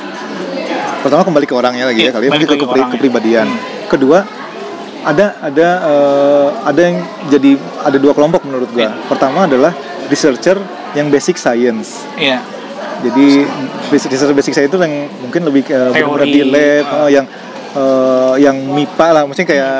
pertama 1.01 1.23
kembali 1.23 1.47
ke 1.47 1.55
orangnya 1.55 1.87
lagi 1.87 2.03
Iya, 2.03 2.11
ya 2.11 2.13
kali 2.13 2.25
ya 2.27 2.31
mungkin 2.35 2.49
ke 2.51 2.57
ke 2.59 2.83
kepribadian 2.99 3.47
Hmm. 3.47 3.61
kedua 3.87 4.19
ada 5.01 5.39
ada 5.41 5.69
eh, 5.81 6.49
ada 6.67 6.81
yang 6.81 6.97
jadi 7.31 7.51
ada 7.81 7.97
dua 7.97 8.13
kelompok 8.13 8.43
menurut 8.45 8.69
gua 8.69 8.91
Iya. 8.91 8.93
pertama 9.07 9.47
adalah 9.47 9.73
researcher 10.11 10.59
yang 10.93 11.09
basic 11.09 11.39
science 11.39 12.05
lo. 12.19 12.43
Iya. 13.01 13.09
jadi 13.09 13.27
researcher 13.89 14.33
basic 14.33 14.53
science 14.53 14.69
itu 14.69 14.77
yang 14.77 14.95
mungkin 15.19 15.41
lebih 15.43 15.63
benar-benar 15.67 16.27
di 16.27 16.43
lab 16.45 16.87
yang 17.09 17.27
eh, 17.71 18.35
yang 18.39 18.57
MIPA 18.57 19.07
lah 19.11 19.23
maksudnya 19.25 19.49
kayak 19.49 19.77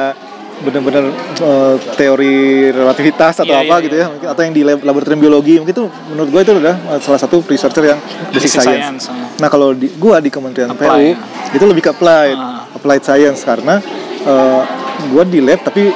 benar-benar 0.61 1.05
eh, 1.41 1.75
teori 1.97 2.37
relativitas 2.69 3.41
atau 3.41 3.49
Iya, 3.49 3.65
apa 3.65 3.75
iya, 3.77 3.85
gitu 3.85 3.95
ya 3.97 4.07
mungkin 4.13 4.29
atau 4.29 4.43
yang 4.45 4.53
di 4.53 4.63
lab, 4.63 4.79
laboratorium 4.85 5.21
biologi 5.21 5.57
mungkin 5.57 5.73
itu 5.73 5.85
menurut 6.13 6.29
gue 6.29 6.41
itu 6.45 6.53
adalah 6.55 6.77
eh, 6.77 7.01
salah 7.01 7.17
satu 7.17 7.41
researcher 7.45 7.85
yang 7.87 8.01
basic, 8.29 8.53
Basic 8.53 8.61
science. 8.61 9.05
science, 9.05 9.05
ah. 9.09 9.41
Nah 9.41 9.49
kalau 9.49 9.73
di 9.73 9.89
gua 9.97 10.21
di 10.21 10.29
Kementerian 10.29 10.69
Apply, 10.69 10.85
PU 10.85 11.17
ya. 11.17 11.57
itu 11.57 11.65
lebih 11.65 11.83
ke 11.83 11.91
applied, 11.91 12.37
Ah. 12.37 12.69
applied 12.73 13.01
science 13.01 13.41
karena 13.41 13.81
eh, 14.23 14.61
gua 15.09 15.25
di 15.25 15.41
lab 15.41 15.61
tapi 15.61 15.89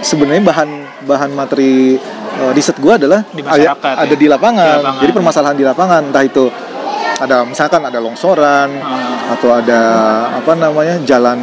sebenarnya 0.00 0.42
bahan 0.42 0.68
bahan 1.06 1.30
materi 1.30 1.94
eh, 2.40 2.50
riset 2.52 2.76
gua 2.78 2.98
adalah 2.98 3.20
Di 3.30 3.42
ada, 3.42 3.50
masyarakat, 3.54 3.94
ada 4.00 4.14
ya. 4.14 4.16
di 4.16 4.26
lapangan. 4.26 4.64
Di 4.64 4.76
lapangan. 4.80 5.00
Jadi 5.02 5.12
permasalahan 5.12 5.56
di 5.56 5.64
lapangan 5.64 6.02
entah 6.10 6.24
itu 6.24 6.44
ada 7.14 7.36
misalkan 7.46 7.80
ada 7.80 7.98
longsoran 8.02 8.68
Ah. 8.82 9.32
atau 9.38 9.54
ada 9.54 9.80
apa 10.34 10.52
namanya 10.52 10.98
jalan 11.06 11.38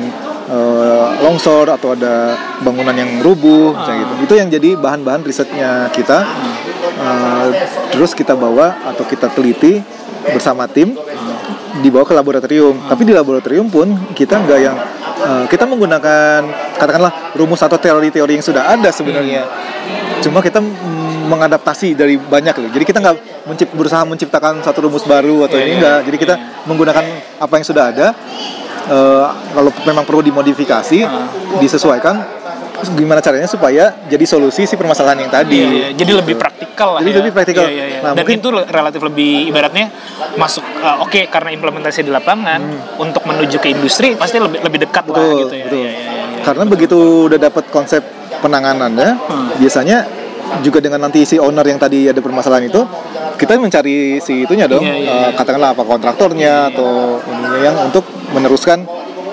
eh, 0.52 1.08
longsor 1.24 1.72
atau 1.72 1.96
ada 1.96 2.36
bangunan 2.60 2.92
yang 2.92 3.24
rubuh 3.24 3.72
misalnya 3.72 4.04
gitu. 4.04 4.14
Itu 4.28 4.34
yang 4.36 4.50
jadi 4.52 4.70
bahan-bahan 4.76 5.24
risetnya 5.24 5.88
kita. 5.90 6.28
Eh, 7.02 7.48
terus 7.90 8.12
kita 8.12 8.36
bawa 8.36 8.78
atau 8.86 9.08
kita 9.08 9.32
teliti 9.32 9.80
bersama 10.28 10.68
tim 10.70 10.94
dibawa 11.80 12.04
ke 12.04 12.14
laboratorium. 12.14 12.78
Tapi 12.86 13.02
di 13.08 13.14
laboratorium 13.16 13.72
pun 13.72 13.88
kita 14.12 14.38
nggak 14.38 14.60
yang 14.60 14.76
eh, 15.22 15.46
kita 15.48 15.64
menggunakan 15.66 16.40
katakanlah 16.78 17.34
rumus 17.38 17.62
atau 17.62 17.78
teori-teori 17.78 18.40
yang 18.40 18.46
sudah 18.46 18.74
ada 18.74 18.90
sebenarnya. 18.90 19.46
Cuma 20.22 20.42
kita 20.42 20.62
mengadaptasi 21.26 21.98
dari 21.98 22.18
banyak 22.20 22.54
loh. 22.58 22.70
Jadi 22.70 22.84
kita 22.86 23.00
nggak 23.02 23.16
mencipt, 23.48 23.72
berusaha 23.74 24.04
menciptakan 24.06 24.62
satu 24.62 24.86
rumus 24.90 25.06
baru 25.08 25.48
atau 25.48 25.58
Iya, 25.58 25.64
ini 25.66 25.72
iya. 25.72 25.78
enggak. 25.80 26.00
Jadi 26.10 26.18
kita 26.20 26.36
menggunakan 26.70 27.06
apa 27.40 27.54
yang 27.58 27.66
sudah 27.66 27.84
ada. 27.90 28.08
Eh, 28.82 29.26
kalau 29.54 29.72
memang 29.86 30.04
perlu 30.04 30.22
dimodifikasi, 30.26 31.00
Ah. 31.06 31.30
disesuaikan. 31.62 32.41
Gimana 32.92 33.20
caranya 33.20 33.46
supaya 33.46 33.94
jadi 34.06 34.26
solusi 34.26 34.64
si 34.64 34.74
permasalahan 34.74 35.20
yang 35.20 35.32
tadi. 35.32 35.58
Iya, 35.58 35.70
iya. 35.70 35.88
Jadi 35.94 36.12
lebih 36.14 36.36
praktikal 36.36 36.98
lah 36.98 37.02
Jadi 37.02 37.12
ya. 37.12 37.18
lebih 37.20 37.32
praktikal. 37.32 37.64
Iya, 37.64 37.72
iya, 37.72 37.86
iya. 37.88 38.00
Nah, 38.00 38.12
Dan 38.12 38.24
mungkin- 38.24 38.40
itu 38.40 38.50
relatif 38.68 39.02
lebih 39.02 39.32
ibaratnya 39.48 39.86
masuk 40.34 40.64
eh, 40.64 40.98
oke 41.00 41.22
karena 41.28 41.50
implementasi 41.52 42.02
di 42.02 42.10
lapangan 42.10 42.62
untuk 42.98 43.22
menuju 43.24 43.58
ke 43.58 43.70
industri 43.70 44.16
pasti 44.16 44.38
lebih 44.38 44.60
lebih 44.60 44.80
dekat 44.82 45.06
lah 45.06 45.16
Hmm. 45.16 45.28
betul, 45.28 45.40
gitu 45.40 45.54
ya. 45.54 45.64
betul. 45.64 45.78
Iya, 45.78 45.90
iya, 45.90 46.02
iya, 46.02 46.24
iya. 46.32 46.42
Karena 46.42 46.64
begitu 46.66 46.98
udah 47.28 47.40
dapat 47.40 47.64
konsep 47.70 48.02
penanganannya, 48.42 49.10
Hmm. 49.20 49.48
biasanya 49.58 49.98
juga 50.60 50.80
dengan 50.80 51.00
nanti 51.02 51.24
si 51.24 51.38
owner 51.38 51.64
yang 51.64 51.78
tadi 51.78 52.06
ada 52.06 52.18
permasalahan 52.18 52.66
itu, 52.66 52.82
kita 53.38 53.56
mencari 53.56 54.18
si 54.18 54.44
itunya 54.44 54.66
dong, 54.66 54.82
Iya, 54.82 54.96
iya, 54.98 55.12
eh, 55.24 55.32
katakanlah 55.34 55.72
apa 55.72 55.84
kontraktornya 55.84 56.70
atau 56.70 56.90
ininya 57.24 57.60
yang 57.62 57.76
untuk 57.84 58.04
meneruskan 58.32 58.84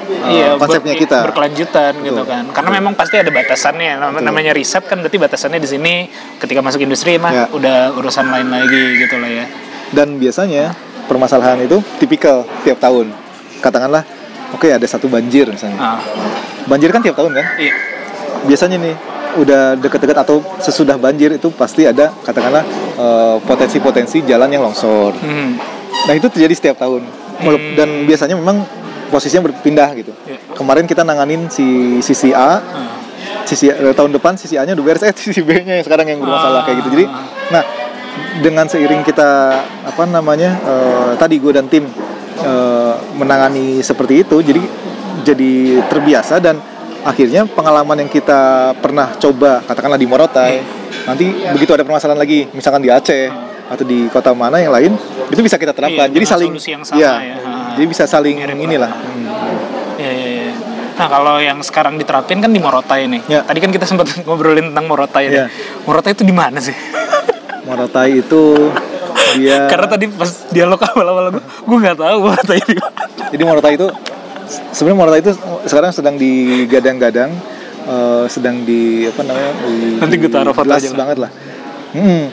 eh, 0.09 0.33
Iya, 0.35 0.49
konsepnya 0.57 0.93
ber- 0.93 1.01
kita. 1.01 1.19
berkelanjutan 1.23 1.93
gitu 2.01 2.23
kan. 2.23 2.45
Karena 2.49 2.71
memang 2.73 2.93
pasti 2.93 3.17
ada 3.17 3.29
batasannya. 3.29 3.93
Nam- 3.97 4.21
Namanya 4.21 4.51
riset 4.51 4.83
kan 4.83 4.99
berarti 4.99 5.17
batasannya 5.17 5.57
di 5.57 5.69
sini 5.69 5.95
ketika 6.37 6.59
masuk 6.59 6.81
industri 6.81 7.17
mah 7.17 7.31
Ya. 7.31 7.45
udah 7.49 7.93
urusan 7.95 8.27
lain 8.27 8.49
lagi 8.49 8.85
gitu 8.99 9.17
lah 9.17 9.29
ya. 9.29 9.45
Dan 9.91 10.17
biasanya 10.17 10.73
permasalahan 11.05 11.61
itu 11.61 11.81
tipikal 11.97 12.45
tiap 12.61 12.77
tahun. 12.79 13.09
Katakanlah, 13.59 14.05
oke 14.51 14.69
ada 14.69 14.85
satu 14.85 15.07
banjir 15.07 15.47
misalnya. 15.47 15.79
Ah, 15.79 16.01
Banjir 16.65 16.89
kan 16.89 17.01
tiap 17.01 17.15
tahun 17.15 17.33
kan? 17.33 17.47
iya. 17.57 17.75
biasanya 18.41 18.79
nih 18.79 18.95
udah 19.35 19.75
deket-deket 19.77 20.15
atau 20.17 20.39
sesudah 20.59 20.95
banjir 20.95 21.33
itu 21.33 21.51
pasti 21.51 21.83
ada 21.83 22.15
katakanlah 22.19 22.63
eh, 22.95 23.37
potensi-potensi 23.43 24.23
jalan 24.23 24.47
yang 24.49 24.63
longsor. 24.63 25.11
Hmm. 25.17 25.59
Nah 26.01 26.15
itu 26.15 26.29
terjadi 26.29 26.55
setiap 26.55 26.77
tahun 26.79 27.03
Walaupun- 27.39 27.75
dan 27.75 27.89
biasanya 28.05 28.35
memang 28.35 28.63
posisinya 29.09 29.49
berpindah 29.49 29.89
gitu. 29.97 30.13
Iya. 30.25 30.39
kemarin 30.55 30.85
kita 30.85 31.03
nanganin 31.03 31.49
si 31.49 31.99
sisi 32.01 32.31
A 32.33 32.61
Hmm. 33.19 33.43
sisi 33.43 33.67
eh, 33.67 33.95
tahun 33.97 34.15
depan 34.15 34.39
sisi 34.39 34.55
A-nya 34.55 34.79
udah 34.79 34.85
beres 34.85 35.03
eh 35.03 35.11
sisi 35.17 35.43
B-nya 35.43 35.81
yang 35.81 35.85
sekarang 35.85 36.07
yang 36.07 36.23
bermasalah 36.23 36.63
kayak 36.63 36.85
gitu 36.85 36.89
jadi 36.95 37.05
nah 37.51 37.63
dengan 38.39 38.67
seiring 38.67 39.03
kita 39.03 39.31
apa 39.85 40.03
namanya 40.07 40.55
eh, 40.55 41.11
tadi 41.19 41.41
gue 41.43 41.51
dan 41.51 41.67
tim 41.67 41.83
eh, 42.39 42.95
menangani 43.19 43.83
seperti 43.83 44.23
itu 44.23 44.39
jadi 44.39 44.63
jadi 45.27 45.53
terbiasa 45.91 46.39
dan 46.39 46.63
akhirnya 47.03 47.49
pengalaman 47.49 48.07
yang 48.07 48.11
kita 48.11 48.73
pernah 48.79 49.19
coba 49.19 49.67
katakanlah 49.67 49.99
di 49.99 50.07
Morotai 50.07 50.63
nanti 51.05 51.27
begitu 51.51 51.75
ada 51.75 51.83
permasalahan 51.83 52.21
lagi 52.21 52.47
misalkan 52.53 52.85
di 52.85 52.91
Aceh 52.93 53.27
atau 53.69 53.85
di 53.85 54.07
kota 54.09 54.33
mana 54.33 54.63
yang 54.63 54.73
lain 54.73 54.93
itu 55.29 55.41
bisa 55.43 55.61
kita 55.61 55.77
terapkan 55.77 56.09
Iya, 56.09 56.15
jadi 56.15 56.25
saling 56.25 56.53
yang 56.57 56.83
sama 56.87 56.97
iya, 56.97 57.13
ya. 57.21 57.37
Jadi 57.79 57.87
bisa 57.87 58.11
saling 58.11 58.43
Mirip 58.43 58.59
lah. 58.59 58.67
inilah 58.67 58.91
Hmm. 58.91 59.25
Iya, 60.03 60.11
iya, 60.11 60.31
iya. 60.51 60.53
Nah 60.99 61.07
kalau 61.07 61.39
yang 61.39 61.63
sekarang 61.63 61.95
diterapin 61.95 62.43
kan 62.43 62.51
di 62.51 62.59
Morotai 62.59 63.07
nih. 63.07 63.23
Ya. 63.31 63.47
Tadi 63.47 63.59
kan 63.63 63.71
kita 63.71 63.87
sempat 63.87 64.11
ngobrolin 64.27 64.75
tentang 64.75 64.91
Morotai 64.91 65.31
nih. 65.31 65.39
Ya. 65.39 65.47
Morotai 65.87 66.19
itu 66.19 66.27
di 66.27 66.35
mana 66.35 66.59
sih? 66.59 66.75
Morotai 67.63 68.19
itu 68.19 68.75
dia 69.39 69.63
Karena 69.71 69.87
tadi 69.87 70.11
pas 70.11 70.51
dialog 70.51 70.81
awal-awal 70.83 71.39
gue, 71.39 71.43
gue 71.47 71.79
nggak 71.79 71.99
tahu 72.03 72.17
Morotai 72.27 72.59
di 72.67 72.75
mana. 72.83 73.03
Jadi 73.31 73.43
Morotai 73.47 73.73
itu 73.79 73.87
sebenarnya 74.75 74.99
Morotai 74.99 75.21
itu 75.23 75.33
sekarang 75.71 75.91
sedang 75.95 76.19
digadang-gadang 76.19 77.31
eh, 77.87 78.25
sedang 78.27 78.67
di 78.67 79.07
apa 79.07 79.23
namanya? 79.23 79.53
Di, 79.55 79.75
Nanti 80.03 80.15
gue 80.19 80.31
taruh 80.35 80.51
foto 80.51 80.73
aja 80.75 80.91
banget 80.99 81.23
lah. 81.23 81.31
Hmm. 81.95 82.27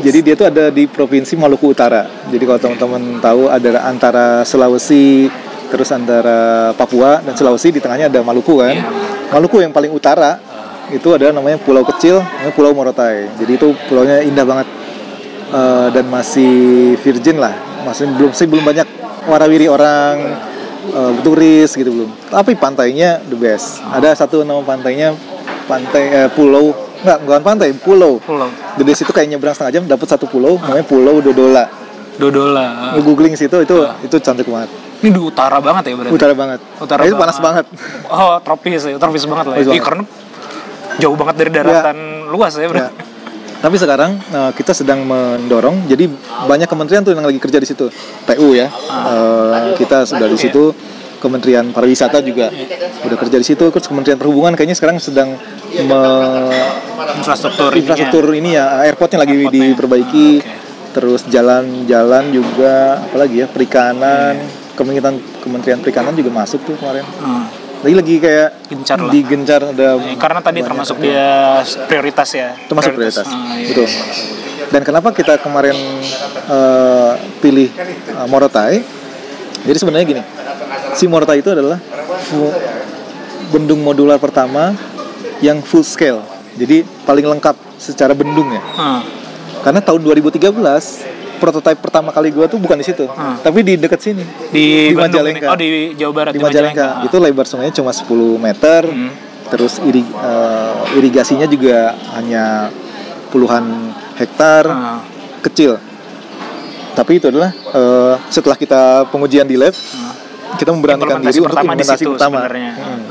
Jadi 0.00 0.18
dia 0.24 0.34
tuh 0.36 0.48
ada 0.48 0.72
di 0.72 0.88
provinsi 0.88 1.36
Maluku 1.36 1.72
Utara. 1.72 2.06
Jadi 2.32 2.44
kalau 2.44 2.60
teman-teman 2.60 3.02
tahu 3.20 3.52
ada 3.52 3.84
antara 3.84 4.26
Sulawesi 4.46 5.28
terus 5.66 5.90
antara 5.90 6.70
Papua 6.78 7.20
dan 7.20 7.34
Sulawesi 7.34 7.74
di 7.74 7.80
tengahnya 7.80 8.08
ada 8.08 8.20
Maluku 8.24 8.60
kan. 8.60 8.72
Iya. 8.72 8.84
Maluku 9.34 9.60
yang 9.60 9.74
paling 9.74 9.90
utara 9.90 10.38
itu 10.88 11.10
ada 11.10 11.34
namanya 11.34 11.58
pulau 11.58 11.82
kecil 11.82 12.22
namanya 12.22 12.54
Pulau 12.54 12.72
Morotai. 12.72 13.26
Jadi 13.42 13.52
itu 13.58 13.74
pulaunya 13.90 14.22
indah 14.22 14.46
banget 14.46 14.68
Eh, 15.46 15.88
dan 15.94 16.10
masih 16.10 16.54
virgin 17.06 17.38
lah. 17.38 17.54
Masih 17.86 18.10
belum 18.18 18.34
sih 18.34 18.50
belum 18.50 18.66
banyak 18.66 18.88
warawiri 19.30 19.70
orang 19.70 20.34
eh, 20.90 21.12
turis 21.22 21.70
gitu 21.70 21.86
belum. 21.86 22.10
Tapi 22.34 22.58
pantainya 22.58 23.22
the 23.30 23.38
best. 23.38 23.78
Ada 23.86 24.26
satu 24.26 24.42
nama 24.42 24.58
pantainya 24.66 25.14
pantai 25.70 26.04
eh, 26.10 26.30
pulau 26.34 26.74
enggak 27.00 27.18
bukan 27.22 27.40
pantai 27.42 27.70
pulau. 27.72 28.18
Pulau 28.18 28.48
Dari 28.76 28.92
situ 28.92 29.10
kayak 29.10 29.28
nyebrang 29.28 29.52
setengah 29.52 29.72
jam 29.72 29.84
dapat 29.84 30.06
satu 30.06 30.24
pulau 30.24 30.56
namanya 30.56 30.84
Pulau 30.84 31.20
Dodola. 31.20 31.64
Dodola. 32.16 32.96
Nge-googling 32.96 33.34
situ 33.34 33.56
itu 33.60 33.76
itu 34.02 34.16
cantik 34.18 34.46
banget. 34.46 34.70
Ini 34.96 35.12
di 35.12 35.20
utara 35.20 35.60
banget 35.60 35.92
ya 35.92 35.94
berarti. 35.94 36.12
Utara 36.12 36.32
banget. 36.32 36.60
Utara 36.80 37.00
Nah, 37.04 37.08
itu 37.08 37.16
panas 37.16 37.38
banget. 37.38 37.64
Oh 38.08 38.40
tropis 38.40 38.80
ya, 38.82 38.96
tropis 38.96 39.24
banget 39.24 39.46
lah. 39.46 39.56
Iya 39.56 39.66
banget. 39.68 39.84
karena 39.84 40.04
jauh 40.96 41.16
banget 41.16 41.34
dari 41.36 41.50
daratan 41.52 41.96
luas 42.26 42.56
ya 42.56 42.64
Ya. 42.64 42.68
berarti. 42.72 42.94
Tapi 43.56 43.76
sekarang 43.76 44.10
eh, 44.20 44.50
kita 44.52 44.72
sedang 44.72 45.00
mendorong, 45.02 45.88
jadi 45.88 46.08
banyak 46.44 46.68
kementerian 46.68 47.00
tuh 47.00 47.16
yang 47.16 47.24
lagi 47.24 47.40
kerja 47.40 47.56
di 47.56 47.64
situ. 47.64 47.88
PU 48.24 48.52
ya, 48.52 48.68
Eh, 48.68 49.76
kita 49.76 50.04
sudah 50.04 50.28
di 50.28 50.36
situ. 50.36 50.72
Kementerian 51.26 51.66
Pariwisata 51.68 52.18
juga 52.20 52.48
udah 53.02 53.16
kerja 53.16 53.36
di 53.36 53.44
situ. 53.44 53.64
Terus 53.66 53.84
Kementerian 53.84 54.14
Perhubungan 54.16 54.54
kayaknya 54.54 54.74
sekarang 54.74 54.96
sedang 54.96 55.34
me- 55.76 56.54
Infrastruktur 57.16 57.68
ininya. 57.68 57.80
infrastruktur 57.82 58.24
ini 58.32 58.50
ya, 58.52 58.64
airportnya 58.80 59.18
lagi 59.18 59.34
Airportnya. 59.36 59.62
diperbaiki. 59.68 60.28
Oke. 60.38 60.54
Terus 60.92 61.20
jalan-jalan 61.26 62.24
juga, 62.30 62.74
apalagi 63.02 63.42
ya 63.42 63.46
perikanan. 63.46 64.34
Kementerian 64.72 65.16
Kementerian 65.40 65.78
Perikanan 65.78 66.12
juga 66.12 66.28
masuk 66.30 66.60
tuh 66.62 66.72
kemarin. 66.74 67.04
Hmm. 67.16 67.48
Lagi 67.78 67.94
lagi 67.94 68.14
kayak 68.18 68.48
Gencar 68.66 68.98
lah. 68.98 69.10
digencar 69.10 69.60
ada 69.66 69.88
Eh, 69.98 70.16
Karena 70.16 70.40
tadi 70.40 70.60
termasuk 70.60 70.96
dia 70.96 71.60
prioritas 71.84 72.28
ya. 72.30 72.56
termasuk 72.64 72.92
prioritas, 72.94 73.24
Ah, 73.26 73.52
iya. 73.54 73.68
betul 73.68 73.86
dan 74.66 74.82
kenapa 74.82 75.12
kita 75.12 75.36
kemarin 75.36 75.76
eh, 76.46 77.12
pilih 77.38 77.68
eh, 77.70 78.26
Morotai 78.26 78.80
jadi 79.62 79.76
sebenarnya 79.76 80.06
gini 80.08 80.22
si 80.96 81.04
Morotai 81.04 81.38
itu 81.38 81.48
adalah 81.48 81.76
bendung 83.48 83.80
modular 83.80 84.16
pertama 84.16 84.74
yang 85.38 85.60
full 85.60 85.84
scale 85.84 86.24
jadi 86.56 86.82
paling 87.04 87.28
lengkap 87.28 87.54
secara 87.76 88.12
bendung 88.12 88.48
ya 88.48 88.62
Hmm. 88.74 89.00
karena 89.62 89.80
tahun 89.80 90.00
2013 90.02 91.04
prototipe 91.36 91.76
pertama 91.78 92.08
kali 92.10 92.32
gua 92.32 92.48
tuh 92.48 92.56
bukan 92.56 92.80
di 92.80 92.86
situ 92.86 93.04
Hmm. 93.06 93.36
tapi 93.38 93.60
di 93.60 93.76
dekat 93.76 94.00
sini 94.00 94.24
Di, 94.48 94.90
Di 94.90 94.96
Majalengka. 94.96 95.46
Oh 95.46 95.58
di 95.58 95.92
Jawa 95.94 96.12
Barat 96.14 96.32
di 96.32 96.40
Majalengka 96.40 97.04
itu 97.04 97.16
lebar 97.18 97.44
sungainya 97.44 97.74
cuma 97.74 97.92
10 97.92 98.08
meter 98.36 98.88
Hmm. 98.88 99.12
terus 99.46 99.78
iri, 99.80 100.02
eh, 100.02 100.74
irigasinya 100.96 101.46
juga 101.46 101.92
hanya 102.16 102.72
puluhan 103.28 103.62
hektar 104.16 104.64
Ah. 104.66 104.98
kecil 105.38 105.76
tapi 106.96 107.20
itu 107.20 107.28
adalah 107.28 107.52
eh, 107.52 108.14
setelah 108.26 108.56
kita 108.56 108.80
pengujian 109.06 109.44
di 109.44 109.54
lab 109.54 109.76
kita 110.56 110.70
memberanikan 110.70 111.16
diri 111.18 111.38
untuk 111.38 111.52
di 111.52 111.60
implementasi 111.62 112.00
situ 112.00 112.10
pertama 112.10 112.36
sebenarnya. 112.40 112.72
Hmm. 112.74 113.04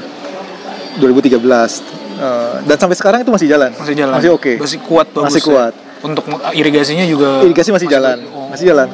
2013 0.98 2.04
Eh, 2.16 2.56
dan 2.64 2.80
sampai 2.80 2.96
sekarang 2.96 3.20
itu 3.20 3.30
masih 3.30 3.44
jalan 3.46 3.76
Masih 3.76 3.92
jalan. 3.94 4.14
masih 4.16 4.32
oke 4.32 4.56
Masih 4.56 4.80
kuat 4.80 5.04
bagus. 5.10 5.28
Masih 5.28 5.42
ya. 5.42 5.46
kuat. 5.46 5.74
Untuk 6.00 6.24
irigasinya 6.54 7.04
juga 7.04 7.44
irigasi 7.44 7.70
masih, 7.70 7.88
jalan 7.88 8.24
oh. 8.32 8.48
masih 8.48 8.66
jalan 8.66 8.88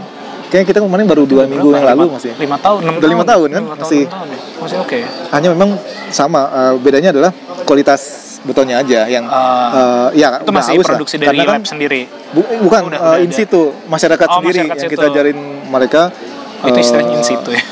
kayaknya 0.48 0.68
kita 0.68 0.80
kemarin 0.82 1.06
baru 1.06 1.24
dua 1.24 1.46
minggu 1.46 1.70
yang 1.70 1.86
lalu 1.86 2.12
masih 2.12 2.34
lima 2.36 2.58
tahun 2.58 2.80
enam 2.82 2.96
lima 3.00 3.24
tahun 3.24 3.48
kan? 3.48 3.62
Lima 3.62 3.76
Masih. 3.78 4.02
enam 4.02 4.12
tahun 4.12 4.28
ya. 4.28 4.40
masih 4.58 4.78
oke 4.80 5.00
hanya 5.30 5.48
memang 5.50 5.70
sama 6.10 6.42
eh, 6.50 6.74
bedanya 6.76 7.10
adalah 7.14 7.32
kualitas 7.62 8.02
betonnya 8.42 8.82
aja 8.82 9.06
yang 9.06 9.30
Ah. 9.30 10.10
eh, 10.10 10.18
ya 10.18 10.42
itu 10.42 10.50
masih 10.50 10.72
haus 10.74 10.82
lah. 10.82 10.98
produksi 10.98 11.16
dari 11.16 11.28
Karena 11.30 11.44
kan 11.46 11.62
lab 11.62 11.70
sendiri 11.70 12.02
Bu- 12.34 12.50
bukan 12.64 12.82
Udah, 12.90 13.00
udah 13.06 13.18
in 13.22 13.30
situ 13.30 13.62
masyarakat 13.86 14.28
Oh, 14.28 14.36
sendiri 14.42 14.58
masyarakat 14.66 14.76
yang 14.76 14.90
situ. 14.90 14.94
kita 14.98 15.06
ajarin 15.08 15.38
mereka 15.68 16.02
itu 16.64 16.78
istilahnya 16.80 17.14
in 17.14 17.24
situ 17.24 17.50
ya 17.54 17.64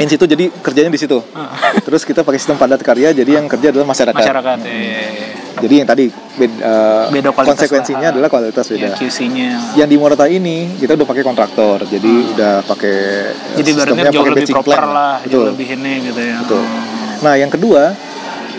in 0.00 0.08
situ 0.08 0.24
jadi 0.24 0.48
kerjanya 0.54 0.88
di 0.88 0.96
situ 0.96 1.20
Ah. 1.30 1.52
terus 1.78 2.02
kita 2.02 2.20
pakai 2.20 2.36
sistem 2.36 2.56
padat 2.56 2.80
karya 2.80 3.12
jadi 3.12 3.36
yang 3.36 3.46
kerja 3.46 3.68
adalah 3.70 3.86
masyarakat, 3.86 4.16
masyarakat 4.16 4.58
ya, 4.60 4.72
ya, 4.72 4.80
ya. 4.80 5.26
jadi 5.60 5.74
yang 5.76 5.86
tadi 5.86 6.04
beda, 6.08 6.56
eh, 6.56 7.04
Beda 7.10 7.28
kualitas 7.30 7.52
konsekuensinya 7.60 8.00
lah. 8.02 8.12
adalah 8.14 8.28
kualitas 8.28 8.64
ya 8.64 8.74
beda 8.74 8.88
QC-nya 8.96 9.48
yang 9.76 9.86
di 9.86 9.96
Morotai 9.96 10.32
ini 10.34 10.56
kita 10.74 10.94
udah 10.94 11.06
pakai 11.06 11.22
kontraktor 11.22 11.84
jadi 11.84 12.12
udah 12.32 12.54
pakai 12.64 12.96
eh, 13.28 13.56
jadi 13.56 13.68
sistemnya 13.70 14.08
jauh 14.08 14.22
pakai 14.22 14.32
lebih 14.34 14.48
proper 14.50 14.72
plan. 14.74 14.88
lah 14.90 15.14
betul 15.20 15.32
jauh 15.32 15.46
lebih 15.52 15.68
ini 15.70 15.92
gitu 16.06 16.20
ya 16.22 16.36
betul 16.40 16.62
Oh. 16.62 16.80
nah 17.20 17.34
yang 17.34 17.48
kedua 17.48 17.82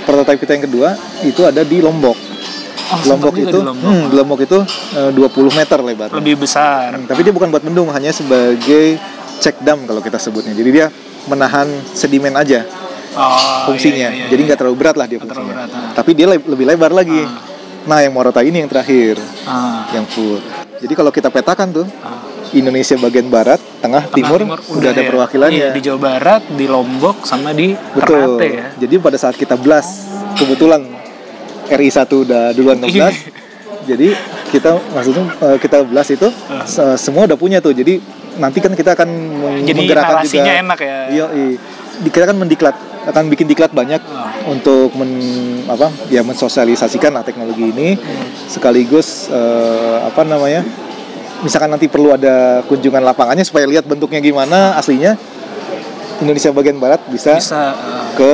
prototipe 0.01 0.39
kita 0.39 0.51
yang 0.53 0.65
kedua 0.65 0.89
itu 1.21 1.41
ada 1.43 1.61
di 1.63 1.79
Lombok 1.79 2.29
Oh, 2.91 2.99
Lombok 3.07 3.39
itu 3.39 3.47
di 3.49 3.63
Lombok. 3.63 3.87
hmm, 3.87 4.05
Lombok 4.11 4.39
itu 4.43 4.57
eh, 4.93 5.09
20 5.09 5.55
meter 5.55 5.79
lebar 5.79 6.09
lebih 6.11 6.35
besar 6.37 6.91
Hmm, 6.93 7.07
tapi 7.07 7.23
dia 7.23 7.31
bukan 7.31 7.47
buat 7.47 7.63
bendung, 7.63 7.87
hanya 7.87 8.11
sebagai 8.11 8.99
check 9.39 9.55
dam 9.59 9.81
kalau 9.81 9.99
kita 9.99 10.19
sebutnya. 10.19 10.51
Jadi 10.51 10.69
dia 10.69 10.85
menahan 11.25 11.67
sedimen 11.87 12.33
aja 12.33 12.65
oh, 13.13 13.67
fungsinya. 13.67 14.09
iya, 14.09 14.09
iya, 14.15 14.25
Jadi 14.27 14.37
iya. 14.37 14.47
nggak 14.47 14.59
terlalu 14.59 14.77
berat 14.77 14.95
lah 14.95 15.05
dia 15.05 15.19
fungsinya. 15.19 15.45
berat, 15.47 15.69
ah. 15.69 15.91
Tapi 15.93 16.11
dia 16.11 16.25
le- 16.27 16.47
lebih 16.47 16.65
lebar 16.65 16.91
lagi. 16.91 17.21
Nah, 17.81 17.97
yang 17.99 18.13
Morotai 18.13 18.45
ini 18.45 18.61
yang 18.61 18.69
terakhir, 18.69 19.17
Ah, 19.43 19.89
yang 19.91 20.05
full. 20.05 20.37
Jadi 20.77 20.93
kalau 20.93 21.09
kita 21.09 21.27
petakan 21.27 21.73
tuh, 21.73 21.85
ah. 21.99 22.21
Indonesia 22.51 22.93
bagian 22.95 23.25
barat, 23.25 23.57
tengah, 23.79 24.03
Tengah 24.03 24.13
timur, 24.13 24.39
udah 24.69 24.89
ada 24.89 24.99
ya. 24.99 25.07
perwakilannya. 25.07 25.57
Iya, 25.57 25.69
di 25.71 25.81
Jawa 25.81 25.99
Barat 25.99 26.41
di 26.51 26.65
Lombok 26.65 27.23
sama 27.23 27.51
di 27.51 27.71
Betul. 27.91 28.37
Ternate 28.37 28.47
ya 28.49 28.65
Jadi 28.77 28.95
pada 28.97 29.15
saat 29.15 29.33
kita 29.33 29.55
blast, 29.55 30.03
kebetulan 30.35 30.83
RI 31.69 31.89
1 31.89 31.97
udah 32.21 32.51
duluan 32.51 32.75
Iya. 32.77 32.85
ngeblas. 33.07 33.17
jadi 33.81 34.07
kita 34.51 34.69
maksudnya 34.91 35.25
eh, 35.41 35.57
kita 35.57 35.77
blast 35.81 36.11
itu 36.11 36.27
se- 36.65 36.97
semua 36.97 37.23
udah 37.23 37.33
punya 37.33 37.57
tuh. 37.57 37.71
Jadi 37.71 37.97
nanti 38.39 38.59
kan 38.63 38.71
kita 38.71 38.95
akan 38.95 39.09
Jadi 39.65 39.77
menggerakkan 39.83 40.23
juga. 40.23 40.51
enak 40.63 40.79
ya. 40.79 40.97
Iya, 41.09 41.25
iya. 41.35 41.57
Kita 42.07 42.25
kan 42.29 42.37
mendiklat 42.39 42.75
akan 43.01 43.33
bikin 43.33 43.49
diklat 43.49 43.73
banyak 43.73 43.97
Ah. 44.13 44.29
untuk 44.45 44.93
men 44.93 45.09
apa 45.65 45.89
ya 46.13 46.21
mensosialisasikan 46.21 47.09
lah 47.09 47.25
teknologi 47.25 47.73
ini 47.73 47.97
sekaligus 48.45 49.25
eh, 49.25 49.97
apa 50.05 50.21
namanya 50.21 50.61
misalkan 51.41 51.73
nanti 51.73 51.89
perlu 51.89 52.13
ada 52.13 52.61
kunjungan 52.69 53.01
lapangannya 53.01 53.41
supaya 53.41 53.65
lihat 53.65 53.89
bentuknya 53.89 54.21
gimana 54.21 54.77
aslinya 54.77 55.17
Indonesia 56.21 56.53
bagian 56.53 56.77
barat 56.77 57.01
bisa, 57.09 57.33
bisa 57.41 57.73
uh, 57.73 58.13
ke 58.13 58.29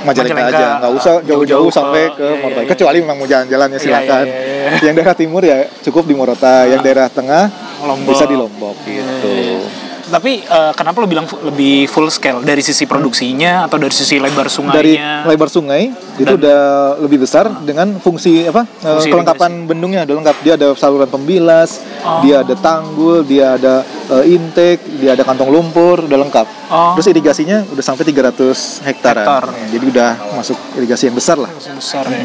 Majalengka, 0.00 0.34
Majalengka, 0.34 0.56
aja 0.56 0.68
nggak 0.80 0.92
usah 0.96 1.14
jauh-jauh 1.22 1.68
sampai 1.68 2.02
ke 2.12 2.22
iya, 2.22 2.30
iya, 2.32 2.40
Morotai 2.40 2.64
iya. 2.64 2.70
kecuali 2.72 2.96
memang 3.00 3.16
mau 3.16 3.28
jalan-jalan 3.28 3.68
ya 3.68 3.72
Iya, 3.72 3.80
silakan 3.80 4.24
iya, 4.24 4.38
iya, 4.40 4.54
iya. 4.72 4.80
yang 4.86 4.94
daerah 4.96 5.16
timur 5.16 5.42
ya 5.44 5.58
cukup 5.82 6.04
di 6.04 6.14
Morotai 6.14 6.64
yang 6.72 6.80
daerah 6.80 7.06
tengah 7.08 7.44
Lombok. 7.80 8.12
bisa 8.12 8.24
di 8.24 8.36
Lombok 8.36 8.76
Iya, 8.84 9.02
gitu 9.04 9.28
iya, 9.30 9.56
iya. 9.56 9.68
Tapi 10.10 10.42
eh, 10.42 10.72
kenapa 10.74 10.98
lo 10.98 11.06
bilang 11.06 11.22
lebih 11.40 11.86
full 11.86 12.06
scale 12.08 12.42
dari 12.42 12.58
sisi 12.60 12.82
produksinya 12.82 13.62
atau 13.64 13.76
dari 13.76 13.90
sisi 13.90 14.18
lebar 14.18 14.44
dari 14.44 14.50
sungainya? 14.50 15.22
lebar 15.22 15.48
sungai 15.48 15.82
itu 16.16 16.26
Dan- 16.26 16.36
udah 16.36 16.60
lebih 16.98 17.18
besar 17.20 17.46
dengan 17.60 17.94
fungsi 17.96 18.42
apa 18.44 18.66
eh, 18.76 18.90
Fungsi 18.90 19.08
kelengkapan 19.08 19.64
bendungnya 19.64 20.02
udah 20.02 20.14
lengkap 20.16 20.36
dia 20.40 20.54
ada 20.54 20.74
saluran 20.74 21.06
pembilas 21.06 21.78
Oh. 22.00 22.24
dia 22.24 22.40
ada 22.40 22.56
tanggul 22.56 23.22
dia 23.22 23.54
ada 23.54 23.84
eh, 23.84 24.24
intake 24.30 24.80
dia 24.96 25.12
ada 25.12 25.20
kantong 25.20 25.48
lumpur 25.48 26.00
udah 26.02 26.18
lengkap 26.18 26.46
Oh. 26.66 26.96
terus 26.96 27.06
irigasinya 27.06 27.62
udah 27.66 27.84
sampai 27.84 28.02
300 28.02 28.80
hektaran 28.82 29.20
Hektar. 29.20 29.44
Ya, 29.46 29.66
jadi 29.70 29.84
udah 29.86 30.10
masuk 30.34 30.56
irigasi 30.74 31.06
yang 31.06 31.14
besar 31.14 31.36
lah 31.36 31.50
besar 31.52 32.04
ya. 32.04 32.24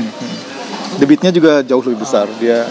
debitnya 0.96 1.30
juga 1.30 1.60
jauh 1.62 1.84
lebih 1.84 2.02
besar 2.02 2.26
dia 2.36 2.66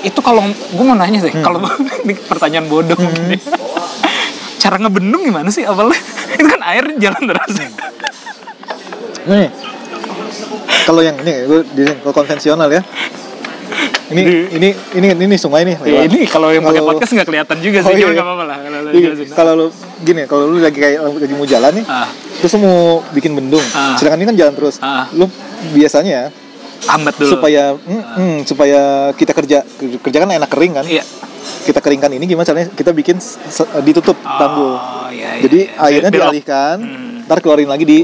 Itu 0.00 0.18
kalau 0.18 0.40
gue 0.42 0.80
mau 0.82 0.94
nanya 0.94 1.20
deh, 1.20 1.28
Hmm. 1.30 1.44
kalau 1.44 1.60
ini 2.02 2.16
pertanyaan 2.18 2.66
bodoh 2.66 2.96
mungkin 2.96 3.30
ya. 3.36 3.40
Cara 4.60 4.76
ngebendung 4.76 5.24
gimana 5.24 5.48
sih 5.48 5.64
awalnya? 5.64 5.96
Itu 6.36 6.46
kan 6.46 6.60
air 6.62 6.84
jalan 6.96 7.22
terus. 7.26 7.54
nih 9.20 9.48
kalau 10.82 11.00
yang 11.00 11.16
ini 11.18 11.44
gue 11.44 11.60
di 11.70 11.82
kalau 12.00 12.14
konvensional 12.14 12.66
ya 12.66 12.80
ini 14.10 14.22
Di- 14.26 14.48
ini 14.58 14.68
ini 14.96 15.06
ini 15.14 15.36
sungai 15.36 15.62
nih 15.62 15.76
Ya, 15.82 16.02
ini 16.02 16.26
kalau 16.26 16.50
yang 16.50 16.64
pakai 16.64 16.82
podcast 16.82 17.12
nggak 17.12 17.28
kelihatan 17.28 17.56
juga 17.60 17.78
sih, 17.78 17.86
Oh, 17.86 17.94
iya, 17.94 18.00
cuma 18.00 18.10
iya. 18.10 18.16
nggak 18.16 18.26
apa-apa 18.26 18.44
lah. 18.44 18.58
Kalau 18.58 18.78
Iya, 18.90 19.10
kalau 19.30 19.52
lu 19.54 19.66
gini, 20.02 20.22
kalau 20.26 20.44
lu 20.50 20.56
lagi 20.58 20.74
kayak 20.74 20.98
lagi 21.04 21.30
mau 21.30 21.46
jalan 21.46 21.72
nih, 21.78 21.84
Ah, 21.86 22.08
terus 22.34 22.50
lu 22.50 22.60
mau 22.60 22.78
bikin 23.12 23.32
bendung, 23.32 23.62
Ah. 23.70 23.94
sedangkan 23.94 24.18
ini 24.18 24.26
kan 24.26 24.36
jalan 24.36 24.54
terus, 24.56 24.82
Ah. 24.82 25.06
lu 25.12 25.30
biasanya 25.70 26.34
hambat 26.88 27.14
dulu. 27.14 27.30
supaya 27.30 27.76
mm, 27.76 28.02
mm, 28.16 28.36
supaya 28.42 28.80
kita 29.14 29.30
kerja 29.30 29.62
kerja 30.00 30.18
kan 30.18 30.30
enak 30.32 30.48
kering 30.48 30.74
kan, 30.74 30.84
Iya. 30.84 31.06
Kita 31.62 31.78
keringkan 31.78 32.10
ini 32.10 32.24
gimana 32.24 32.44
caranya 32.44 32.68
kita 32.68 32.90
bikin 32.90 33.16
ditutup 33.80 34.16
tanggul, 34.16 34.74
Oh, 34.74 35.08
iya, 35.08 35.36
iya, 35.36 35.42
jadi 35.42 35.60
iya. 35.66 35.82
airnya 35.82 36.10
Belok. 36.10 36.22
dialihkan, 36.26 36.76
Hmm. 36.78 37.24
ntar 37.24 37.38
keluarin 37.38 37.66
lagi 37.66 37.84
di 37.84 37.98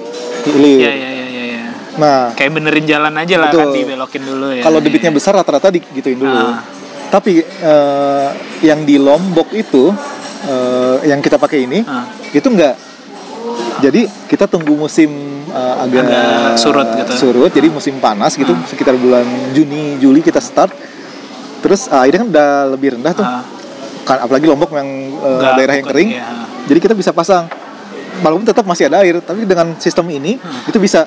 hilir. 0.46 0.80
Iya, 0.80 0.92
iya, 0.92 1.08
iya, 1.10 1.26
iya, 1.26 1.42
iya. 1.46 1.62
Nah, 1.96 2.32
Kayak 2.32 2.52
benerin 2.54 2.84
jalan 2.84 3.14
aja 3.14 3.34
lah 3.36 3.48
Betul. 3.48 3.60
kan 3.62 3.68
dibelokin 3.74 4.22
dulu 4.22 4.46
ya. 4.50 4.62
kalau 4.62 4.78
Iya, 4.78 4.84
debitnya 4.84 5.10
iya. 5.10 5.16
besar 5.16 5.32
rata-rata 5.34 5.68
di- 5.68 5.88
gituin 5.90 6.16
dulu. 6.16 6.32
Ah. 6.34 6.60
Tapi 7.08 7.32
eh, 7.40 8.28
yang 8.62 8.82
di 8.82 8.96
Lombok 8.96 9.52
itu 9.52 9.94
eh, 10.44 10.96
yang 11.06 11.18
kita 11.18 11.36
pakai 11.36 11.58
ini 11.62 11.80
Ah. 11.82 12.04
itu 12.28 12.44
enggak. 12.44 12.76
Jadi 13.78 14.00
kita 14.26 14.44
tunggu 14.46 14.74
musim 14.74 15.08
eh, 15.46 15.74
agak, 15.78 16.04
Agak 16.04 16.58
surut 16.58 16.88
gitu. 16.96 17.12
surut, 17.16 17.50
jadi 17.50 17.68
musim 17.68 17.96
panas 17.96 18.34
gitu 18.34 18.50
Ah. 18.50 18.64
sekitar 18.64 18.94
bulan 18.94 19.24
Juni 19.50 19.96
Juli 19.96 20.20
kita 20.20 20.38
start. 20.38 20.95
Terus 21.66 21.90
ah, 21.90 22.06
airnya 22.06 22.22
kan 22.22 22.28
udah 22.30 22.48
lebih 22.78 22.88
rendah 22.94 23.12
tuh. 23.12 23.26
Ah. 23.26 23.42
Kan 24.06 24.22
apalagi 24.22 24.46
Lombok 24.46 24.70
yang 24.70 24.86
eh, 25.18 25.38
Nggak, 25.42 25.52
daerah 25.58 25.74
yang 25.74 25.86
kering. 25.90 26.10
iya. 26.14 26.26
Jadi 26.70 26.78
kita 26.78 26.94
bisa 26.94 27.10
pasang. 27.10 27.50
Walaupun 28.22 28.46
tetap 28.46 28.64
masih 28.64 28.86
ada 28.88 29.02
air, 29.04 29.18
tapi 29.20 29.44
dengan 29.44 29.74
sistem 29.76 30.08
ini 30.08 30.38
itu 30.64 30.78
bisa 30.78 31.04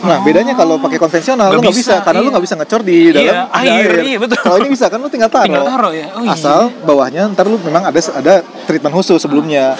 Nah, 0.00 0.24
bedanya 0.24 0.56
kalau 0.56 0.80
pakai 0.80 0.96
konvensional 0.96 1.52
lu 1.52 1.60
nggak 1.60 1.76
bisa, 1.76 2.00
bisa, 2.00 2.04
karena 2.08 2.24
lu 2.24 2.32
iya. 2.32 2.32
nggak 2.32 2.44
bisa 2.48 2.54
ngecor 2.56 2.80
di 2.80 2.96
Iya, 2.96 3.12
dalam 3.12 3.34
ada 3.52 3.60
air, 3.60 3.90
iya, 4.00 4.16
betul. 4.16 4.38
Kalau 4.40 4.56
ini 4.64 4.70
bisa 4.72 4.86
kan 4.88 4.96
lu 4.96 5.08
tinggal 5.12 5.28
taruh. 5.28 5.44
Tinggal 5.44 5.66
taruh 5.68 5.92
ya? 5.92 6.06
Oh, 6.16 6.22
iya. 6.24 6.32
Asal 6.32 6.60
bawahnya 6.88 7.22
ntar 7.36 7.44
lu 7.44 7.60
memang 7.60 7.84
ada 7.84 8.00
ada 8.16 8.34
treatment 8.64 8.96
khusus 8.96 9.20
sebelumnya. 9.20 9.76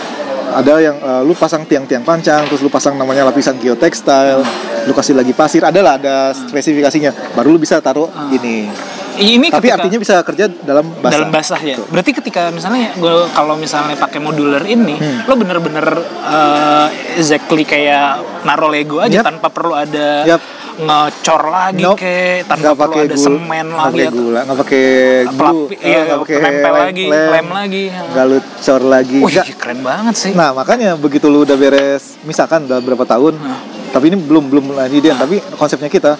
Ada 0.50 0.74
yang 0.82 0.96
eh, 1.00 1.22
lu 1.24 1.32
pasang 1.32 1.64
tiang-tiang 1.64 2.04
pancang, 2.04 2.44
terus 2.52 2.60
lu 2.60 2.68
pasang 2.68 3.00
namanya 3.00 3.32
lapisan 3.32 3.56
geotextile, 3.56 4.44
lu 4.84 4.92
kasih 4.92 5.16
lagi 5.16 5.32
pasir, 5.32 5.64
adalah 5.64 5.96
ada 5.96 6.36
spesifikasinya. 6.36 7.32
Baru 7.32 7.56
lu 7.56 7.58
bisa 7.62 7.80
taruh 7.80 8.12
ini. 8.28 8.68
Ini 9.12 9.46
Tapi 9.46 9.58
ketika- 9.64 9.76
artinya 9.76 9.98
bisa 9.98 10.14
kerja 10.22 10.44
dalam 10.60 10.86
basah. 10.94 11.12
dalam 11.12 11.28
basah 11.28 11.60
ya. 11.60 11.74
Betul. 11.74 11.88
Berarti 11.90 12.10
ketika 12.14 12.42
misalnya 12.48 12.94
gue 12.94 13.14
kalau 13.30 13.54
misalnya 13.54 13.94
pakai 13.94 14.18
modular 14.18 14.62
ini, 14.62 14.94
Hmm. 14.94 15.24
lo 15.24 15.34
bener-bener 15.34 15.86
uh, 16.22 16.86
exactly 17.14 17.62
kayak 17.62 18.16
naro 18.42 18.66
Lego 18.66 18.98
aja 18.98 19.20
Yap. 19.20 19.24
tanpa 19.26 19.48
perlu 19.48 19.74
ada 19.74 20.24
Yap. 20.24 20.40
ngecor 20.78 21.42
lagi 21.46 21.82
Nope. 21.82 21.98
ke 21.98 22.16
tanpa 22.42 22.62
Nggak 22.62 22.76
perlu 22.78 22.94
ada 22.94 23.04
gula, 23.10 23.20
semen 23.20 23.44
nggak 23.66 23.76
lagi 23.76 23.92
pakai 23.92 24.06
atau 24.06 24.16
gula, 24.16 24.40
nggak 24.40 24.58
pakai 24.58 24.84
glue, 25.26 25.64
iya, 25.76 25.98
nggak 26.00 26.18
pakai 26.18 26.34
nempel 26.38 26.56
lem, 26.72 26.80
lagi, 26.80 27.04
lem, 27.04 27.28
lem 27.28 27.48
lagi. 27.50 27.84
nggak 27.92 28.24
lu 28.24 28.36
cor 28.40 28.82
lagi. 28.82 29.18
Wih, 29.18 29.28
Nggak. 29.30 29.46
keren 29.58 29.80
banget 29.82 30.14
sih. 30.16 30.32
Nah 30.32 30.50
makanya 30.50 30.90
begitu 30.94 31.26
lu 31.26 31.44
udah 31.44 31.52
beres, 31.54 32.16
misalkan 32.22 32.64
udah 32.64 32.78
berapa 32.78 33.04
tahun, 33.04 33.34
Nah. 33.36 33.60
tapi 33.90 34.08
ini 34.08 34.16
belum 34.18 34.44
belum 34.46 34.64
lanjutin, 34.72 35.12
tapi 35.14 35.36
konsepnya 35.52 35.90
kita, 35.90 36.16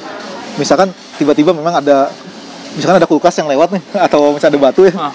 misalkan 0.56 0.90
tiba-tiba 1.16 1.50
memang 1.50 1.80
ada, 1.80 2.12
misalkan 2.72 2.96
ada 2.96 3.06
kulkas 3.06 3.34
yang 3.34 3.46
lewat 3.46 3.68
nih, 3.72 3.82
atau 4.06 4.30
misalnya 4.30 4.52
ada 4.54 4.60
batu 4.62 4.80
ya, 4.84 4.92
Nah, 4.92 5.12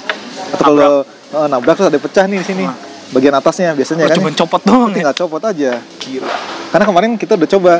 atau 0.51 0.63
kalau 0.65 0.93
eh, 1.05 1.47
nabrak 1.47 1.75
terus 1.75 1.89
ada 1.89 1.99
pecah 1.99 2.25
nih 2.25 2.39
di 2.39 2.45
sini, 2.45 2.63
Nah. 2.63 2.75
bagian 3.11 3.33
atasnya 3.33 3.71
biasanya 3.71 4.05
kan, 4.05 4.17
cuma 4.17 4.29
copot 4.31 4.61
doang 4.61 4.89
ya. 4.89 4.95
tinggal 4.97 5.15
copot 5.15 5.41
aja. 5.41 5.71
Gila. 5.97 6.29
Karena 6.69 6.85
kemarin 6.85 7.09
kita 7.15 7.33
udah 7.33 7.49
coba, 7.49 7.73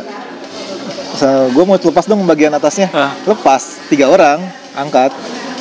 gue 1.47 1.63
mau 1.63 1.75
lepas 1.75 2.05
dong 2.05 2.21
bagian 2.23 2.51
atasnya, 2.51 2.87
Ah. 2.91 3.11
lepas 3.23 3.87
tiga 3.87 4.07
orang 4.07 4.43
angkat 4.73 5.09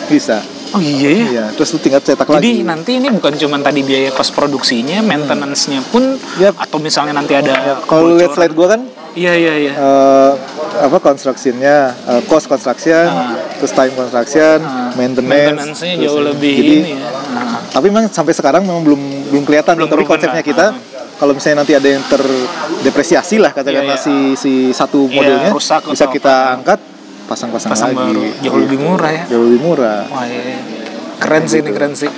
bisa, 0.04 0.42
Oh 0.70 0.82
iya 0.82 1.06
ya. 1.08 1.24
iya, 1.24 1.44
terus 1.50 1.70
lu 1.70 1.78
tinggal 1.78 2.02
cetak 2.02 2.26
Jadi 2.26 2.34
lagi. 2.34 2.66
nanti 2.66 2.90
ini 2.98 3.06
bukan 3.08 3.38
cuma 3.38 3.56
tadi 3.58 3.80
biaya 3.80 4.10
kos 4.10 4.28
produksinya, 4.28 4.98
maintenance-nya 5.00 5.80
pun 5.86 6.18
Yap. 6.36 6.58
atau 6.58 6.76
misalnya 6.76 7.14
nanti 7.14 7.30
ada 7.32 7.54
Ya, 7.54 7.74
kalau 7.86 8.18
lihat 8.18 8.34
slide 8.34 8.52
gue 8.52 8.66
kan 8.66 8.80
Iya 9.14 9.32
iya 9.32 9.52
iya. 9.60 9.72
eh 9.72 10.32
apa 10.76 10.98
constructionnya 10.98 11.76
eh, 12.04 12.22
cost 12.24 12.46
construction 12.46 13.06
Ah. 13.06 13.38
terus 13.54 13.70
time 13.70 13.94
construction 13.94 14.58
Ah, 14.58 14.90
maintenance 14.92 15.22
maintenance-nya 15.24 15.94
terus 15.94 16.04
jauh 16.04 16.22
lebih 16.24 16.54
jadi 16.56 16.74
ini 16.76 16.92
ya. 16.92 17.08
Ah. 17.32 17.58
tapi 17.64 17.86
memang 17.88 18.06
sampai 18.08 18.32
sekarang 18.32 18.62
memang 18.62 18.82
belum 18.82 19.00
belum 19.30 19.42
kelihatan 19.44 19.74
Belum 19.76 19.86
tapi 19.88 20.02
konsepnya 20.04 20.42
kita 20.42 20.74
kalau 21.14 21.30
misalnya 21.30 21.62
nanti 21.62 21.72
ada 21.72 21.88
yang 21.88 22.02
terdepresiasi 22.02 23.38
lah 23.38 23.50
katakanlah 23.50 23.94
Iya, 23.94 24.02
si 24.02 24.14
si 24.34 24.52
satu 24.70 25.06
Iya, 25.06 25.14
modelnya 25.14 25.50
rusak 25.50 25.82
bisa 25.86 26.10
kita 26.10 26.34
angkat 26.52 26.82
pasang-pasang 27.24 27.70
Pasang 27.70 27.94
lagi 27.94 28.10
baru. 28.10 28.22
Jauh 28.42 28.58
lebih 28.60 28.78
murah 28.78 29.10
ya. 29.12 29.24
jauh 29.26 29.44
lebih 29.46 29.60
murah 29.62 30.02
Wah, 30.06 30.26
iya. 30.26 30.58
Keren 31.16 31.46
sih 31.46 31.58
ini 31.60 31.70
keren 31.70 31.94
sih. 31.94 32.10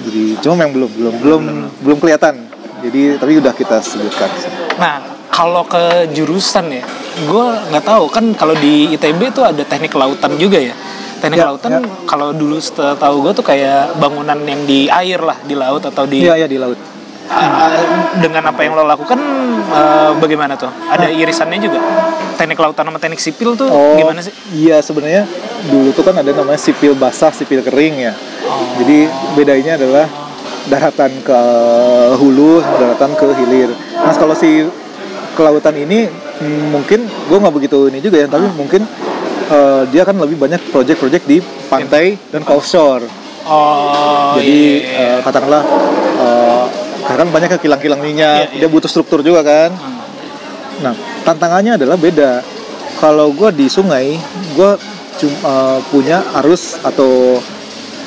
jadi 0.00 0.22
cuma 0.40 0.58
memang 0.58 0.72
belum 0.74 0.90
belum 0.90 1.14
belum 1.16 1.42
belum 1.78 1.98
kelihatan 1.98 2.34
jadi 2.80 3.00
tapi 3.16 3.36
udah 3.36 3.52
kita 3.52 3.76
sebutkan 3.78 4.28
sih. 4.34 4.48
Nah, 4.74 5.19
kalau 5.40 5.64
ke 5.64 5.84
jurusan 6.12 6.68
ya, 6.68 6.84
gue 7.24 7.46
nggak 7.72 7.80
tahu 7.80 8.04
kan 8.12 8.24
kalau 8.36 8.52
di 8.52 8.92
ITB 8.92 9.32
tuh 9.32 9.48
ada 9.48 9.64
teknik 9.64 9.96
lautan 9.96 10.36
juga 10.36 10.60
ya. 10.60 10.76
Teknik 11.16 11.40
Ya, 11.40 11.48
lautan 11.48 11.70
ya. 11.72 11.80
kalau 12.04 12.36
dulu 12.36 12.60
setelah 12.60 12.92
tahu 12.92 13.24
gue 13.24 13.32
tuh 13.32 13.44
kayak 13.44 13.96
bangunan 13.96 14.36
yang 14.44 14.68
di 14.68 14.84
air 14.86 15.16
lah, 15.16 15.40
di 15.40 15.56
laut 15.56 15.80
atau 15.80 16.04
di 16.04 16.20
iya 16.20 16.36
iya 16.36 16.44
di 16.44 16.60
laut 16.60 16.76
Ah, 17.30 17.70
dengan 18.18 18.42
apa 18.42 18.66
yang 18.66 18.74
lo 18.74 18.82
lakukan 18.82 19.14
eh, 19.70 20.10
bagaimana 20.18 20.58
tuh? 20.58 20.66
Ada 20.66 21.14
irisannya 21.14 21.62
juga? 21.62 21.78
Teknik 22.34 22.58
lautan 22.58 22.90
sama 22.90 22.98
teknik 22.98 23.22
sipil 23.22 23.54
tuh 23.54 23.70
gimana 23.94 24.18
sih? 24.18 24.34
Iya 24.50 24.82
sebenarnya 24.82 25.24
dulu 25.70 25.94
tuh 25.94 26.02
kan 26.02 26.18
ada 26.18 26.26
namanya 26.34 26.58
sipil 26.58 26.92
basah, 26.92 27.30
sipil 27.30 27.62
kering 27.62 28.02
ya. 28.02 28.12
Oh. 28.44 28.82
Jadi 28.82 29.06
bedanya 29.38 29.78
adalah 29.78 30.10
daratan 30.66 31.22
ke 31.22 31.40
hulu 32.18 32.58
daratan 32.66 33.14
ke 33.14 33.26
hilir. 33.38 33.70
Nah 33.94 34.10
kalau 34.12 34.34
si 34.34 34.66
kelautan 35.36 35.76
ini 35.78 36.08
mungkin 36.72 37.06
gue 37.06 37.38
nggak 37.38 37.54
begitu 37.54 37.88
ini 37.92 37.98
juga 38.02 38.24
ya, 38.24 38.26
tapi 38.28 38.46
mungkin 38.56 38.82
eh, 39.50 39.82
dia 39.92 40.02
kan 40.04 40.16
lebih 40.16 40.36
banyak 40.40 40.60
project-project 40.72 41.24
di 41.28 41.38
pantai 41.68 42.16
dan 42.30 42.42
ke 42.42 42.52
offshore. 42.52 43.04
Oh, 43.48 44.36
Jadi 44.36 44.84
iya, 44.84 44.90
iya. 44.90 45.10
eh, 45.16 45.18
katakanlah 45.24 45.62
eh, 46.20 46.64
karena 47.06 47.20
kan 47.26 47.30
banyak 47.32 47.48
ke 47.56 47.58
kilang-kilang 47.66 48.00
minyak, 48.04 48.52
Iya, 48.52 48.54
iya. 48.54 48.60
dia 48.62 48.68
butuh 48.70 48.86
struktur 48.86 49.24
juga 49.24 49.42
kan. 49.42 49.72
Hmm. 49.74 49.98
Nah, 50.84 50.94
tantangannya 51.26 51.74
adalah 51.80 51.96
beda. 51.98 52.44
Kalau 53.00 53.32
gue 53.32 53.48
di 53.56 53.66
sungai, 53.66 54.14
gue 54.54 54.70
cuma 55.20 55.80
punya 55.88 56.20
arus 56.44 56.78
atau 56.80 57.40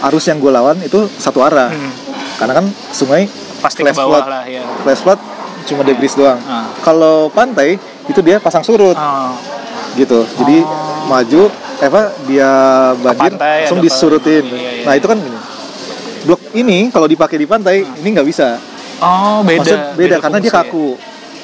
arus 0.09 0.23
yang 0.29 0.37
gue 0.37 0.51
lawan 0.53 0.77
itu 0.85 1.09
satu 1.17 1.41
arah. 1.41 1.73
Hmm. 1.73 1.91
Karena 2.37 2.53
kan 2.61 2.65
sungai 2.93 3.25
pasti 3.59 3.81
ke 3.81 3.89
flash 3.89 3.99
bawah 3.99 4.19
flood, 4.19 4.25
lah 4.27 4.43
ya. 4.43 4.63
flash 4.83 5.01
flood 5.01 5.19
cuma 5.63 5.81
debris 5.81 6.13
doang. 6.13 6.39
Ah. 6.43 6.69
Kalau 6.79 7.27
pantai 7.29 7.75
itu 8.05 8.19
dia 8.19 8.37
pasang 8.37 8.61
surut 8.61 8.95
Oh. 8.95 9.31
gitu. 9.95 10.25
Jadi 10.37 10.63
maju, 11.05 11.41
eh, 11.79 11.87
apa 11.87 12.01
dia 12.25 12.49
banjir 12.99 13.31
pantai, 13.35 13.57
langsung 13.65 13.79
disurutin. 13.79 14.43
Iya, 14.47 14.71
iya. 14.81 14.85
Nah 14.85 14.93
itu 14.95 15.07
kan 15.07 15.17
gini. 15.17 15.39
Blok 16.23 16.41
ini 16.55 16.87
kalau 16.87 17.07
dipakai 17.07 17.35
di 17.35 17.47
pantai 17.47 17.83
ini 17.83 18.07
nggak 18.11 18.27
bisa. 18.27 18.55
Oh, 19.03 19.43
beda. 19.43 19.59
Maksud 19.59 19.79
beda, 19.99 20.15
karena 20.23 20.37
dia 20.39 20.51
fungsi 20.51 20.69
kaku. 20.71 20.87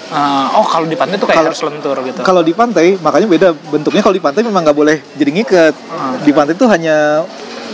Ah, 0.10 0.58
oh, 0.58 0.66
kalau 0.66 0.90
di 0.90 0.98
pantai 0.98 1.22
tuh 1.22 1.30
kayak 1.30 1.38
Kalau- 1.38 1.52
harus 1.54 1.62
lentur 1.62 1.98
gitu. 2.02 2.20
Kalau 2.26 2.42
di 2.42 2.54
pantai, 2.56 2.98
makanya 2.98 3.28
beda 3.30 3.48
bentuknya. 3.70 4.02
Kalau 4.02 4.16
di 4.16 4.24
pantai 4.24 4.42
memang 4.42 4.66
nggak 4.66 4.78
boleh 4.78 4.98
jadi 5.20 5.30
ngiket. 5.36 5.74
Ah. 5.92 6.18
Di 6.24 6.32
pantai 6.34 6.58
itu 6.58 6.66
hanya 6.66 7.28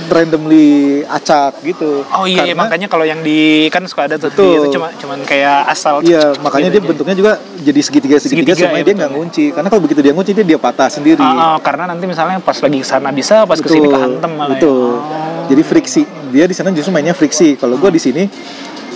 randomly 0.08 0.68
acak 1.04 1.60
gitu. 1.62 2.04
Oh 2.08 2.24
iya, 2.24 2.43
iya, 2.43 2.52
Karena- 2.52 2.60
makanya 2.62 2.88
kalau 2.88 3.04
yang 3.04 3.20
di 3.20 3.68
kan 3.68 3.84
suka 3.86 4.06
ada 4.06 4.16
tuh 4.16 4.30
Betul. 4.30 4.52
itu 4.62 4.68
cuma 4.76 4.88
cuman 4.91 5.20
kayak 5.24 5.68
asal 5.68 6.00
Iya, 6.00 6.36
makanya 6.39 6.70
dia 6.70 6.74
gitu 6.74 6.80
aja. 6.80 6.89
bentuknya 6.91 7.16
juga 7.16 7.32
jadi 7.58 7.80
segitiga 7.80 8.18
segitiga, 8.18 8.54
Segitiga, 8.54 8.68
supaya 8.68 8.82
ya, 8.82 8.86
dia 8.86 8.96
nggak 8.96 9.12
ngunci. 9.12 9.46
Karena 9.52 9.68
kalau 9.68 9.82
begitu 9.82 10.00
dia 10.00 10.14
ngunci 10.14 10.32
dia 10.32 10.46
dia 10.46 10.60
patah 10.60 10.89
sendiri. 10.89 11.20
Ah, 11.20 11.56
ah, 11.56 11.58
karena 11.58 11.88
nanti 11.88 12.06
misalnya 12.06 12.38
pas 12.39 12.58
lagi 12.58 12.78
ke 12.78 12.88
sana 12.88 13.10
bisa, 13.10 13.43
pas 13.43 13.58
ke 13.58 13.68
sini 13.68 13.88
kehantem 13.88 14.32
malah. 14.32 14.48
ya. 14.48 14.52
betul. 14.58 14.91
Oh. 14.96 15.46
Jadi 15.46 15.62
friksi. 15.62 16.04
Dia 16.30 16.46
di 16.46 16.54
sana 16.54 16.70
justru 16.70 16.89
mainnya 16.89 17.14
friksi. 17.14 17.56
Kalau 17.56 17.76
gua 17.76 17.89
di 17.89 18.00
sini 18.00 18.24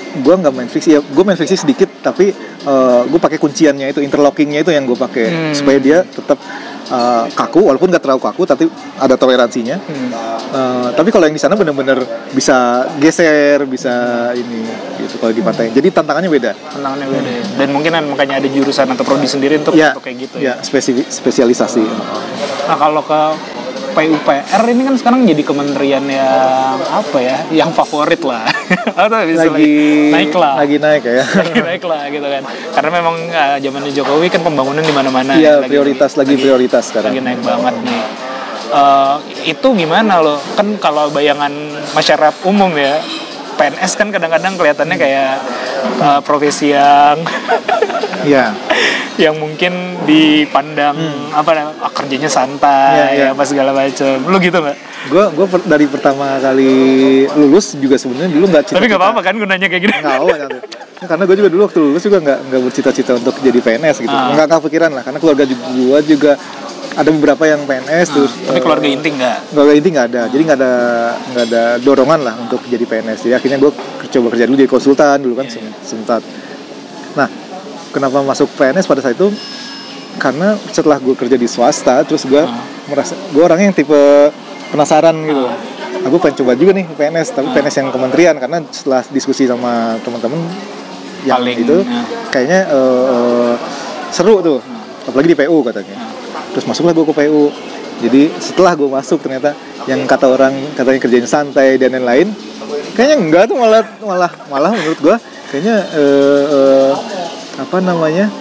gue 0.10 0.34
nggak 0.34 0.50
main 0.50 0.66
fiksi 0.66 0.89
ya 0.89 1.06
gue 1.06 1.22
main 1.22 1.38
fiksi 1.38 1.54
sedikit 1.56 1.86
tapi 2.02 2.34
gue 3.06 3.20
pakai 3.22 3.38
kunciannya 3.38 3.93
itu 3.93 4.02
interlockingnya 4.02 4.66
itu 4.66 4.74
yang 4.74 4.82
gue 4.84 4.97
pakai 4.97 5.26
Hmm. 5.30 5.54
supaya 5.54 5.78
dia 5.78 6.02
tetap 6.02 6.41
uh, 6.89 7.25
kaku 7.31 7.65
walaupun 7.69 7.89
nggak 7.89 8.03
terlalu 8.03 8.21
kaku 8.21 8.43
tapi 8.45 8.65
ada 8.99 9.15
toleransinya. 9.15 9.77
Hmm. 9.79 10.09
Uh, 10.49 10.89
tapi 10.97 11.13
kalau 11.13 11.29
yang 11.29 11.37
di 11.37 11.41
sana 11.41 11.53
bener-bener 11.53 12.01
bisa 12.33 12.89
geser 12.97 13.63
bisa 13.69 14.29
ini 14.33 14.65
gitu 15.01 15.21
kalau 15.21 15.33
di 15.33 15.41
pantai. 15.45 15.69
Jadi 15.69 15.87
tantangannya 15.93 16.29
beda. 16.29 16.51
Tantangannya 16.53 17.07
beda 17.07 17.29
ya. 17.29 17.43
dan 17.61 17.67
mungkin 17.69 17.91
kan 17.93 18.03
makanya 18.09 18.35
ada 18.41 18.49
jurusan 18.49 18.87
atau 18.93 19.03
prodi 19.05 19.29
sendiri 19.29 19.61
untuk, 19.61 19.77
ya 19.77 19.93
untuk 19.93 20.05
kayak 20.05 20.17
gitu 20.29 20.37
ya. 20.41 20.57
spesifi- 20.59 21.07
spesialisasi. 21.07 21.85
Nah 22.69 22.77
kalau 22.77 23.01
ke 23.05 23.21
PUPR 23.89 24.61
ini 24.69 24.81
kan 24.85 24.95
sekarang 24.95 25.19
jadi 25.25 25.41
kementerian 25.41 26.05
yang 26.05 26.77
apa 26.79 27.17
ya, 27.17 27.37
yang 27.49 27.69
favorit 27.71 28.21
lah, 28.21 28.45
atau 28.97 29.25
bisa 29.25 29.49
lagi 29.49 29.73
naik 30.13 30.33
lah, 30.33 30.53
lagi 30.59 30.77
naik 30.77 31.03
ya 31.03 31.25
lagi 31.43 31.61
naik 31.61 31.83
lah 31.83 32.01
gitu 32.07 32.27
kan. 32.27 32.43
Karena 32.73 32.89
memang 32.93 33.15
uh, 33.27 33.57
zamannya 33.57 33.91
Jokowi 33.91 34.27
kan 34.29 34.41
pembangunan 34.41 34.81
di 34.81 34.93
mana-mana. 34.93 35.33
iya 35.35 35.57
Lagi- 35.59 35.69
prioritas 35.73 36.15
lagi 36.15 36.35
prioritas 36.37 36.93
sekarang 36.93 37.11
lagi 37.17 37.21
naik 37.25 37.41
banget 37.41 37.75
nih. 37.83 38.01
Eh, 38.69 39.15
itu 39.49 39.67
gimana 39.73 40.21
loh? 40.21 40.37
Kan 40.53 40.77
kalau 40.77 41.09
bayangan 41.09 41.49
masyarakat 41.97 42.45
umum 42.45 42.69
ya, 42.77 43.01
PNS 43.57 43.97
kan 43.97 44.13
kadang-kadang 44.13 44.53
kelihatannya 44.55 44.93
kayak 44.93 45.41
eh, 45.99 46.19
profesi 46.21 46.71
yang 46.71 47.17
ya 48.23 48.51
yang 49.23 49.36
mungkin 49.36 49.99
dipandang 50.07 50.95
apa 51.36 51.51
namanya 51.51 51.84
ah, 51.84 51.91
kerjanya 51.91 52.32
santai 52.32 52.95
Iya, 52.95 53.07
iya. 53.11 53.27
apa 53.36 53.43
segala 53.43 53.75
macam 53.75 54.15
lu 54.23 54.38
gitu 54.39 54.57
nggak? 54.63 54.77
Gue 55.11 55.23
gue 55.36 55.45
dari 55.67 55.86
pertama 55.91 56.39
kali 56.39 56.71
lulus 57.36 57.75
juga 57.75 57.99
sebenarnya 57.99 58.32
dulu 58.32 58.45
nggak 58.47 58.63
tapi 58.71 58.88
nggak 58.88 58.99
apa-apa 58.99 59.19
kan 59.19 59.36
gunanya 59.36 59.67
kayak 59.67 59.84
gini 59.84 59.95
nggak 59.99 60.17
apa 60.23 60.36
Tante. 60.39 60.59
karena 60.99 61.23
gue 61.23 61.36
juga 61.36 61.49
dulu 61.51 61.61
waktu 61.67 61.80
lulus 61.80 62.03
juga 62.03 62.17
nggak 62.19 62.39
nggak 62.47 62.61
bercita-cita 62.67 63.11
untuk 63.19 63.36
jadi 63.39 63.59
PNS 63.59 63.95
gitu. 64.03 64.11
Ah. 64.15 64.36
nggak 64.36 64.47
kepikiran 64.51 64.91
lah 64.95 65.03
karena 65.03 65.19
keluarga 65.19 65.43
gue 65.47 65.99
juga 66.07 66.32
ada 66.91 67.09
beberapa 67.09 67.43
yang 67.43 67.61
PNS 67.63 68.07
terus 68.09 68.31
tapi 68.39 68.57
eh, 68.57 68.61
keluarga 68.61 68.87
inti 68.87 69.09
nggak? 69.09 69.37
keluarga 69.49 69.73
inti 69.73 69.89
nggak 69.89 70.07
ada. 70.07 70.21
Jadi 70.27 70.41
nggak 70.43 70.57
ada 70.57 70.73
nggak 71.27 71.45
ada 71.45 71.63
dorongan 71.77 72.19
lah 72.21 72.35
untuk 72.37 72.59
jadi 72.63 72.81
PNS 72.81 73.19
jadi 73.21 73.33
akhirnya 73.35 73.57
gue 73.57 73.71
coba 74.09 74.27
kerja 74.29 74.45
dulu 74.45 74.55
jadi 74.57 74.69
konsultan 74.69 75.17
dulu 75.19 75.33
kan 75.35 75.45
Iya, 75.45 75.53
sem- 75.55 75.75
sebentar. 75.85 76.19
Nah 77.13 77.27
kenapa 77.89 78.21
masuk 78.21 78.49
PNS 78.53 78.85
pada 78.85 78.99
saat 78.99 79.13
itu? 79.13 79.29
Karena 80.15 80.51
setelah 80.67 80.97
gue 80.97 81.13
kerja 81.13 81.33
di 81.33 81.45
swasta 81.45 82.03
terus 82.03 82.23
gue 82.23 82.37
Ah. 82.37 82.59
merasa 82.85 83.13
gue 83.15 83.39
orangnya 83.39 83.67
yang 83.67 83.77
tipe 83.77 84.01
penasaran 84.69 85.15
gitu. 85.21 85.45
Aku 86.01 86.15
pengen 86.15 86.35
coba 86.37 86.51
juga 86.53 86.71
nih 86.73 86.85
PNS 86.89 87.27
Ah. 87.29 87.35
tapi 87.37 87.47
PNS 87.51 87.75
yang 87.77 87.89
kementerian. 87.89 88.35
Karena 88.35 88.59
setelah 88.67 89.01
diskusi 89.07 89.45
sama 89.45 89.95
teman-teman 89.99 90.41
yang 91.21 91.37
Paling, 91.37 91.57
itu 91.57 91.77
ya. 91.79 92.03
kayaknya 92.29 92.59
eh, 92.67 93.03
eh, 93.07 93.53
seru 94.09 94.39
tuh. 94.39 94.59
Apalagi 95.01 95.31
di 95.31 95.37
PU 95.37 95.59
katanya 95.61 95.95
terus 96.55 96.65
masuklah 96.65 96.93
gue 96.95 97.05
ke 97.05 97.13
PU 97.15 97.53
jadi 97.99 98.21
setelah 98.39 98.73
gue 98.75 98.89
masuk 98.89 99.19
ternyata 99.23 99.51
yang 99.87 100.03
kata 100.07 100.25
orang 100.27 100.53
katanya 100.75 100.99
kerjain 100.99 101.27
santai 101.27 101.75
dan 101.75 101.95
lain-lain 101.95 102.31
kayaknya 102.95 103.15
enggak 103.19 103.43
tuh 103.51 103.57
malah 103.59 103.83
malah 104.03 104.31
malah 104.51 104.71
menurut 104.75 104.99
gue 104.99 105.15
kayaknya 105.51 105.77
eh, 105.97 106.43
eh, 106.47 106.91
apa 107.59 107.77
namanya 107.83 108.31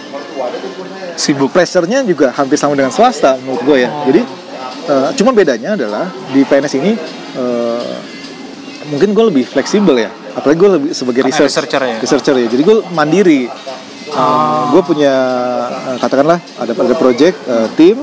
sibuk 1.18 1.50
pressure-nya 1.50 2.06
juga 2.06 2.30
hampir 2.30 2.54
sama 2.54 2.78
dengan 2.78 2.94
swasta 2.94 3.34
menurut 3.42 3.62
gue 3.66 3.76
ya. 3.82 3.90
Jadi 4.06 4.20
eh, 4.86 5.08
cuman 5.18 5.32
bedanya 5.34 5.74
adalah 5.74 6.06
di 6.30 6.46
PNS 6.46 6.74
ini 6.78 6.92
eh, 7.34 7.94
mungkin 8.94 9.10
gue 9.12 9.24
lebih 9.34 9.44
fleksibel 9.50 9.98
ya. 9.98 10.10
Apalagi 10.38 10.58
gue 10.62 10.70
lebih 10.78 10.90
sebagai 10.94 11.26
research, 11.26 11.50
researcher 11.50 11.82
ya? 11.82 11.98
researcher 11.98 12.34
ya. 12.38 12.46
Jadi 12.46 12.62
gue 12.62 12.76
mandiri. 12.94 13.50
Gue 14.72 14.82
punya 14.84 15.14
eh, 15.92 15.96
katakanlah 16.00 16.38
ada 16.60 16.72
ada 16.72 16.94
project 16.96 17.36
eh, 17.48 17.68
tim, 17.76 17.96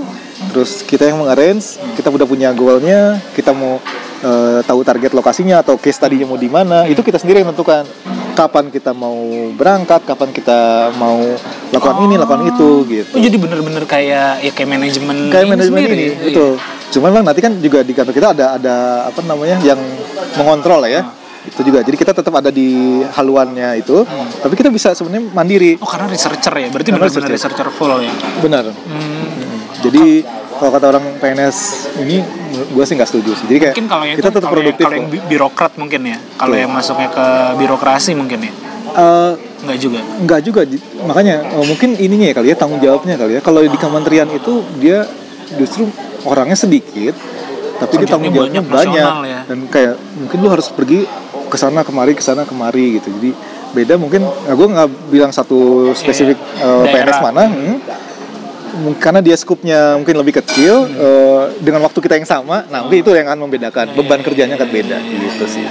terus 0.51 0.85
kita 0.85 1.09
yang 1.09 1.21
mengarrange, 1.21 1.79
kita 1.97 2.09
udah 2.11 2.27
punya 2.27 2.49
goalnya, 2.53 3.19
kita 3.33 3.51
mau 3.53 3.79
eh, 4.21 4.59
tahu 4.65 4.81
target 4.85 5.11
lokasinya 5.13 5.61
atau 5.61 5.77
case 5.79 5.97
tadinya 5.99 6.29
mau 6.29 6.39
di 6.39 6.49
mana, 6.49 6.85
itu 6.85 7.01
kita 7.01 7.17
sendiri 7.21 7.41
yang 7.41 7.49
menentukan 7.53 7.85
kapan 8.35 8.67
kita 8.67 8.91
mau 8.91 9.15
berangkat, 9.55 10.03
kapan 10.03 10.29
kita 10.35 10.91
mau 10.99 11.23
lakukan 11.71 11.95
ini, 12.03 12.19
lakukan 12.19 12.51
itu 12.51 12.69
gitu. 12.91 13.13
Oh 13.15 13.21
jadi 13.23 13.37
bener-bener 13.39 13.83
kayak 13.87 14.43
ya 14.43 14.51
kayak 14.51 14.69
manajemen 14.75 15.17
kayak 15.31 15.45
ini 15.47 15.51
manajemen 15.55 15.79
sendiri. 15.79 15.95
ini 15.95 16.31
Iya. 16.35 16.47
cuman 16.85 17.09
bang 17.11 17.25
nanti 17.27 17.41
kan 17.43 17.53
juga 17.59 17.79
di 17.83 17.91
kantor 17.91 18.13
kita 18.13 18.27
ada 18.31 18.45
ada 18.55 18.75
apa 19.09 19.19
namanya 19.25 19.57
yang 19.63 19.79
mengontrol 20.39 20.79
lah 20.79 20.91
ya 20.91 21.01
itu 21.47 21.61
juga. 21.61 21.79
Jadi 21.85 21.95
kita 21.95 22.11
tetap 22.11 22.33
ada 22.33 22.49
di 22.49 23.01
haluannya 23.05 23.79
itu. 23.79 24.03
Tapi 24.41 24.53
kita 24.57 24.69
bisa 24.73 24.91
sebenarnya 24.97 25.29
mandiri. 25.31 25.77
Oh 25.79 25.87
karena 25.87 26.09
researcher 26.09 26.53
ya? 26.53 26.67
Berarti 26.73 26.89
Karena 26.91 27.05
bener-bener 27.05 27.31
researcher. 27.31 27.67
full 27.71 27.91
ya? 28.01 28.13
Benar. 28.41 28.63
Hmm. 28.71 28.95
Hmm. 28.95 29.59
jadi 29.83 30.25
kalau 30.55 30.71
kata 30.71 30.85
orang 30.87 31.05
PNS 31.19 31.57
ini 31.99 32.23
gue 32.71 32.83
sih 32.87 32.95
nggak 32.95 33.09
setuju 33.11 33.31
sih. 33.35 33.45
Jadi 33.51 33.59
kayak 33.59 33.73
mungkin 33.75 33.89
kalau 33.91 34.05
yang 34.07 34.17
kita 34.17 34.29
tetap 34.31 34.41
kalau 34.41 34.47
yang, 34.47 34.55
produktif 34.55 34.85
kalau 34.87 34.95
yang 34.95 35.07
birokrat 35.27 35.73
mungkin 35.75 36.01
ya? 36.07 36.17
Kalau 36.39 36.55
Betul. 36.55 36.63
yang 36.63 36.71
masuknya 36.71 37.09
ke 37.11 37.25
birokrasi 37.59 38.11
mungkin 38.15 38.39
ya? 38.39 38.51
Eh, 38.95 39.31
nggak 39.67 39.77
juga? 39.83 39.99
nggak 40.23 40.41
juga. 40.47 40.61
Makanya 41.03 41.35
eh, 41.43 41.65
mungkin 41.67 41.89
ininya 41.99 42.27
ya 42.31 42.35
kali 42.39 42.47
ya 42.53 42.57
tanggung 42.57 42.79
jawabnya 42.79 43.15
kali 43.19 43.31
ya. 43.35 43.41
Kalau 43.43 43.59
di 43.59 43.77
kementerian 43.77 44.31
itu 44.31 44.63
dia 44.79 45.03
justru 45.59 45.91
orangnya 46.25 46.57
sedikit 46.57 47.13
tapi 47.75 47.99
dia 47.99 48.07
Kerjanya 48.07 48.11
tanggung 48.15 48.33
jawabnya 48.33 48.61
banyak, 48.63 48.95
banyak, 48.95 49.13
ya. 49.27 49.41
dan 49.51 49.59
kayak 49.67 49.93
mungkin 50.15 50.37
lu 50.39 50.47
harus 50.47 50.67
pergi 50.71 51.03
ke 51.47 51.57
sana 51.57 51.85
kemari 51.85 52.13
ke 52.17 52.23
sana 52.23 52.43
kemari 52.43 52.99
gitu. 52.99 53.09
Jadi 53.13 53.31
beda 53.75 53.99
mungkin 53.99 54.23
nah, 54.23 54.55
gue 54.55 54.67
nggak 54.71 54.89
bilang 55.11 55.31
satu 55.35 55.91
spesifik 55.91 56.39
eh, 56.59 56.83
Daerah. 56.87 57.11
PNS 57.11 57.19
mana 57.21 57.43
hmm. 57.49 57.77
Karena 58.99 59.23
dia 59.23 59.39
skupnya 59.39 59.95
mungkin 59.95 60.19
lebih 60.19 60.43
kecil 60.43 60.87
eh, 60.87 61.43
dengan 61.63 61.83
waktu 61.87 61.99
kita 61.99 62.19
yang 62.19 62.27
sama 62.27 62.67
nah 62.67 62.83
mungkin 62.83 63.03
itu 63.03 63.11
yang 63.15 63.27
akan 63.31 63.39
membedakan. 63.47 63.85
Beban 63.95 64.21
kerjanya 64.23 64.55
akan 64.59 64.69
beda 64.69 64.97
gitu 64.99 65.45
sih. 65.47 65.65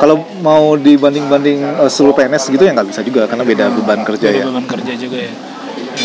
Kalau 0.00 0.18
mau 0.42 0.74
dibanding-banding 0.76 1.58
eh, 1.84 1.90
seluruh 1.92 2.16
PNS 2.16 2.48
gitu 2.52 2.64
ya 2.64 2.72
nggak 2.72 2.88
bisa 2.88 3.00
juga 3.04 3.24
karena 3.28 3.44
beda 3.44 3.64
beban 3.72 4.00
kerja 4.04 4.28
ya. 4.28 4.44
beban 4.48 4.66
kerja 4.68 4.92
juga 4.96 5.18
ya 5.20 5.32
Ya, 5.32 5.51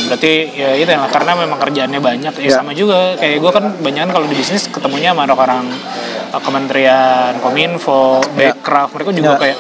berarti 0.07 0.33
ya 0.55 0.69
itu 0.73 0.87
ya 0.87 1.03
karena 1.11 1.31
memang 1.35 1.59
kerjaannya 1.59 1.99
banyak 1.99 2.33
ya, 2.39 2.47
Ya. 2.47 2.55
sama 2.57 2.71
juga 2.71 3.13
kayak 3.19 3.37
gue 3.43 3.51
kan 3.51 3.65
banyak 3.77 4.07
kalau 4.09 4.25
di 4.25 4.35
bisnis 4.35 4.71
ketemunya 4.71 5.11
sama 5.11 5.27
orang-orang 5.27 5.67
uh, 6.31 6.41
kementerian 6.41 7.35
kominfo 7.43 8.23
Ya. 8.33 8.55
backcraft 8.55 8.91
mereka 8.95 9.11
juga 9.11 9.31
Ya. 9.35 9.39
kayak 9.39 9.57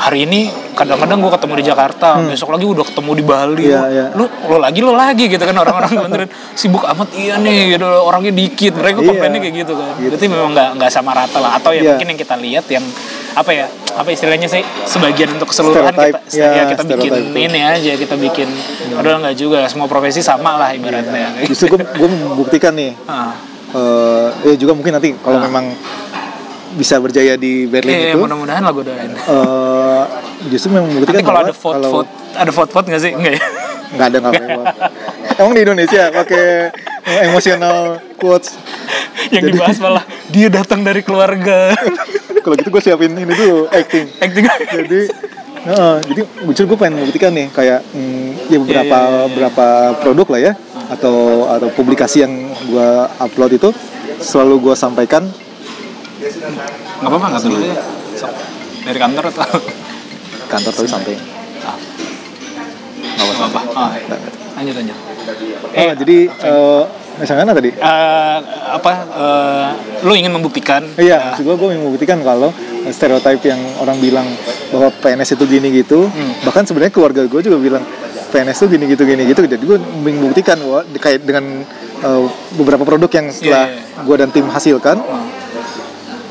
hari 0.00 0.24
ini 0.24 0.48
kadang-kadang 0.72 1.20
gue 1.20 1.28
ketemu 1.30 1.52
di 1.54 1.64
Jakarta 1.66 2.08
besok 2.24 2.48
lagi 2.50 2.64
udah 2.64 2.82
ketemu 2.82 3.10
di 3.12 3.22
Bali 3.22 3.48
Hmm. 3.60 3.68
Iya, 3.68 3.82
iya. 3.86 4.04
lu 4.10 4.24
lo 4.46 4.56
lagi 4.56 4.80
lo 4.80 4.92
lagi 4.94 5.24
gitu 5.26 5.38
kan 5.38 5.52
orang-orang 5.54 5.92
kementerian 5.98 6.30
sibuk 6.54 6.80
amat 6.86 7.12
iya 7.12 7.36
nih 7.36 7.76
gitu, 7.76 7.84
orangnya 7.84 8.32
dikit 8.32 8.72
mereka 8.74 8.98
Iya. 8.98 9.06
komplainnya 9.06 9.40
kayak 9.40 9.54
gitu 9.58 9.72
kan 9.74 9.88
Gitu. 9.94 10.08
berarti 10.08 10.26
memang 10.26 10.50
nggak 10.50 10.68
nggak 10.74 10.90
sama 10.90 11.12
rata 11.12 11.38
lah 11.38 11.52
atau 11.54 11.70
ya 11.70 11.78
Iya. 11.78 11.90
mungkin 11.92 12.08
yang 12.08 12.18
kita 12.18 12.34
lihat 12.34 12.64
yang 12.66 12.84
apa 13.30 13.50
ya 13.52 13.66
apa 13.92 14.08
istilahnya 14.08 14.48
sih 14.48 14.58
sebagian 14.84 15.30
untuk 15.32 15.50
keseluruhan 15.50 15.92
Stereotype. 15.92 16.16
kita 16.24 16.34
Ya, 16.34 16.48
ya, 16.50 16.62
kita 16.66 16.82
bikin 16.88 17.10
itu. 17.12 17.36
ini 17.38 17.60
aja 17.60 17.92
kita 17.94 18.16
bikin 18.16 18.48
padahal 18.90 19.16
nggak 19.20 19.36
juga 19.36 19.58
semua 19.66 19.86
profesi 19.86 20.18
sama 20.20 20.56
lah 20.56 20.72
ibaratnya 20.72 21.44
Justru 21.44 21.70
gue 21.70 21.84
gue 21.84 22.08
membuktikan 22.08 22.72
nih 22.72 22.96
Ah. 23.06 23.36
eh 23.70 24.26
ya 24.46 24.54
juga 24.56 24.72
mungkin 24.72 24.92
nanti 24.92 25.12
kalau 25.14 25.36
Ah. 25.36 25.44
memang 25.44 25.64
bisa 26.70 26.96
berjaya 26.96 27.34
di 27.34 27.66
Berlin 27.66 27.90
Eh, 27.92 28.02
itu. 28.10 28.18
mudah-mudahan 28.18 28.62
lah 28.62 28.72
gue 28.72 28.84
doain. 28.84 29.10
Eh 29.10 30.02
justru 30.48 30.70
memang 30.70 30.88
membuktikan 30.88 31.18
nanti 31.18 31.26
kalau 31.26 31.40
ada 31.40 31.52
vote 31.52 31.84
vote 31.84 32.10
ada 32.32 32.50
vote 32.50 32.70
vote 32.70 32.86
nggak 32.86 33.02
sih? 33.02 33.12
Enggak 33.12 33.32
ya? 33.34 33.42
Nggak 33.90 34.06
ada 34.06 34.16
nggak 34.18 34.32
apa 34.32 34.72
emang 35.36 35.52
di 35.52 35.62
Indonesia 35.62 36.02
pakai 36.10 36.46
emosional 37.24 37.76
quotes. 38.16 38.54
Yang 39.34 39.42
Jadi- 39.42 39.52
dibahas 39.52 39.78
malah 39.84 40.04
dia 40.28 40.48
datang 40.48 40.80
dari 40.80 41.00
keluarga. 41.00 41.74
Kalau 42.44 42.54
gitu 42.56 42.68
gue 42.70 42.82
siapin 42.82 43.12
ini 43.12 43.28
dulu 43.28 43.68
acting. 43.68 44.06
Acting. 44.16 44.44
Jadi 44.70 45.00
Heeh, 45.60 45.96
jadi 46.08 46.22
justru 46.48 46.72
gue 46.72 46.78
pengen 46.80 46.96
membuktikan 46.96 47.36
nih 47.36 47.52
kayak 47.52 47.84
mm, 47.92 48.48
ya 48.48 48.56
beberapa 48.56 48.96
Iya, 48.96 49.04
iya, 49.04 49.12
iya. 49.12 49.26
beberapa 49.28 49.66
produk 50.00 50.26
lah 50.32 50.40
ya 50.40 50.52
atau 50.88 51.16
atau 51.52 51.68
publikasi 51.76 52.24
yang 52.24 52.32
gue 52.64 52.88
upload 53.20 53.60
itu 53.60 53.68
selalu 54.24 54.56
gue 54.56 54.74
sampaikan 54.74 55.28
nggak 56.20 57.08
apa-apa 57.08 57.26
nggak 57.32 57.42
dulu 57.42 57.56
dari 58.80 58.98
kantor 58.98 59.24
atau? 59.32 59.48
Kantor 60.48 60.72
tapi 60.74 60.88
sampai 60.88 61.14
Ah. 61.60 61.76
nggak 62.96 63.24
nggak 63.24 63.36
apa-apa. 63.36 63.60
Ah, 63.76 63.90
lanjut 64.56 64.74
lanjut. 64.76 64.96
Eh, 65.72 65.92
jadi 65.94 66.16
eh 66.26 66.82
misalnya 67.16 67.44
mana 67.44 67.54
tadi? 67.54 67.70
Eh, 67.70 68.38
apa 68.70 68.92
eh, 69.06 69.68
lu 70.02 70.12
ingin 70.12 70.32
membuktikan? 70.32 70.82
Iya, 70.96 71.32
maksud 71.32 71.44
gue 71.44 71.54
gue 71.54 71.68
mau 71.70 71.80
membuktikan 71.88 72.18
kalau 72.20 72.50
stereotype 72.88 73.44
yang 73.44 73.60
orang 73.78 73.96
bilang 74.00 74.24
bahwa 74.72 74.88
PNS 74.90 75.36
itu 75.36 75.44
gini 75.46 75.68
gitu, 75.74 76.08
Hmm. 76.08 76.32
bahkan 76.42 76.64
sebenarnya 76.64 76.92
keluarga 76.92 77.22
gue 77.24 77.40
juga 77.40 77.60
bilang 77.60 77.84
PNS 78.30 78.64
itu 78.64 78.66
gini 78.72 78.84
gitu 78.88 79.02
gini 79.04 79.22
gitu, 79.26 79.44
jadi 79.44 79.60
gue 79.60 79.78
membuktikan 80.00 80.56
bahwa 80.56 80.80
kait 80.96 81.20
dengan 81.20 81.44
eh, 82.00 82.24
beberapa 82.56 82.80
produk 82.80 83.10
yang 83.12 83.28
setelah 83.28 83.68
Iya, 83.68 83.76
iya. 83.76 84.00
gue 84.00 84.16
dan 84.16 84.28
tim 84.32 84.46
hasilkan, 84.48 84.96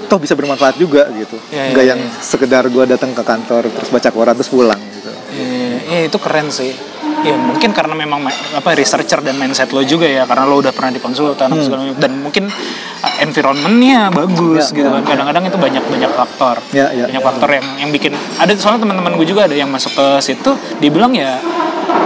toh 0.10 0.18
bisa 0.18 0.34
bermanfaat 0.34 0.76
juga 0.76 1.06
gitu. 1.14 1.38
Ya, 1.50 1.70
ya, 1.70 1.72
nggak 1.72 1.86
ya, 1.86 1.90
yang 1.94 2.02
sekedar 2.20 2.66
gue 2.66 2.84
datang 2.84 3.14
ke 3.14 3.22
kantor 3.22 3.70
terus 3.70 3.88
baca 3.88 4.10
koran 4.10 4.34
terus 4.34 4.50
pulang 4.50 4.82
gitu. 4.92 5.12
Iya, 5.32 5.78
iya, 5.88 6.00
itu 6.04 6.18
keren 6.18 6.50
sih. 6.50 6.74
Ya 7.20 7.36
mungkin 7.36 7.76
karena 7.76 7.92
memang 7.94 8.24
ma- 8.24 8.42
apa 8.56 8.72
researcher 8.74 9.20
dan 9.20 9.36
mindset 9.36 9.70
lo 9.70 9.84
juga 9.84 10.08
ya 10.08 10.24
karena 10.24 10.48
lo 10.48 10.56
udah 10.58 10.72
pernah 10.72 10.88
di 10.90 10.98
konsultan 10.98 11.52
apa 11.52 11.60
segala 11.60 11.82
macam. 11.86 12.00
dan 12.00 12.12
mungkin 12.16 12.44
uh, 12.48 13.16
environmentnya 13.20 14.08
bagus 14.08 14.72
Ya, 14.72 14.76
gitu 14.80 14.88
ya, 14.88 14.96
kan. 14.98 15.04
kadang-kadang 15.04 15.44
itu 15.46 15.58
banyak 15.60 15.84
banyak 15.84 16.12
faktor. 16.16 16.56
Ya, 16.72 16.88
ya, 16.90 17.12
banyak 17.12 17.20
ya. 17.20 17.28
faktor 17.28 17.50
yang 17.52 17.66
yang 17.78 17.90
bikin 17.92 18.12
ada 18.16 18.52
soalnya 18.56 18.88
teman-teman 18.88 19.20
gue 19.20 19.28
juga 19.28 19.46
ada 19.46 19.56
yang 19.56 19.68
masuk 19.68 19.92
ke 19.94 20.06
situ 20.24 20.52
dia 20.80 20.90
bilang 20.90 21.12
ya 21.12 21.44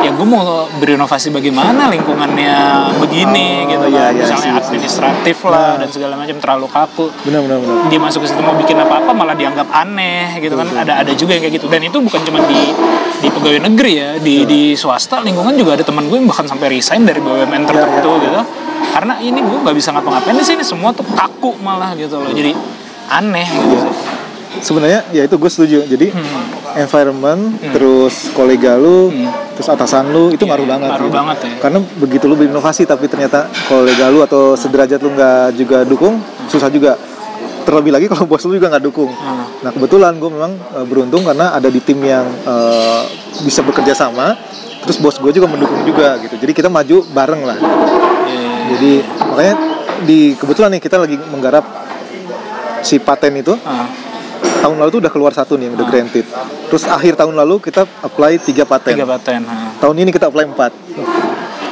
ya 0.04 0.12
gue 0.12 0.28
mau 0.28 0.68
berinovasi 0.80 1.32
bagaimana 1.32 1.88
lingkungannya 1.88 2.56
begini 3.00 3.64
Oh, 3.64 3.70
gitu 3.72 3.88
iya, 3.96 4.12
kan 4.12 4.12
iya, 4.12 4.22
misalnya 4.24 4.52
see. 4.60 4.62
administratif 4.68 5.38
lah 5.48 5.80
dan 5.80 5.90
segala 5.92 6.14
macam 6.20 6.38
terlalu 6.40 6.68
kaku. 6.68 7.06
Benar 7.24 7.40
benar 7.48 7.58
benar. 7.64 7.76
Dia 7.88 8.00
masuk 8.00 8.20
ke 8.24 8.28
situ 8.32 8.42
mau 8.44 8.56
bikin 8.56 8.76
apa-apa 8.80 9.12
malah 9.16 9.36
dianggap 9.36 9.68
aneh 9.72 10.40
gitu 10.44 10.56
kan. 10.60 10.68
Ada 10.68 11.04
ada 11.04 11.12
juga 11.16 11.40
yang 11.40 11.44
kayak 11.48 11.56
gitu. 11.60 11.68
Dan 11.72 11.82
itu 11.88 11.98
bukan 12.04 12.22
cuma 12.28 12.40
di 12.44 12.60
di 13.24 13.28
pegawai 13.32 13.64
negeri 13.72 13.94
ya 13.96 14.10
di 14.20 14.44
di 14.44 14.62
swasta 14.76 15.24
lingkungan 15.24 15.56
juga 15.56 15.80
ada 15.80 15.84
teman 15.88 16.12
gue 16.12 16.18
yang 16.20 16.28
bahkan 16.28 16.44
sampai 16.44 16.68
resign 16.76 17.08
dari 17.08 17.24
BUMN 17.24 17.64
tertentu 17.64 18.12
gitu. 18.20 18.42
Karena 18.94 19.18
ini 19.24 19.40
gue 19.40 19.58
nggak 19.64 19.76
bisa 19.76 19.90
ngapa-ngapain 19.96 20.36
di 20.36 20.46
sini 20.46 20.62
semua 20.62 20.92
tuh 20.92 21.08
kaku 21.16 21.56
malah 21.64 21.96
gitu 21.96 22.20
loh. 22.20 22.30
Jadi 22.30 22.52
aneh 23.10 23.48
gitu 23.48 23.76
sih 23.80 24.12
sebenarnya 24.60 25.08
ya 25.10 25.24
itu 25.24 25.36
gue 25.36 25.47
setuju. 25.47 25.80
Jadi 25.86 26.08
Hmm. 26.10 26.45
environment 26.76 27.41
terus 27.70 28.30
kolega 28.32 28.76
lu 28.76 29.14
terus 29.54 29.68
atasan 29.68 30.10
lu 30.10 30.30
itu 30.30 30.41
Iya, 30.41 30.49
ngaruh 30.49 30.68
banget 30.68 30.89
ngaruh 30.89 31.06
gitu. 31.06 31.14
banget 31.16 31.38
ya. 31.38 31.49
karena 31.60 31.80
begitu 31.95 32.26
lu 32.26 32.34
berinovasi 32.34 32.84
tapi 32.84 33.06
ternyata 33.06 33.45
kolega 33.64 34.10
lu 34.10 34.20
atau 34.20 34.54
sederajat 34.54 34.97
lu 34.97 35.14
nggak 35.14 35.54
juga 35.54 35.78
dukung 35.84 36.18
susah 36.47 36.68
juga. 36.68 36.97
Terlebih 37.64 37.91
lagi 37.91 38.06
kalau 38.08 38.26
bos 38.30 38.43
lu 38.43 38.54
juga 38.54 38.68
nggak 38.70 38.84
dukung. 38.84 39.10
Hmm. 39.10 39.45
nah 39.62 39.72
kebetulan 39.72 40.14
gue 40.14 40.30
memang 40.30 40.51
eh, 40.74 40.84
beruntung 40.84 41.24
karena 41.24 41.54
ada 41.54 41.68
di 41.68 41.80
tim 41.80 41.97
yang 41.99 42.26
eh, 42.26 43.01
bisa 43.41 43.62
bekerja 43.62 43.93
sama 43.93 44.36
terus 44.82 44.97
bos 44.97 45.16
gue 45.16 45.32
juga 45.32 45.47
mendukung 45.47 45.80
juga 45.84 46.18
gitu. 46.20 46.36
Jadi 46.36 46.51
kita 46.51 46.68
maju 46.68 47.06
bareng 47.08 47.41
lah. 47.43 47.56
Iya, 47.56 48.51
jadi 48.70 48.91
makanya 49.24 49.56
di 50.04 50.20
kebetulan 50.34 50.74
nih 50.74 50.82
kita 50.82 50.97
lagi 50.97 51.16
menggarap 51.24 51.64
si 52.82 52.97
paten 52.97 53.32
itu. 53.36 53.56
Ah, 53.64 53.88
tahun 54.44 54.76
lalu 54.80 54.89
tuh 54.94 55.02
udah 55.04 55.12
keluar 55.12 55.32
satu 55.36 55.56
nih 55.56 55.68
yang 55.72 55.76
udah 55.76 55.88
granted. 55.88 56.26
Terus 56.70 56.84
akhir 56.88 57.20
tahun 57.20 57.36
lalu 57.36 57.60
kita 57.60 57.84
apply 58.02 58.39
tiga 58.39 58.64
paten. 58.64 58.96
tiga 58.96 59.08
paten 59.08 59.44
ah. 59.46 59.76
Tahun 59.80 59.96
ini 59.96 60.10
kita 60.12 60.28
apply 60.32 60.46
empat. 60.52 60.72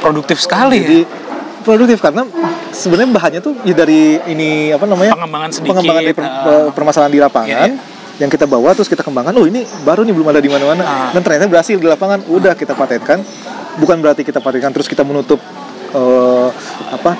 produktif 0.02 0.42
sekali 0.42 0.82
Jadi 0.82 1.00
ya 1.06 1.20
produktif 1.62 2.02
karena 2.02 2.26
sebenarnya 2.74 3.14
bahannya 3.14 3.38
tuh 3.38 3.54
ya 3.62 3.70
dari 3.70 4.18
ini 4.26 4.74
apa 4.74 4.82
namanya 4.82 5.14
pengembangan 5.14 5.50
sedikit 5.54 5.70
pengembangan 5.78 6.02
dari 6.02 6.14
per- 6.18 6.26
ah. 6.26 6.66
permasalahan 6.74 7.12
di 7.14 7.20
lapangan 7.22 7.70
yang 8.18 8.26
kita 8.26 8.44
bawa 8.50 8.74
terus 8.74 8.90
kita 8.90 9.06
kembangkan. 9.06 9.30
Oh 9.38 9.46
ini 9.46 9.62
baru 9.86 10.02
nih 10.02 10.10
belum 10.10 10.26
ada 10.34 10.42
di 10.42 10.50
mana-mana 10.50 10.82
Ah. 10.82 11.08
dan 11.14 11.22
ternyata 11.22 11.46
berhasil 11.46 11.78
di 11.78 11.86
lapangan. 11.86 12.18
Udah 12.26 12.58
kita 12.58 12.74
patenkan. 12.74 13.22
Bukan 13.78 14.02
berarti 14.02 14.20
kita 14.20 14.42
patenkan 14.42 14.74
terus 14.74 14.90
kita 14.90 15.00
menutup 15.00 15.38
eh, 15.94 16.48
apa 16.92 17.14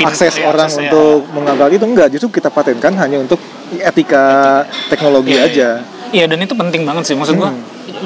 akses 0.00 0.40
ya, 0.40 0.48
orang 0.48 0.68
aksesnya. 0.68 0.88
untuk 0.88 1.28
mengambil 1.30 1.68
itu 1.68 1.84
enggak 1.84 2.08
justru 2.08 2.28
kita 2.32 2.48
patenkan 2.48 2.96
hanya 2.96 3.20
untuk 3.20 3.36
etika 3.72 4.24
teknologi 4.88 5.36
Iya, 5.36 5.44
aja. 5.46 5.68
Iya 6.12 6.24
dan 6.28 6.38
itu 6.40 6.52
penting 6.52 6.82
banget 6.84 7.08
sih 7.08 7.16
maksud 7.16 7.36
gua. 7.36 7.52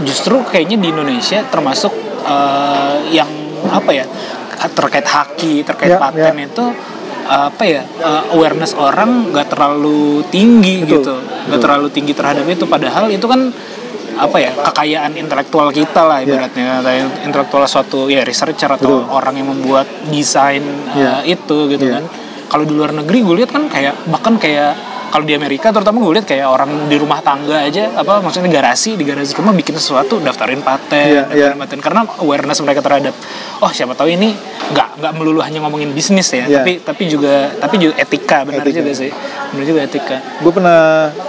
Justru 0.02 0.38
kayaknya 0.44 0.76
di 0.78 0.88
Indonesia 0.90 1.42
termasuk 1.46 1.90
eh, 2.22 2.94
yang 3.12 3.30
apa 3.66 3.90
ya 3.90 4.04
terkait 4.72 5.04
haki 5.04 5.62
terkait 5.62 5.90
Ya, 5.90 5.98
paten 5.98 6.34
ya. 6.34 6.46
itu 6.46 6.64
apa 7.26 7.62
ya 7.66 7.82
eh, 7.82 8.22
awareness 8.30 8.72
orang 8.72 9.34
nggak 9.34 9.50
terlalu 9.50 10.22
tinggi 10.30 10.86
Betul, 10.86 11.02
gitu 11.02 11.14
nggak 11.50 11.60
terlalu 11.60 11.86
tinggi 11.90 12.12
terhadap 12.14 12.46
itu 12.46 12.62
padahal 12.64 13.10
itu 13.10 13.26
kan 13.26 13.50
apa 14.16 14.36
ya 14.40 14.50
kekayaan 14.56 15.12
intelektual 15.14 15.68
kita 15.70 16.00
lah 16.02 16.24
Ya. 16.24 16.40
ibaratnya 16.40 16.80
Kayak 16.80 17.06
intelektual 17.22 17.62
suatu 17.68 18.08
ya 18.08 18.24
researcher 18.24 18.68
atau 18.68 19.04
Betul. 19.04 19.12
orang 19.12 19.34
yang 19.36 19.48
membuat 19.52 19.84
desain 20.08 20.64
eh, 20.92 21.00
Ya. 21.00 21.12
itu 21.22 21.68
gitu 21.68 21.84
Ya. 21.84 22.00
kan 22.00 22.04
kalau 22.48 22.64
di 22.64 22.72
luar 22.72 22.94
negeri 22.94 23.20
gue 23.20 23.34
lihat 23.42 23.50
kan 23.52 23.68
kayak 23.68 23.94
bahkan 24.08 24.38
kayak 24.38 24.72
kalau 25.06 25.24
di 25.24 25.32
Amerika 25.32 25.70
terutama 25.70 26.02
gue 26.02 26.18
lihat 26.18 26.26
kayak 26.26 26.46
orang 26.46 26.90
di 26.90 26.96
rumah 26.98 27.22
tangga 27.22 27.62
aja 27.62 27.94
apa 27.94 28.18
maksudnya 28.20 28.50
garasi 28.50 28.98
di 28.98 29.04
garasi 29.06 29.32
rumah 29.38 29.54
bikin 29.54 29.74
sesuatu 29.74 30.18
daftarin 30.18 30.60
paten 30.60 31.06
Iya, 31.06 31.22
daftarin 31.30 31.56
iya. 31.56 31.62
paten 31.62 31.78
karena 31.80 32.00
awareness 32.20 32.58
mereka 32.60 32.82
terhadap 32.82 33.14
oh 33.62 33.70
siapa 33.70 33.94
tahu 33.94 34.10
ini 34.10 34.34
nggak 34.74 34.88
nggak 34.98 35.12
melulu 35.14 35.40
hanya 35.40 35.62
ngomongin 35.62 35.94
bisnis 35.94 36.26
ya 36.30 36.44
Iya. 36.44 36.62
tapi 36.62 36.72
tapi 36.82 37.02
juga 37.06 37.54
tapi 37.56 37.74
juga 37.78 37.94
etika 37.96 38.42
benar 38.42 38.66
Etika. 38.66 38.78
juga 38.82 38.90
sih 38.92 39.10
benar 39.54 39.64
juga 39.64 39.80
etika 39.86 40.16
gue 40.42 40.52
pernah 40.52 40.80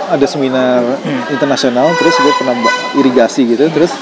ada 0.09 0.25
seminar 0.25 0.81
internasional 1.29 1.87
terus 1.95 2.17
gue 2.17 2.33
pernah 2.35 2.55
irigasi 2.97 3.41
gitu 3.45 3.69
terus 3.69 3.93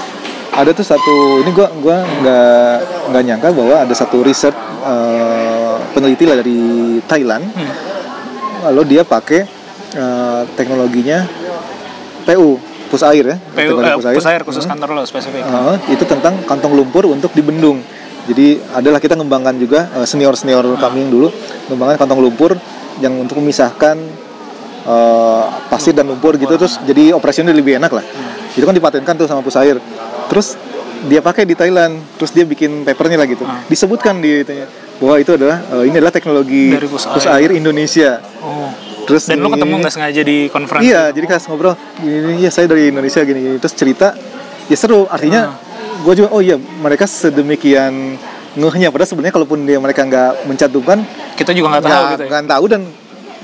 ada 0.56 0.72
tuh 0.72 0.88
satu 0.88 1.44
ini 1.44 1.52
gue 1.52 1.68
gua 1.84 2.00
nggak 2.00 2.76
nggak 3.12 3.24
nyangka 3.28 3.48
bahwa 3.52 3.76
ada 3.84 3.92
satu 3.92 4.24
riset 4.24 4.56
eh, 4.88 5.76
peneliti 5.92 6.24
lah 6.24 6.40
dari 6.40 6.60
Thailand 7.04 7.44
lalu 8.64 8.96
dia 8.96 9.04
pakai 9.04 9.65
eh, 9.96 10.42
teknologinya 10.60 11.26
PU 12.26 12.60
pus 12.86 13.02
air 13.02 13.26
ya 13.26 13.38
PU, 13.38 13.82
eh, 13.82 14.14
pus 14.16 14.28
air 14.30 14.42
khusus 14.46 14.66
kantor 14.66 14.90
lo 14.96 15.02
spesifik 15.04 15.42
Eh, 15.46 15.98
itu 15.98 16.04
tentang 16.06 16.38
kantong 16.46 16.74
lumpur 16.78 17.10
untuk 17.10 17.34
dibendung. 17.34 17.82
Jadi 18.26 18.58
adalah 18.74 18.98
kita 18.98 19.14
ngembangkan 19.14 19.54
juga 19.62 19.86
senior 20.10 20.34
senior 20.34 20.66
kami 20.82 21.06
yang 21.06 21.12
dulu 21.14 21.28
ngembangkan 21.70 21.98
kantong 22.02 22.22
lumpur 22.26 22.58
yang 22.98 23.14
untuk 23.22 23.38
memisahkan 23.38 23.98
eh, 24.86 25.46
pasir 25.70 25.94
dan 25.94 26.10
lumpur 26.10 26.34
gitu 26.38 26.58
terus 26.58 26.82
jadi 26.86 27.14
operasinya 27.14 27.54
lebih 27.54 27.78
enak 27.78 27.92
lah. 27.94 28.06
Itu 28.56 28.66
kan 28.66 28.74
dipatenkan 28.74 29.14
tuh 29.14 29.28
sama 29.30 29.46
pus 29.46 29.58
air. 29.62 29.78
Terus 30.32 30.58
dia 31.06 31.22
pakai 31.22 31.46
di 31.46 31.54
Thailand, 31.54 32.02
terus 32.18 32.34
dia 32.34 32.48
bikin 32.48 32.82
papernya 32.82 33.22
lah 33.22 33.28
gitu. 33.30 33.46
Disebutkan 33.70 34.18
di 34.24 34.42
itunya 34.42 34.66
bahwa 34.98 35.16
itu 35.22 35.36
adalah 35.38 35.62
eh, 35.78 35.84
ini 35.86 35.96
adalah 36.02 36.14
teknologi 36.16 36.74
Dari 36.74 36.88
pus 36.90 37.06
pus 37.06 37.26
air. 37.30 37.52
air 37.52 37.62
Indonesia. 37.62 38.24
oh 38.42 38.85
Terus 39.06 39.24
dan 39.30 39.38
lo 39.42 39.54
ketemu 39.54 39.74
nggak 39.86 39.94
sengaja 39.94 40.22
di 40.26 40.38
konferensi 40.50 40.90
Iya, 40.90 41.14
jadi 41.14 41.26
pas 41.30 41.46
ngobrol, 41.46 41.78
gini, 42.02 42.42
ya 42.42 42.50
saya 42.50 42.66
dari 42.66 42.90
Indonesia 42.90 43.22
gini, 43.22 43.40
gini. 43.40 43.58
Terus 43.62 43.74
cerita, 43.78 44.18
ya 44.66 44.78
seru. 44.78 45.06
Artinya, 45.06 45.54
gue 46.02 46.14
juga, 46.18 46.30
oh 46.34 46.42
iya, 46.42 46.58
mereka 46.58 47.06
sedemikian 47.06 48.18
ngehnya. 48.58 48.90
Padahal 48.90 49.10
sebenarnya 49.10 49.34
kalaupun 49.36 49.62
dia 49.64 49.78
mereka 49.78 50.02
nggak 50.04 50.50
mencantumkan, 50.50 51.06
kita 51.38 51.52
juga 51.54 51.78
nggak 51.78 51.84
tahu 51.86 51.92
nggak 51.92 52.12
gitu 52.12 52.24
ya 52.24 52.30
nggak 52.30 52.46
tahu 52.50 52.66
dan 52.72 52.82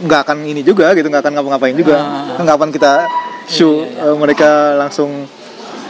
nggak 0.02 0.20
akan 0.26 0.38
ini 0.50 0.62
juga 0.66 0.86
gitu, 0.98 1.08
nggak 1.08 1.22
akan 1.22 1.34
ngapa-ngapain 1.38 1.76
juga. 1.78 1.98
Kan 2.40 2.46
kapan 2.50 2.70
kita 2.74 2.94
show 3.46 3.86
eh, 3.86 4.16
mereka 4.18 4.80
langsung 4.80 5.30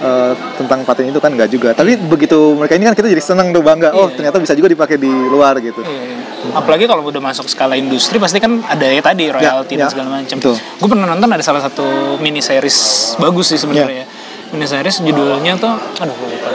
eh, 0.01 0.33
tentang 0.57 0.81
paten 0.83 1.07
itu 1.13 1.21
kan 1.21 1.31
nggak 1.31 1.49
juga. 1.53 1.69
Tapi 1.77 1.95
begitu 2.01 2.57
mereka 2.57 2.73
ini 2.75 2.89
kan 2.89 2.95
kita 2.97 3.07
jadi 3.07 3.23
senang 3.23 3.53
tuh 3.53 3.61
bangga. 3.61 3.93
Oh 3.93 4.09
ternyata 4.09 4.41
bisa 4.41 4.57
juga 4.57 4.73
dipakai 4.73 4.97
di 4.97 5.09
luar 5.09 5.61
gitu. 5.61 5.85
Iya, 5.85 6.01
iya. 6.01 6.21
Apalagi 6.57 6.89
kalau 6.89 7.05
udah 7.05 7.21
masuk 7.21 7.45
skala 7.45 7.77
industri 7.77 8.17
pasti 8.17 8.41
kan 8.41 8.65
ada 8.65 8.81
ya 8.81 8.99
tadi 8.99 9.29
royalti 9.29 9.77
ya, 9.77 9.85
dan 9.85 9.93
segala 9.93 10.09
macam. 10.19 10.37
Gue 10.41 10.87
pernah 10.89 11.07
nonton 11.13 11.29
ada 11.29 11.43
salah 11.45 11.61
satu 11.61 12.17
mini 12.17 12.41
series 12.41 13.13
bagus 13.21 13.53
sih 13.53 13.59
sebenarnya. 13.61 14.09
Mini 14.51 14.65
series 14.65 15.05
judulnya 15.05 15.55
tuh 15.61 15.71
aduh 16.01 16.17
lupa. 16.17 16.49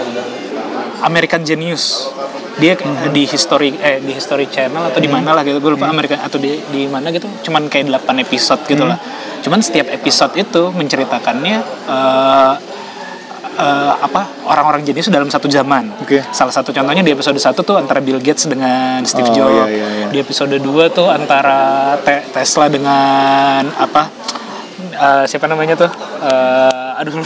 American 1.06 1.46
Genius. 1.46 2.10
Dia 2.56 2.72
kayak 2.72 3.12
di 3.12 3.28
history 3.28 3.76
eh 3.78 4.00
di 4.00 4.16
history 4.16 4.48
channel 4.48 4.88
atau 4.90 4.98
di 4.98 5.06
mana 5.06 5.36
lah 5.36 5.46
gitu. 5.46 5.62
Gue 5.62 5.78
lupa 5.78 5.86
American 5.86 6.18
atau 6.18 6.40
di 6.40 6.58
di 6.72 6.90
mana 6.90 7.14
gitu. 7.14 7.30
Cuman 7.46 7.70
kayak 7.70 7.86
8 8.02 8.26
episode 8.26 8.66
gitu 8.66 8.82
lah. 8.82 8.98
Cuman 9.44 9.62
setiap 9.62 9.86
episode 9.92 10.34
itu 10.34 10.74
menceritakannya 10.74 11.56
eh 11.86 12.54
eh, 13.56 13.92
apa 13.96 14.22
orang-orang 14.44 14.82
jenius 14.82 15.08
dalam 15.08 15.26
satu 15.26 15.46
zaman. 15.46 15.90
Oke. 15.98 16.20
Salah 16.30 16.52
satu 16.52 16.70
contohnya 16.70 17.00
di 17.00 17.10
episode 17.10 17.36
1 17.36 17.56
tuh 17.58 17.76
antara 17.76 17.98
Bill 17.98 18.20
Gates 18.20 18.44
dengan 18.44 19.00
Steve 19.02 19.26
Oh, 19.26 19.34
Jobs. 19.34 19.52
iya, 19.52 19.66
iya, 19.66 19.86
iya. 19.96 20.06
Di 20.08 20.18
episode 20.18 20.54
2 20.54 20.62
tuh 20.88 21.08
antara 21.08 21.58
Te- 22.00 22.26
Tesla 22.30 22.68
dengan 22.68 23.64
apa? 23.72 24.08
eh, 24.92 25.24
siapa 25.26 25.44
namanya 25.44 25.76
tuh? 25.76 25.90
Eh, 26.22 27.00
aduh. 27.00 27.20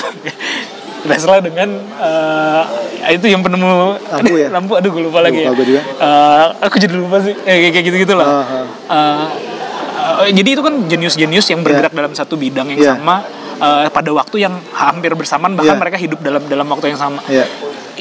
Tesla 1.01 1.41
dengan 1.41 1.69
eh, 1.81 2.63
itu 3.11 3.25
yang 3.25 3.41
penemu 3.41 3.97
Lampu 3.97 4.35
ya? 4.37 4.49
lampu 4.55 4.73
aduh 4.77 4.91
gue 4.91 5.03
lupa 5.03 5.21
lagi 5.21 5.41
ya. 5.41 5.49
Lupa 5.49 5.57
gua 5.57 5.67
juga. 5.67 5.81
Eh, 5.83 6.45
aku 6.61 6.77
jadi 6.77 6.95
lupa 6.95 7.17
sih. 7.21 7.35
Eh, 7.41 7.73
kayak 7.73 7.85
gitu-gitu 7.87 8.13
lah. 8.13 8.27
Ah, 8.29 8.45
ah. 8.45 8.57
Eh, 8.91 9.25
eh, 10.29 10.33
jadi 10.35 10.49
itu 10.53 10.63
kan 10.63 10.75
jenius-jenius 10.85 11.47
yang 11.49 11.61
bergerak 11.61 11.91
dalam 11.91 12.13
satu 12.13 12.37
bidang 12.37 12.69
yang 12.69 12.81
Iya. 12.81 12.93
sama 12.95 13.25
eh, 13.61 13.89
pada 13.89 14.11
waktu 14.11 14.37
yang 14.41 14.57
hampir 14.73 15.13
bersamaan 15.13 15.53
bahkan 15.55 15.77
Iya. 15.77 15.81
mereka 15.81 15.97
hidup 15.97 16.19
dalam 16.21 16.43
dalam 16.45 16.67
waktu 16.67 16.91
yang 16.91 16.99
sama 16.99 17.21
Iya. 17.29 17.45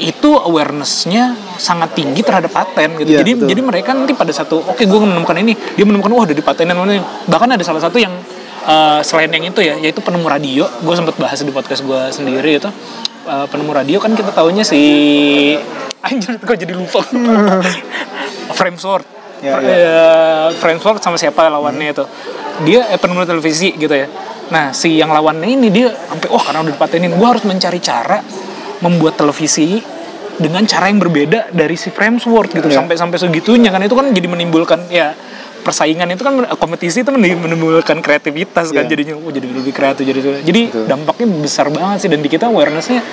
itu 0.00 0.30
awarenessnya 0.32 1.36
sangat 1.54 1.92
tinggi 1.92 2.24
terhadap 2.24 2.48
paten 2.48 2.96
gitu. 2.96 3.10
Iya, 3.12 3.20
jadi 3.20 3.32
betul. 3.36 3.48
jadi 3.48 3.60
mereka 3.60 3.90
nanti 3.92 4.12
pada 4.12 4.32
satu 4.32 4.64
oke 4.64 4.80
gue 4.80 4.98
menemukan 4.98 5.36
ini, 5.36 5.52
dia 5.76 5.84
menemukan 5.84 6.08
wah 6.10 6.24
dari 6.24 6.40
patenan 6.40 6.80
ini. 6.88 6.98
Bahkan 7.28 7.48
ada 7.52 7.60
salah 7.60 7.84
satu 7.84 8.00
yang 8.00 8.12
eh, 8.64 9.00
selain 9.02 9.28
yang 9.28 9.44
itu 9.44 9.60
ya, 9.60 9.76
yaitu 9.76 10.00
penemu 10.00 10.24
radio. 10.24 10.64
Gue 10.80 10.94
sempat 10.94 11.16
bahas 11.16 11.36
di 11.38 11.52
podcast 11.52 11.80
gue 11.80 12.00
sendiri 12.10 12.56
itu 12.56 12.70
Eh, 13.20 13.46
penemu 13.46 13.70
radio 13.70 14.00
kan 14.00 14.16
kita 14.16 14.32
tahunya 14.32 14.64
si 14.64 14.80
anjir 16.00 16.40
kok 16.40 16.56
jadi 16.56 16.72
lupa. 16.72 17.04
frame 18.58 18.74
sword. 18.74 19.04
Ya, 19.40 19.56
ya. 19.56 19.60
eh, 19.60 20.46
Frankfurt 20.56 21.00
sama 21.00 21.16
siapa 21.16 21.48
lawannya 21.48 21.92
itu 21.92 22.04
dia 22.60 22.84
eh, 22.88 22.96
penemuan 22.96 23.24
televisi 23.24 23.72
gitu 23.72 23.88
ya 23.88 24.04
nah 24.50 24.74
si 24.74 24.98
yang 24.98 25.14
lawannya 25.14 25.46
ini 25.46 25.68
dia 25.70 25.88
sampai 25.94 26.28
wah 26.28 26.42
karena 26.42 26.66
udah 26.66 26.74
dipatenin 26.74 27.14
gue 27.14 27.26
harus 27.26 27.44
mencari 27.46 27.78
cara 27.78 28.18
membuat 28.82 29.14
televisi 29.14 29.78
dengan 30.40 30.64
cara 30.64 30.88
yang 30.88 30.98
berbeda 30.98 31.52
dari 31.52 31.76
si 31.76 31.92
Framework 31.92 32.56
gitu 32.56 32.66
Ya. 32.66 32.80
sampai 32.82 32.96
sampai 32.96 33.18
segitunya 33.20 33.70
kan 33.70 33.78
itu 33.84 33.92
kan 33.92 34.08
jadi 34.10 34.26
menimbulkan 34.26 34.88
ya 34.88 35.12
persaingan 35.60 36.08
itu 36.08 36.24
kan 36.24 36.40
kompetisi 36.56 37.04
itu 37.04 37.12
menimbulkan 37.12 38.00
kreativitas 38.00 38.72
kan 38.72 38.88
Ya. 38.88 38.90
jadinya 38.90 39.20
oh, 39.20 39.28
jadi 39.28 39.46
lebih 39.46 39.70
kreatif 39.76 40.02
jadi 40.08 40.20
jadi 40.40 40.60
Betul. 40.72 40.84
dampaknya 40.88 41.26
besar 41.44 41.68
banget 41.68 41.96
sih 42.02 42.08
dan 42.08 42.24
di 42.24 42.28
kita 42.32 42.48
awarenessnya 42.48 43.04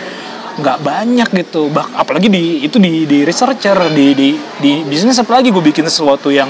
nggak 0.58 0.78
banyak 0.82 1.30
gitu 1.38 1.70
bah 1.70 1.86
apalagi 1.94 2.34
di 2.34 2.66
itu 2.66 2.82
di 2.82 3.06
di 3.06 3.22
researcher 3.22 3.78
di 3.94 4.18
di 4.18 4.30
di 4.58 4.72
bisnis 4.90 5.20
apalagi 5.22 5.54
gue 5.54 5.62
bikin 5.62 5.86
sesuatu 5.86 6.34
yang 6.34 6.50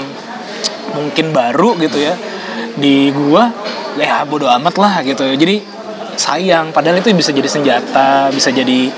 mungkin 0.96 1.28
baru 1.28 1.76
gitu 1.76 2.00
ya 2.00 2.16
di 2.78 3.10
gua 3.10 3.50
ya 3.94 4.22
bodo 4.22 4.46
amat 4.48 4.74
lah 4.74 4.94
gitu 5.02 5.26
jadi 5.28 5.58
sayang 6.14 6.70
padahal 6.70 6.96
itu 6.96 7.10
bisa 7.12 7.30
jadi 7.30 7.46
senjata 7.46 8.30
bisa 8.30 8.48
jadi 8.48 8.90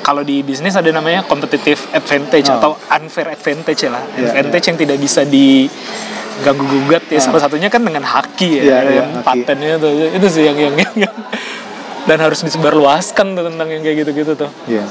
kalau 0.00 0.22
di 0.22 0.40
bisnis 0.40 0.72
ada 0.72 0.86
namanya 0.88 1.22
competitive 1.22 1.82
advantage 1.90 2.46
Oh. 2.46 2.56
atau 2.56 2.70
unfair 2.92 3.26
advantage 3.28 3.86
lah 3.86 4.02
Iya, 4.12 4.30
advantage 4.32 4.64
yang 4.66 4.78
tidak 4.78 4.96
bisa 4.96 5.20
diganggu 5.22 6.62
gugat 6.64 7.06
ya 7.06 7.18
salah 7.18 7.38
satunya 7.40 7.66
kan 7.66 7.82
dengan 7.82 8.02
haki 8.02 8.62
ya 8.62 8.62
iya, 8.62 9.02
yang 9.02 9.10
haki. 9.14 9.26
patennya 9.26 9.74
tuh 9.76 9.90
itu 10.08 10.26
sih 10.28 10.42
yang 10.44 10.54
yang, 10.56 10.74
yang, 10.76 10.94
yang- 11.04 11.18
dan 12.06 12.18
harus 12.20 12.38
disebarluaskan 12.40 13.34
tuh 13.34 13.44
tentang 13.44 13.66
yang 13.68 13.82
kayak 13.82 13.96
gitu-gitu 14.00 14.32
tuh 14.36 14.50
Iya. 14.66 14.86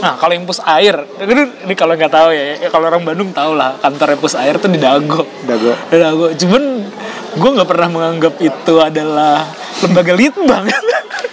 Nah, 0.00 0.16
kalau 0.16 0.32
yang 0.32 0.42
pus 0.42 0.64
air, 0.64 0.96
ini, 1.20 1.44
ini 1.60 1.74
kalau 1.76 1.92
nggak 1.92 2.08
tahu 2.08 2.32
ya, 2.32 2.56
ya 2.56 2.68
kalau 2.72 2.88
orang 2.88 3.04
Bandung 3.04 3.30
tahu 3.30 3.52
lah 3.52 3.76
kantor 3.76 4.16
pus 4.16 4.32
air 4.32 4.56
tuh 4.56 4.66
di 4.66 4.80
Dago. 4.80 5.28
Dago. 5.44 5.76
Di 5.86 5.96
Dago. 6.00 6.26
Cuman 6.32 6.88
gue 7.32 7.50
nggak 7.52 7.68
pernah 7.68 7.88
menganggap 7.88 8.34
itu 8.38 8.74
adalah 8.76 9.46
lembaga 9.80 10.12
litbang. 10.12 10.64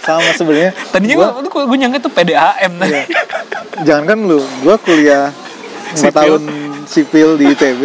Sama 0.00 0.30
sebenarnya. 0.32 0.72
Tadinya 0.88 1.14
gua- 1.16 1.34
gue 1.38 1.62
gue 1.64 1.76
nyangka 1.76 1.98
itu 1.98 2.10
PDAM. 2.10 2.72
Iya. 2.80 3.04
jangan 3.80 4.04
kan 4.06 4.18
lu 4.20 4.40
gue 4.40 4.76
kuliah 4.80 5.30
4 5.90 5.96
Sipil. 5.96 6.12
tahun 6.12 6.42
sipil 6.84 7.28
di 7.36 7.52
ITB 7.52 7.82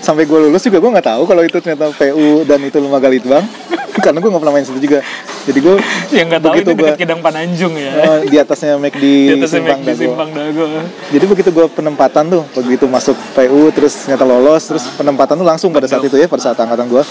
sampai 0.00 0.24
gue 0.24 0.38
lulus 0.48 0.64
juga 0.64 0.80
gue 0.80 0.90
nggak 0.96 1.08
tahu 1.12 1.22
kalau 1.28 1.42
itu 1.44 1.56
ternyata 1.60 1.92
PU 1.92 2.42
dan 2.48 2.60
itu 2.64 2.76
lembaga 2.80 3.08
litbang 3.12 3.44
karena 4.04 4.18
gue 4.18 4.30
nggak 4.32 4.42
pernah 4.42 4.54
main 4.56 4.64
situ 4.64 4.80
juga. 4.80 5.00
Jadi 5.40 5.58
gue 5.60 5.74
yang 6.12 6.26
nggak 6.28 6.42
tahu 6.44 6.54
itu 6.60 6.72
gua 6.76 6.88
dekat 6.92 6.98
Kidang 7.00 7.20
Pananjung 7.24 7.72
ya. 7.76 7.92
eh, 7.96 8.20
di 8.28 8.36
atasnya 8.36 8.76
Mac 8.76 8.94
di 8.96 9.14
di, 9.32 9.34
atas 9.40 9.50
Simpang 9.56 9.80
Dago. 9.80 10.00
Simpang 10.00 10.30
Dago. 10.32 10.64
jadi 11.12 11.24
begitu 11.24 11.48
gue 11.52 11.66
penempatan 11.68 12.24
tuh 12.28 12.42
begitu 12.56 12.84
masuk 12.88 13.16
PU 13.36 13.72
terus 13.72 13.94
ternyata 14.04 14.24
lolos 14.28 14.62
terus 14.68 14.84
penempatan 14.96 15.34
tuh 15.40 15.46
langsung 15.46 15.70
pada 15.72 15.88
saat 15.88 16.04
itu 16.04 16.16
ya 16.16 16.28
pada 16.28 16.42
saat 16.44 16.56
angkatan 16.60 16.86
gue 16.92 17.02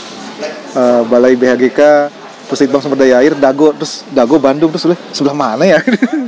eh, 0.77 1.01
Balai 1.09 1.33
BHGK 1.33 1.79
Puslitbang 2.49 2.81
Sumber 2.81 2.97
Daya 2.97 3.17
Air 3.19 3.33
Dago 3.33 3.71
terus 3.71 4.01
Dago 4.09 4.35
Bandung 4.35 4.67
terus 4.67 4.81
sebelah, 4.81 4.99
sebelah 5.11 5.35
mana 5.35 5.63
ya 5.63 5.77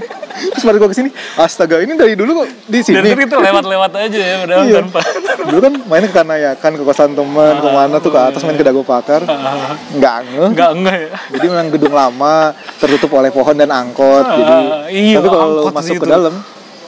terus 0.52 0.64
pada 0.64 0.74
gue 0.76 0.88
ke 0.88 0.96
sini 0.96 1.10
astaga 1.36 1.78
ini 1.80 1.94
dari 1.94 2.14
dulu 2.14 2.32
kok 2.36 2.48
di 2.64 2.80
sini 2.80 2.98
itu 3.04 3.18
kita 3.20 3.38
lewat-lewat 3.38 3.92
aja 3.96 4.20
ya, 4.20 4.36
padahal 4.40 4.64
Iya. 4.64 4.80
tanpa. 4.80 5.00
dulu 5.48 5.60
kan 5.60 5.74
main 5.84 6.04
ke 6.04 6.12
Kanayakan 6.12 6.72
ke 6.72 6.84
kosan 6.84 7.12
teman 7.12 7.54
ke 7.56 7.68
mana 7.68 7.96
tuh 7.98 8.10
ke 8.10 8.20
atas 8.20 8.42
main 8.42 8.54
ke 8.54 8.64
Dago 8.64 8.82
Pakar 8.82 9.22
Ah, 9.24 9.74
nggak 9.92 10.16
ngeh 10.28 10.50
Nggak 10.52 10.70
enggak 10.72 10.96
ya. 10.96 11.10
jadi 11.32 11.46
memang 11.48 11.68
gedung 11.70 11.94
lama 11.94 12.36
tertutup 12.78 13.12
oleh 13.14 13.30
pohon 13.30 13.54
dan 13.54 13.70
angkot 13.70 14.24
Ah, 14.24 14.34
jadi 14.34 14.56
iya, 14.92 15.18
tapi 15.18 15.28
kalau 15.28 15.70
masuk 15.70 15.94
situ. 15.94 16.00
ke 16.00 16.08
dalam 16.08 16.34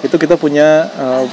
itu 0.01 0.15
kita 0.15 0.35
punya 0.35 0.67
eh, 0.91 1.23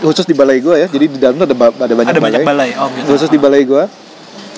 khusus 0.00 0.24
di 0.24 0.34
balai 0.34 0.58
gua 0.58 0.74
ya 0.76 0.86
jadi 0.86 1.04
di 1.06 1.16
dalam 1.16 1.36
tuh 1.36 1.46
ada 1.46 1.54
ba- 1.54 1.74
ada 1.76 1.94
banyak 1.94 2.10
Ada 2.10 2.18
balai 2.18 2.34
banyak 2.34 2.42
balai. 2.44 2.70
Oh 2.74 2.88
gitu. 2.92 3.06
khusus 3.08 3.28
di 3.28 3.38
balai 3.38 3.62
gua 3.62 3.86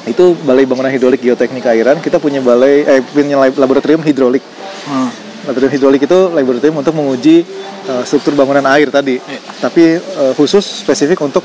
itu 0.05 0.37
balai 0.39 0.65
bangunan 0.65 0.89
hidrolik 0.89 1.19
geoteknik 1.19 1.65
airan 1.65 1.97
kita 1.99 2.17
punya 2.17 2.39
balai 2.39 2.85
eh 2.85 3.01
punya 3.03 3.37
lab- 3.39 3.57
laboratorium 3.57 4.01
hidrolik 4.01 4.45
Hmm. 4.85 5.09
laboratorium 5.43 5.73
hidrolik 5.73 6.03
itu 6.03 6.19
laboratorium 6.29 6.77
untuk 6.77 6.93
menguji 6.93 7.41
eh, 7.85 8.03
struktur 8.05 8.33
bangunan 8.35 8.65
air 8.69 8.89
tadi 8.89 9.17
Iya. 9.17 9.41
tapi 9.59 9.83
eh, 9.97 10.33
khusus 10.35 10.85
spesifik 10.85 11.21
untuk 11.21 11.41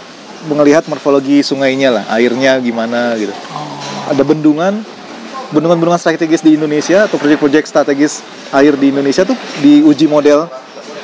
melihat 0.45 0.83
morfologi 0.85 1.39
sungainya 1.39 1.89
lah 1.89 2.03
airnya 2.09 2.59
gimana 2.59 3.15
gitu 3.15 3.31
Oh. 3.49 3.79
ada 4.07 4.21
bendungan 4.21 4.83
bendungan-bendungan 5.49 5.97
strategis 5.97 6.39
di 6.39 6.53
Indonesia 6.53 7.03
atau 7.03 7.15
proyek-proyek 7.15 7.63
strategis 7.63 8.21
air 8.51 8.75
di 8.75 8.89
Indonesia 8.89 9.23
tuh 9.23 9.33
diuji 9.59 10.05
model 10.05 10.45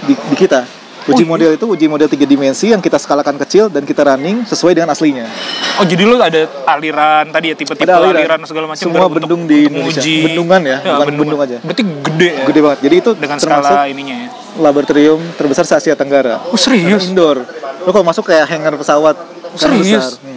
di, 0.03 0.13
di 0.13 0.35
kita 0.35 0.63
uji 1.05 1.13
Oh, 1.13 1.17
iya? 1.17 1.25
model 1.27 1.49
itu 1.53 1.65
uji 1.67 1.85
model 1.85 2.07
tiga 2.07 2.25
dimensi 2.25 2.65
yang 2.67 2.79
kita 2.79 2.97
skalakan 2.97 3.37
kecil 3.37 3.67
dan 3.67 3.81
kita 3.81 4.01
running 4.03 4.41
sesuai 4.43 4.73
dengan 4.73 4.89
aslinya 4.89 5.29
Oh 5.75 5.83
jadi 5.83 6.01
lu 6.01 6.17
ada 6.17 6.43
aliran 6.65 7.29
tadi 7.29 7.51
ya 7.51 7.55
tipe-tipe 7.55 7.85
aliran, 7.85 8.15
aliran. 8.15 8.39
segala 8.43 8.65
macam 8.65 8.81
Semua 8.81 9.05
bendung 9.05 9.45
di 9.45 9.67
Indonesia. 9.67 10.01
Bendungan 10.01 10.61
ya, 10.61 10.77
bukan 10.81 11.15
bendung 11.15 11.39
aja. 11.39 11.57
Berarti 11.61 11.83
gede 11.83 12.29
ya. 12.31 12.43
gede 12.45 12.59
banget 12.59 12.79
jadi 12.81 12.95
itu 12.97 13.11
Dengan 13.13 13.37
skala 13.37 13.85
ininya 13.85 14.15
ya. 14.17 14.29
laboratorium 14.57 15.19
terbesar 15.35 15.63
se 15.63 15.73
Asia 15.73 15.93
Tenggara 15.93 16.41
Oh 16.47 16.57
serius? 16.57 17.05
indoor 17.05 17.45
lo 17.79 17.89
kalau 17.91 18.01
masuk 18.03 18.25
kayak 18.25 18.49
hangar 18.49 18.73
pesawat 18.73 19.13
kan 19.53 19.69
Serius? 19.71 19.85
besar. 19.85 20.11
Hmm. 20.19 20.34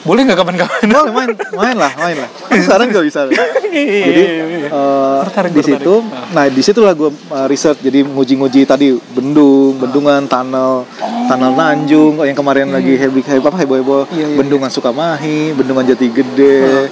Boleh 0.00 0.24
nggak 0.24 0.38
kapan-kapan? 0.38 0.80
Boleh 0.86 1.12
main, 1.12 1.30
main 1.52 1.76
lah, 1.76 1.92
main 1.94 2.16
lah. 2.16 2.30
Kan 2.48 2.56
sekarang 2.64 2.86
juga 2.88 3.02
bisa. 3.02 3.20
Jadi 3.28 4.24
eh, 4.64 5.18
Tertarik, 5.22 5.52
di 5.52 5.60
tertarik. 5.60 5.78
situ, 5.78 5.94
nah 6.30 6.44
di 6.46 6.62
situlah 6.62 6.92
gue 6.92 7.10
research 7.46 7.78
jadi 7.80 8.00
nguji-nguji 8.02 8.64
tadi 8.64 8.86
bendung, 9.12 9.76
bendungan, 9.76 10.24
tunnel, 10.24 10.88
tunnel 11.26 11.52
Nanjung, 11.52 12.16
yang 12.20 12.32
kemarin 12.32 12.68
lagi 12.68 12.96
heboh 12.96 13.20
heboh 13.20 13.46
apa 13.46 13.58
heboh 13.58 13.76
heboh, 13.76 14.02
Iya, 14.08 14.24
iya, 14.24 14.36
bendungan 14.36 14.68
Sukamahi, 14.68 15.52
bendungan 15.52 15.84
Jati 15.84 16.08
Gede, 16.08 16.88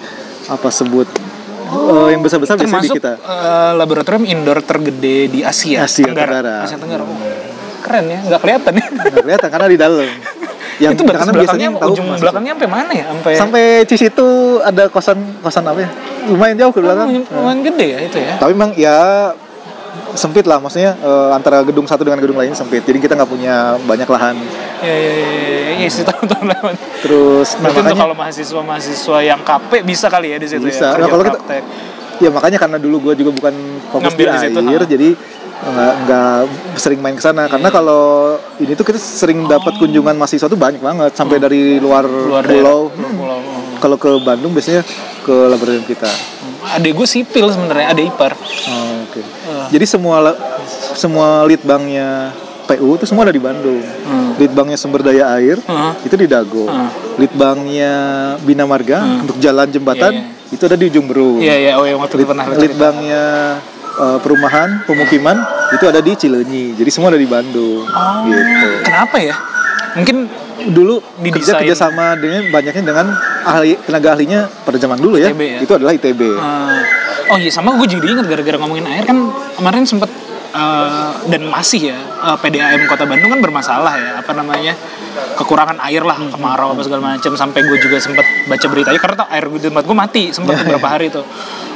apa 0.46 0.68
sebut 0.68 1.09
eh, 1.66 2.06
yang 2.11 2.20
besar-besar 2.20 2.54
biasanya 2.56 2.84
di 2.84 2.92
kita. 2.92 3.12
eh, 3.16 3.72
laboratorium 3.74 4.24
indoor 4.24 4.61
tergede 4.61 5.28
di 5.28 5.40
Asia, 5.40 5.82
Asia 5.82 6.06
Tenggara. 6.06 6.28
Tenggara. 6.28 6.56
Asia 6.62 6.76
Tenggara. 6.76 7.04
Keren 7.78 8.04
ya, 8.06 8.18
nggak 8.22 8.40
kelihatan 8.40 8.72
ya. 8.74 8.84
Nggak 8.86 9.24
kelihatan 9.24 9.48
karena 9.48 9.66
di 9.66 9.78
dalam. 9.78 10.09
Yang 10.79 10.93
itu 10.95 11.03
batas 11.05 11.18
karena 11.18 11.33
belakangnya 11.35 11.68
biasanya 11.68 11.83
tahu 11.83 11.93
ujung 11.93 12.07
belakangnya 12.16 12.53
sampai 12.55 12.68
mana 12.68 12.93
ya? 12.93 13.05
Sampai 13.09 13.33
Sampai 13.35 13.64
di 13.85 13.97
situ 13.97 14.26
ada 14.61 14.85
kosan 14.87 15.18
kosan 15.39 15.64
apa 15.64 15.81
ya? 15.83 15.91
Lumayan 16.26 16.57
jauh 16.57 16.70
ke 16.70 16.81
belakang. 16.81 17.09
Oh, 17.29 17.43
lumayan 17.43 17.61
gede 17.62 17.87
ya 17.89 17.99
itu 18.01 18.18
ya. 18.18 18.35
tapi 18.37 18.53
memang 18.53 18.70
ya 18.74 18.99
sempit 20.11 20.45
lah 20.45 20.59
maksudnya 20.59 20.95
eh, 20.95 21.31
antara 21.33 21.62
gedung 21.62 21.85
satu 21.85 22.03
dengan 22.03 22.18
gedung 22.18 22.37
lain 22.37 22.51
sempit 22.53 22.83
jadi 22.83 22.99
kita 22.99 23.12
nggak 23.14 23.29
punya 23.29 23.55
banyak 23.83 24.07
lahan 24.07 24.37
Ya 24.79 24.87
ya 24.89 25.11
ya 25.11 25.26
ya, 25.68 25.72
ya 25.76 25.89
sih 25.91 26.03
tahu 26.03 26.22
tahu 26.24 26.43
lewat. 26.45 26.74
terus 27.03 27.49
nah, 27.59 27.68
makanya 27.68 27.95
kalau 27.99 28.14
mahasiswa-mahasiswa 28.14 29.18
yang 29.20 29.41
KP 29.43 29.83
bisa 29.83 30.07
kali 30.07 30.31
ya 30.31 30.39
di 30.39 30.47
situ 30.47 30.62
Bisa. 30.62 30.95
ya. 30.95 31.03
Nah, 31.03 31.09
kalau 31.09 31.24
kita- 31.26 31.66
ya 32.18 32.31
makanya 32.31 32.59
karena 32.59 32.79
dulu 32.79 33.11
gue 33.11 33.14
juga 33.16 33.31
bukan 33.33 33.55
fokus 33.91 34.07
Ngambil 34.11 34.26
di 34.26 34.33
di 34.33 34.39
situ, 34.43 34.59
air 34.61 34.83
ha. 34.83 34.87
jadi 34.87 35.09
nggak 35.59 35.94
nggak 36.06 36.38
sering 36.78 37.00
main 37.02 37.18
ke 37.18 37.22
sana 37.22 37.50
karena 37.50 37.68
kalau 37.68 38.36
ini 38.62 38.78
tuh 38.78 38.86
kita 38.86 38.98
sering 38.98 39.42
dapat 39.44 39.74
kunjungan 39.76 40.14
mahasiswa 40.14 40.46
tuh 40.46 40.54
banyak 40.54 40.78
banget 40.78 41.12
sampai 41.18 41.42
dari 41.42 41.82
luar, 41.82 42.06
luar 42.06 42.46
pulau 42.46 42.94
daerah, 42.94 42.94
luar 42.94 43.12
pulau. 43.14 43.38
kalau 43.82 43.96
ke 43.98 44.11
Bandung 44.22 44.54
biasanya 44.54 44.86
ke 45.26 45.34
laboratorium 45.34 45.84
kita 45.84 46.09
Adek 46.68 47.00
gue 47.00 47.09
sipil 47.09 47.48
sebenarnya, 47.48 47.96
adek 47.96 48.12
ipar. 48.12 48.32
Oh, 48.36 49.09
oke 49.09 49.20
jadi 49.72 49.84
semua 49.88 50.36
semua 50.94 51.42
litbangnya 51.48 52.34
PU 52.68 53.00
itu 53.00 53.09
semua 53.09 53.24
ada 53.24 53.32
di 53.32 53.40
Bandung 53.40 53.80
Hmm. 54.09 54.36
litbangnya 54.36 54.76
sumber 54.76 55.00
daya 55.04 55.36
air 55.36 55.61
Heeh. 55.61 55.92
itu 56.09 56.14
di 56.16 56.24
Dago. 56.28 56.64
Hmm. 56.64 56.88
Litbangnya 57.18 57.92
Bina 58.40 58.64
Marga 58.64 59.02
untuk 59.20 59.36
jalan 59.42 59.66
jembatan 59.68 60.12
Iya, 60.14 60.54
itu 60.54 60.62
ada 60.64 60.76
di 60.80 60.86
Ujung 60.88 61.06
Berung. 61.11 61.42
Iya 61.44 61.54
iya, 61.61 61.72
oh 61.76 61.84
yang 61.84 62.00
waktu 62.00 62.16
itu 62.16 62.24
pernah 62.24 62.46
cerita. 62.56 62.88
Eh, 63.99 64.18
perumahan 64.22 64.86
pemukiman 64.86 65.34
itu 65.74 65.84
ada 65.84 65.99
di 65.99 66.14
Cileunyi. 66.14 66.78
Jadi 66.78 66.86
semua 66.86 67.11
ada 67.11 67.18
di 67.18 67.26
Bandung. 67.26 67.82
Oh, 67.82 68.22
Gitu. 68.24 68.68
Kenapa 68.86 69.18
ya? 69.18 69.34
Mungkin 69.94 70.16
Dulu 70.59 70.99
kerja 71.22 71.55
Didesain. 71.55 71.59
kerjasama 71.62 72.18
dengan 72.18 72.51
banyaknya 72.51 72.82
dengan 72.82 73.07
ahli 73.42 73.78
tenaga 73.78 74.18
ahlinya 74.18 74.51
pada 74.66 74.74
zaman 74.74 74.99
dulu 74.99 75.14
ya. 75.14 75.30
ITB 75.30 75.42
ya? 75.55 75.59
Itu 75.62 75.72
adalah 75.78 75.94
ITB. 75.94 76.18
eh, 76.18 76.78
oh 77.30 77.38
iya 77.38 77.46
sama 77.46 77.78
gue 77.78 77.86
jadi 77.86 78.03
ingat 78.03 78.26
gara-gara 78.26 78.59
ngomongin 78.59 78.82
air 78.84 79.07
kan 79.07 79.18
kemarin 79.55 79.86
sempet 79.86 80.11
eh, 80.53 81.12
dan 81.28 81.42
masih 81.49 81.92
ya 81.92 81.99
eh, 81.99 82.36
PDAM 82.38 82.88
Kota 82.88 83.05
Bandung 83.05 83.30
kan 83.32 83.40
bermasalah 83.40 83.94
ya 83.99 84.11
apa 84.20 84.32
namanya 84.32 84.74
kekurangan 85.38 85.78
air 85.86 86.03
lah 86.03 86.18
kemarau 86.18 86.74
apa 86.74 86.82
segala 86.82 87.14
macam 87.14 87.32
sampai 87.34 87.61
gue 87.66 87.78
juga 87.78 87.99
sempet 87.99 88.26
baca 88.46 88.66
beritanya 88.70 88.99
karena 88.99 89.16
tuh 89.18 89.28
air 89.30 89.44
di 89.51 89.66
tempat 89.70 89.84
gue 89.86 89.96
mati 89.96 90.24
sempat 90.30 90.62
beberapa 90.62 90.86
hari 90.88 91.11
tuh. 91.11 91.26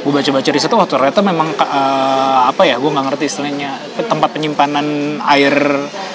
Gue 0.03 0.11
baca-baca 0.11 0.49
riset 0.51 0.67
oh 0.67 0.83
ternyata 0.83 1.23
memang 1.23 1.47
eh, 1.55 2.39
apa 2.51 2.63
ya 2.67 2.75
gue 2.75 2.91
nggak 2.91 3.05
ngerti 3.07 3.25
istilahnya 3.27 3.71
tempat 4.03 4.35
penyimpanan 4.35 5.19
air 5.31 5.55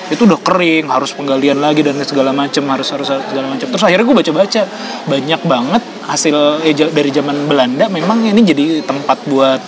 itu 0.09 0.25
udah 0.25 0.41
kering 0.41 0.89
harus 0.89 1.13
penggalian 1.13 1.61
lagi 1.61 1.85
dan 1.85 1.97
segala 2.05 2.33
macam 2.33 2.65
harus 2.73 2.89
harus 2.93 3.09
segala 3.09 3.49
macam 3.49 3.69
terus 3.69 3.85
akhirnya 3.85 4.05
gue 4.09 4.17
baca-baca 4.25 4.63
banyak 5.09 5.41
banget 5.45 5.83
hasil 6.09 6.37
ja- 6.73 6.93
dari 6.93 7.11
zaman 7.13 7.45
Belanda 7.45 7.93
memang 7.93 8.25
ini 8.25 8.41
jadi 8.41 8.81
tempat 8.89 9.25
buat 9.29 9.61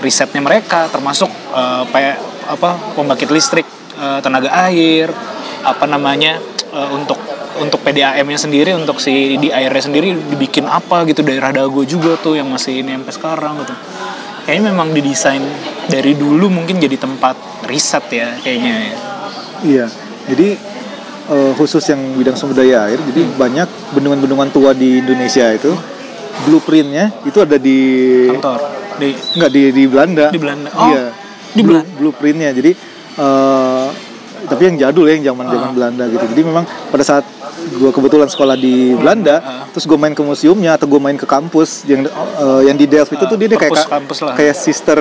risetnya 0.00 0.40
mereka 0.40 0.88
termasuk 0.88 1.28
kayak 1.92 2.31
apa 2.52 2.76
pembangkit 2.94 3.32
listrik 3.32 3.66
eh, 3.96 4.18
tenaga 4.20 4.52
air 4.68 5.08
apa 5.64 5.84
namanya 5.88 6.36
eh, 6.72 6.88
untuk 6.92 7.16
untuk 7.60 7.84
PDAM-nya 7.84 8.40
sendiri 8.40 8.72
untuk 8.76 9.00
si 9.00 9.36
di 9.36 9.48
airnya 9.52 9.82
sendiri 9.84 10.16
dibikin 10.32 10.64
apa 10.64 11.04
gitu 11.08 11.20
daerah 11.20 11.52
dago 11.52 11.84
juga 11.84 12.16
tuh 12.16 12.36
yang 12.36 12.48
masih 12.48 12.80
ini 12.84 12.96
sampai 12.96 13.12
sekarang 13.12 13.54
gitu 13.60 13.74
kayaknya 14.46 14.74
memang 14.74 14.90
didesain 14.90 15.42
dari 15.86 16.14
dulu 16.18 16.50
mungkin 16.50 16.78
jadi 16.78 16.98
tempat 16.98 17.66
riset 17.66 18.04
ya 18.10 18.28
kayaknya 18.42 18.74
ya. 18.74 18.96
Iya. 19.62 19.86
Jadi 20.30 20.48
eh, 21.30 21.52
khusus 21.54 21.82
yang 21.86 22.00
bidang 22.18 22.34
sumber 22.34 22.62
daya 22.62 22.90
air, 22.90 22.98
jadi 22.98 23.20
Hmm. 23.26 23.38
banyak 23.38 23.68
bendungan-bendungan 23.94 24.48
tua 24.50 24.70
di 24.74 24.98
Indonesia 24.98 25.46
itu 25.54 25.70
blueprintnya 26.48 27.12
itu 27.28 27.38
ada 27.44 27.60
di 27.60 27.78
kantor 28.32 28.60
di 28.98 29.08
nggak 29.14 29.50
di 29.52 29.62
di 29.70 29.82
Belanda. 29.86 30.26
Di 30.32 30.40
Belanda. 30.40 30.70
Oh, 30.74 30.90
iya. 30.90 31.11
Di 31.52 31.60
Blue- 31.60 31.78
Belanda. 31.78 31.96
Blueprintnya. 31.96 32.50
Jadi 32.52 32.70
eh, 33.14 33.86
tapi 34.42 34.62
yang 34.64 34.76
jadul 34.76 35.06
ya, 35.06 35.14
yang 35.14 35.26
zaman-zaman 35.30 35.68
Ah. 35.68 35.72
Belanda 35.72 36.04
gitu. 36.06 36.24
Jadi 36.26 36.42
memang 36.42 36.64
pada 36.88 37.02
saat 37.02 37.24
gua 37.72 37.88
kebetulan 37.88 38.26
sekolah 38.26 38.56
di 38.56 38.90
Belanda, 38.92 39.38
ah. 39.38 39.64
terus 39.68 39.84
gue 39.84 39.94
main 39.94 40.10
ke 40.10 40.20
museumnya 40.20 40.74
atau 40.74 40.84
gue 40.84 40.98
main 40.98 41.14
ke 41.14 41.22
kampus 41.24 41.84
yang 41.84 42.02
eh, 42.04 42.62
yang 42.66 42.74
di 42.74 42.84
Delft 42.84 43.10
itu 43.10 43.20
Ah, 43.20 43.28
tuh 43.28 43.36
dia, 43.36 43.46
dia 43.46 43.56
kayak 43.56 43.72
ka- 43.76 43.90
kampus 43.92 44.18
lah. 44.20 44.34
kayak 44.34 44.56
sister 44.56 44.98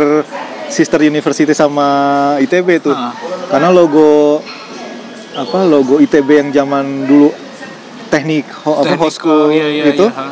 sister 0.68 1.00
university 1.02 1.52
sama 1.52 1.88
ITB 2.38 2.80
tuh. 2.82 2.94
Ah. 2.94 3.18
Karena 3.48 3.70
logo 3.70 4.40
apa 5.32 5.64
logo 5.64 5.98
ITB 5.98 6.30
yang 6.38 6.50
zaman 6.54 6.84
dulu 7.04 7.32
teknik 8.08 8.44
ho, 8.62 8.78
apa 8.78 8.84
Teknik, 8.86 9.00
Hosko 9.02 9.36
iya, 9.50 9.68
iya, 9.72 9.84
itu 9.90 10.04
iya, 10.04 10.28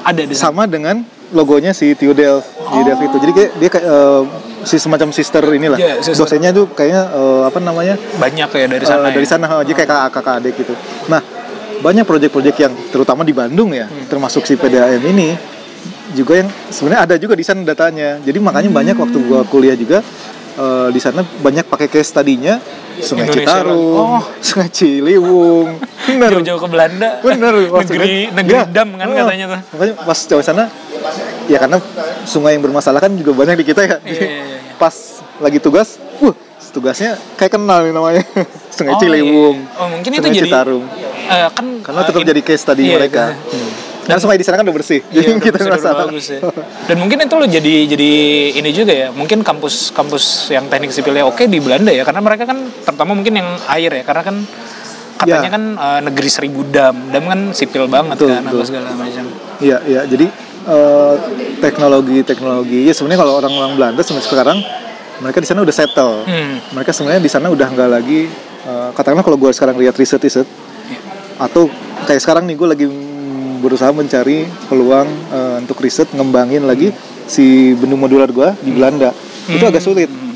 ada 0.00 0.20
sana. 0.26 0.32
sama 0.34 0.62
dengan 0.64 1.04
logonya 1.30 1.70
si 1.70 1.92
Tio 1.92 2.12
Delft 2.12 2.46
di 2.50 2.78
Oh. 2.78 2.84
Delft 2.84 3.02
itu. 3.02 3.16
Jadi 3.18 3.32
kayak 3.32 3.50
dia 3.56 3.68
kayak 3.68 3.86
eh, 3.86 4.22
si 4.62 4.76
semacam 4.76 5.08
sister 5.10 5.42
inilah. 5.44 5.76
Iya, 5.76 5.94
sister. 6.00 6.22
Dosennya 6.22 6.50
tuh 6.50 6.68
kayaknya 6.68 7.02
eh, 7.08 7.42
apa 7.44 7.58
namanya? 7.58 7.94
banyak 8.16 8.48
ya 8.48 8.66
dari 8.68 8.82
Eh, 8.82 8.88
sana 8.88 9.08
dari 9.08 9.22
ya? 9.22 9.30
sana 9.30 9.44
oh, 9.48 9.62
jadi 9.62 9.74
kayak 9.76 9.88
kakak, 9.88 10.10
kakak 10.12 10.34
adik 10.38 10.54
gitu. 10.56 10.74
Nah, 11.06 11.20
banyak 11.80 12.04
proyek-proyek 12.04 12.56
yang 12.60 12.72
terutama 12.88 13.22
di 13.22 13.32
Bandung 13.32 13.70
ya, 13.70 13.86
Hmm. 13.86 14.06
termasuk 14.06 14.44
si 14.44 14.54
PDAM 14.54 15.00
ini 15.02 15.32
juga 16.12 16.36
yang 16.36 16.48
sebenarnya 16.68 17.00
ada 17.04 17.14
juga 17.16 17.32
di 17.32 17.42
sana 17.42 17.62
datanya. 17.62 18.18
Jadi 18.18 18.38
makanya 18.38 18.68
banyak 18.68 18.94
waktu 18.94 19.18
gua 19.22 19.42
kuliah 19.44 19.74
juga 19.74 20.02
eh, 20.52 20.88
di 20.90 20.98
sana 20.98 21.22
banyak 21.22 21.64
pakai 21.64 21.88
case 21.88 22.10
tadinya 22.12 22.58
Sungai 23.00 23.24
Indonesia 23.24 23.64
Citarum. 23.64 23.96
Oh. 23.96 24.22
Sungai 24.38 24.68
Ciliwung. 24.68 25.78
Bener. 26.04 26.28
jauh-jauh 26.34 26.60
ke 26.60 26.68
Belanda 26.68 27.08
Bener. 27.18 27.54
Negeri 27.80 28.28
negeri 28.28 28.56
Iya. 28.56 28.66
dam 28.68 28.88
kan 28.92 29.06
Oh, 29.06 29.14
katanya 29.16 29.44
tuh 29.48 29.60
Makanya 29.72 29.94
pas 30.04 30.18
jauh 30.20 30.42
sana 30.42 30.64
ya 31.46 31.58
karena 31.58 31.78
sungai 32.22 32.54
yang 32.54 32.62
bermasalah 32.62 32.98
kan 32.98 33.12
juga 33.12 33.32
banyak 33.34 33.56
di 33.56 33.66
kita 33.66 33.80
ya. 33.82 33.96
Iya, 34.00 34.20
iya, 34.20 34.28
iya. 34.46 34.58
Pas 34.76 34.94
lagi 35.36 35.58
tugas, 35.58 35.96
uh, 36.18 36.34
tugasnya 36.70 37.16
kayak 37.34 37.52
kenal 37.52 37.82
nih 37.82 37.90
namanya. 37.90 38.22
Sungai 38.70 38.94
Oh, 38.94 39.00
Ciliwung. 39.00 39.56
iya. 39.58 39.78
Oh, 39.78 39.88
mungkin 39.88 40.10
itu 40.10 40.20
Sungai 40.20 40.36
jadi- 40.36 40.46
Citarum. 40.46 40.82
Eh, 41.30 41.48
kan 41.50 41.66
Karena 41.80 42.00
eh, 42.00 42.06
tetap 42.06 42.22
in- 42.22 42.28
jadi 42.28 42.42
case 42.42 42.64
tadi 42.64 42.82
iya, 42.84 42.96
mereka. 42.96 43.24
gitu. 43.36 43.54
Hmm. 43.54 43.70
Karena 44.00 44.18
sungai 44.18 44.36
di 44.36 44.44
sana 44.44 44.56
kan 44.56 44.64
udah 44.64 44.76
bersih. 44.76 45.00
Iya, 45.04 45.14
Jadi 45.14 45.28
udah 45.30 45.44
kita 45.44 45.58
ngerasa 45.60 45.88
udah 45.88 45.98
bagus 46.04 46.26
ya. 46.26 46.40
Dan 46.88 46.96
mungkin 46.98 47.16
itu 47.20 47.34
lo 47.34 47.46
jadi 47.46 47.74
jadi 47.86 48.10
ini 48.56 48.70
juga 48.70 48.92
ya. 48.92 49.08
Mungkin 49.10 49.38
kampus 49.40 49.90
kampus 49.90 50.24
yang 50.48 50.66
teknik 50.66 50.90
sipilnya 50.90 51.22
oke 51.22 51.44
di 51.44 51.58
Belanda 51.58 51.90
ya, 51.90 52.02
karena 52.02 52.18
mereka 52.18 52.44
kan 52.44 52.58
terutama 52.80 53.12
mungkin 53.12 53.34
yang 53.34 53.48
air 53.70 53.92
ya, 53.92 54.02
karena 54.02 54.22
kan 54.24 54.36
katanya 55.16 55.46
Ya. 55.46 55.52
kan 55.52 55.64
eh, 55.76 56.00
negeri 56.02 56.28
seribu 56.28 56.64
dam, 56.64 56.96
dam 57.08 57.24
kan 57.24 57.40
sipil 57.52 57.84
banget 57.86 58.16
Betul, 58.16 58.32
kan, 58.32 58.40
apa 58.40 58.50
betul. 58.50 58.64
segala 58.66 58.88
macam. 58.90 59.24
Iya, 59.60 59.76
iya. 59.84 60.00
Jadi 60.04 60.26
eh, 60.66 61.14
teknologi-teknologi 61.60 62.88
ya 62.88 62.92
sebenarnya 62.92 63.20
kalau 63.22 63.32
orang-orang 63.40 63.72
Belanda 63.76 64.00
sebenarnya 64.02 64.28
sekarang 64.28 64.58
mereka 65.20 65.38
di 65.44 65.48
sana 65.52 65.60
udah 65.60 65.74
settle. 65.76 66.14
Hmm. 66.24 66.56
Mereka 66.72 66.90
sebenarnya 66.96 67.20
di 67.20 67.28
sana 67.28 67.46
udah 67.52 67.68
nggak 67.68 67.90
lagi 67.92 68.20
eh, 68.64 68.88
katakanlah 68.96 69.24
kalau 69.24 69.36
gue 69.36 69.50
sekarang 69.52 69.76
lihat 69.78 69.94
riset-riset 69.96 70.48
Iya. 70.90 71.00
atau 71.38 71.70
kayak 72.08 72.18
sekarang 72.18 72.48
nih 72.50 72.56
gue 72.58 72.68
lagi 72.68 72.86
berusaha 73.60 73.92
mencari 73.92 74.48
peluang 74.66 75.06
eh, 75.30 75.56
untuk 75.60 75.78
riset 75.78 76.08
ngembangin 76.16 76.64
lagi 76.64 76.90
si 77.28 77.76
bendung 77.76 78.00
modular 78.00 78.26
gue 78.32 78.48
di 78.64 78.72
Belanda. 78.74 79.12
Itu 79.46 79.64
agak 79.68 79.84
sulit 79.84 80.08
Hmm. 80.10 80.34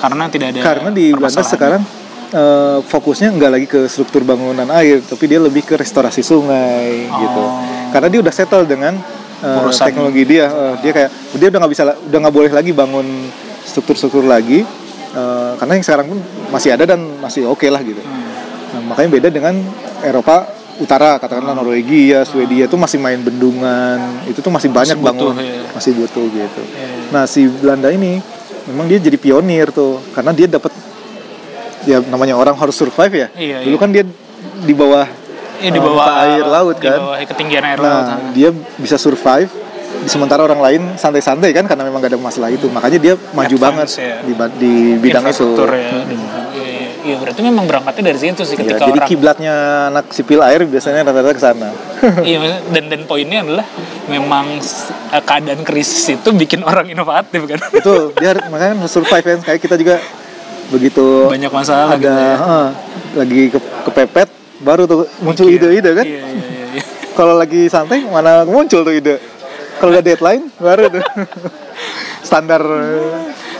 Karena 0.00 0.26
tidak 0.26 0.46
ada 0.50 0.60
karena 0.66 0.88
di 0.90 1.14
Belanda 1.14 1.44
sekarang 1.46 1.82
eh, 2.32 2.78
fokusnya 2.82 3.28
nggak 3.36 3.50
lagi 3.52 3.66
ke 3.68 3.86
struktur 3.86 4.24
bangunan 4.24 4.66
air, 4.72 5.04
tapi 5.04 5.28
dia 5.28 5.38
lebih 5.38 5.62
ke 5.62 5.76
restorasi 5.76 6.24
sungai 6.24 7.06
gitu. 7.06 7.42
Oh. 7.44 7.60
Karena 7.92 8.08
dia 8.08 8.20
udah 8.24 8.32
settle 8.32 8.64
dengan 8.64 8.96
Urusan- 9.42 9.86
teknologi 9.90 10.22
dia, 10.22 10.46
Eh, 10.46 10.74
dia 10.86 10.92
kayak 10.94 11.10
dia 11.34 11.46
udah 11.50 11.58
nggak 11.66 11.72
bisa 11.74 11.82
udah 11.90 12.18
nggak 12.22 12.34
boleh 12.34 12.50
lagi 12.54 12.70
bangun 12.70 13.06
struktur-struktur 13.66 14.22
lagi. 14.22 14.62
Eh, 15.12 15.52
karena 15.58 15.72
yang 15.76 15.84
sekarang 15.84 16.06
pun 16.08 16.18
masih 16.48 16.72
ada 16.72 16.84
dan 16.86 17.00
masih 17.18 17.44
oke 17.50 17.66
lah 17.66 17.82
gitu. 17.82 18.00
Hmm. 18.00 18.24
Nah, 18.72 18.80
makanya 18.94 19.10
beda 19.12 19.28
dengan 19.28 19.54
Eropa 20.00 20.48
Utara, 20.80 21.20
katakanlah 21.20 21.52
Norwegia, 21.52 22.24
Swedia 22.24 22.64
itu 22.64 22.76
masih 22.80 22.96
main 22.96 23.20
bendungan, 23.20 24.00
itu 24.24 24.40
tuh 24.40 24.48
masih 24.48 24.72
banyak 24.72 24.96
butuh, 24.96 25.30
bangun, 25.30 25.34
ya. 25.36 25.68
masih 25.76 25.92
butuh 25.92 26.24
gitu. 26.32 26.62
Iya. 26.64 27.12
Nah 27.12 27.24
si 27.28 27.44
Belanda 27.44 27.92
ini 27.92 28.18
memang 28.72 28.88
dia 28.88 28.96
jadi 28.96 29.20
pionir 29.20 29.68
tuh 29.68 30.00
karena 30.16 30.32
dia 30.32 30.48
dapat 30.48 30.72
ya 31.84 32.00
namanya 32.08 32.40
orang 32.40 32.56
harus 32.56 32.72
survive 32.72 33.12
ya. 33.12 33.28
Iya, 33.36 33.68
Dulu 33.68 33.76
iya. 33.76 33.82
kan 33.84 33.90
dia 33.92 34.04
di 34.64 34.72
bawah 34.74 35.04
Iya, 35.62 35.70
di 35.70 35.78
eh, 35.78 35.82
bawah 35.82 35.96
muka 35.96 36.14
air 36.20 36.44
laut 36.44 36.76
Di 36.76 36.84
kan. 36.84 36.98
bawah 36.98 37.16
ketinggian 37.24 37.64
air 37.64 37.78
laut. 37.78 38.04
Nah 38.04 38.18
dia 38.30 38.48
bisa 38.76 38.96
survive 38.96 39.50
di 39.94 40.08
sementara 40.08 40.42
orang 40.42 40.58
lain 40.58 40.82
santai-santai 40.94 41.50
kan 41.50 41.62
karena 41.62 41.82
memang 41.82 42.02
gak 42.02 42.10
ada 42.10 42.20
masalah 42.20 42.50
itu. 42.50 42.66
Makanya 42.66 42.98
dia 42.98 43.14
maju 43.30 43.46
Advance, 43.48 43.62
banget 43.62 43.88
ya. 43.96 44.16
di, 44.20 44.32
di 44.58 44.72
bidang 44.98 45.24
itu. 45.24 45.46
Ya. 45.54 45.66
Iya, 45.70 45.98
iya. 46.10 46.88
Iya, 47.02 47.18
berarti 47.18 47.42
memang 47.42 47.66
berangkatnya 47.66 48.14
dari 48.14 48.18
situ 48.20 48.42
sih 48.42 48.54
Ya, 48.54 48.62
ketika 48.62 48.86
jadi 48.86 48.94
orang 48.94 49.08
kiblatnya 49.10 49.54
anak 49.90 50.06
sipil 50.10 50.38
air 50.38 50.62
biasanya 50.62 51.02
rata-rata 51.02 51.34
ke 51.34 51.42
sana. 51.42 51.68
iya 52.22 52.38
dan 52.70 52.86
dan 52.86 53.02
poinnya 53.04 53.42
adalah 53.42 53.66
memang 54.06 54.62
eh, 55.10 55.18
keadaan 55.20 55.62
krisis 55.62 56.14
itu 56.14 56.28
bikin 56.30 56.62
orang 56.62 56.86
inovatif 56.86 57.42
kan 57.42 57.58
Betul, 57.74 58.14
dia 58.14 58.34
harus- 58.34 58.46
makanya 58.46 58.78
harus 58.78 58.86
survive 58.88 59.24
kan. 59.24 59.38
Kayak 59.42 59.60
kita 59.60 59.74
juga 59.76 59.98
begitu 60.70 61.26
banyak 61.26 61.50
masalah 61.50 61.90
ada 61.90 61.98
gitu 61.98 62.06
ya. 62.08 62.36
eh, 62.38 62.68
lagi 63.12 63.40
ke, 63.50 63.58
kepepet 63.82 64.28
baru 64.62 64.82
tuh 64.84 65.04
muncul 65.18 65.46
ide-ide 65.46 65.90
kan. 65.92 66.02
iya 66.02 66.22
iya 66.24 66.46
iya, 66.46 66.64
iya. 66.72 66.82
kalau 67.18 67.34
lagi 67.34 67.66
santai 67.66 68.02
mana 68.04 68.42
muncul 68.44 68.80
tuh 68.80 68.90
ide? 68.90 69.18
Kalau 69.76 69.90
udah 69.90 70.00
deadline 70.00 70.46
baru 70.56 70.86
tuh. 70.88 71.02
Standar. 72.22 72.62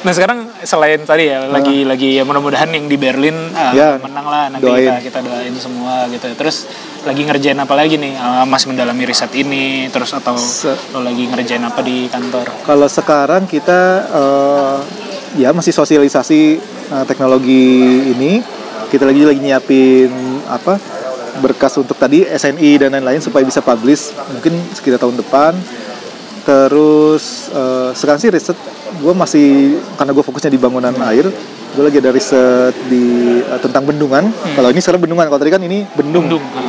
Nah 0.03 0.11
sekarang 0.11 0.51
selain 0.63 1.03
tadi 1.03 1.27
ya 1.27 1.47
lagi 1.47 1.83
lagi 1.83 2.19
ya 2.19 2.23
mudah-mudahan 2.23 2.67
yang 2.69 2.87
di 2.87 2.95
Berlin 2.97 3.35
eh, 3.51 3.73
Ya, 3.73 3.99
menang 3.99 4.27
lah 4.27 4.51
nanti 4.51 4.67
doain. 4.67 4.87
kita 4.89 4.95
kita 5.03 5.19
doain 5.21 5.55
semua 5.55 6.07
gitu. 6.09 6.27
Terus 6.33 6.67
lagi 7.03 7.23
ngerjain 7.23 7.55
apa 7.57 7.75
lagi 7.75 7.95
nih? 7.97 8.13
Eh, 8.13 8.45
masih 8.45 8.71
mendalami 8.71 9.03
riset 9.05 9.31
ini 9.33 9.87
terus 9.89 10.11
atau 10.11 10.35
Se- 10.35 10.75
lo 10.91 11.03
lagi 11.03 11.27
ngerjain 11.27 11.63
apa 11.63 11.81
di 11.81 12.07
kantor? 12.07 12.51
Kalau 12.63 12.89
sekarang 12.89 13.47
kita 13.47 13.81
eh, 14.09 14.77
ya 15.37 15.51
masih 15.51 15.71
sosialisasi 15.71 16.41
eh, 16.89 17.05
teknologi 17.05 17.67
ini. 18.09 18.43
Kita 18.89 19.03
lagi 19.03 19.25
lagi 19.25 19.41
nyiapin 19.41 20.11
apa 20.47 20.79
berkas 21.41 21.75
untuk 21.77 21.97
tadi 21.97 22.23
SNI 22.23 22.71
dan 22.77 22.93
lain-lain 22.93 23.19
supaya 23.19 23.41
bisa 23.43 23.61
publish 23.61 24.13
mungkin 24.31 24.53
sekitar 24.73 25.01
tahun 25.01 25.17
depan. 25.19 25.53
Terus 26.43 27.49
eh, 27.51 27.91
sekarang 27.95 28.19
sih 28.19 28.31
riset 28.31 28.59
gue 28.93 29.15
masih 29.15 29.79
karena 29.97 30.13
gue 30.13 30.25
fokusnya 30.25 30.51
di 30.51 30.61
bangunan 30.61 30.93
air 31.09 31.31
gue 31.73 31.81
lagi 31.81 32.05
ada 32.05 32.13
riset 32.13 32.75
di 32.91 33.05
eh, 33.41 33.61
tentang 33.63 33.87
bendungan. 33.87 34.29
Kalau 34.53 34.69
ini 34.69 34.81
sekarang 34.83 35.01
bendungan 35.01 35.25
kalau 35.27 35.41
tadi 35.41 35.51
kan 35.51 35.63
ini 35.63 35.87
bendung, 35.95 36.29
Bendung. 36.29 36.45
Ah, 36.53 36.61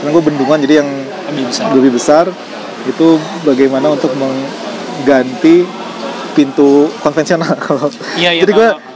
Karena 0.00 0.10
gue 0.12 0.22
bendungan 0.24 0.58
jadi 0.60 0.74
yang 0.84 0.88
lebih 1.30 1.44
besar. 1.48 1.66
lebih 1.72 1.90
besar. 1.94 2.24
Itu 2.84 3.06
bagaimana 3.44 3.92
untuk 3.92 4.12
mengganti 4.16 5.64
pintu 6.32 6.90
konvensional. 7.00 7.54
Kalau 7.56 7.88
iya 8.20 8.34
iya 8.34 8.42
jadi 8.44 8.52
gue 8.52 8.68
tahu, 8.68 8.76
tahu. 8.76 8.80
nah, 8.82 8.89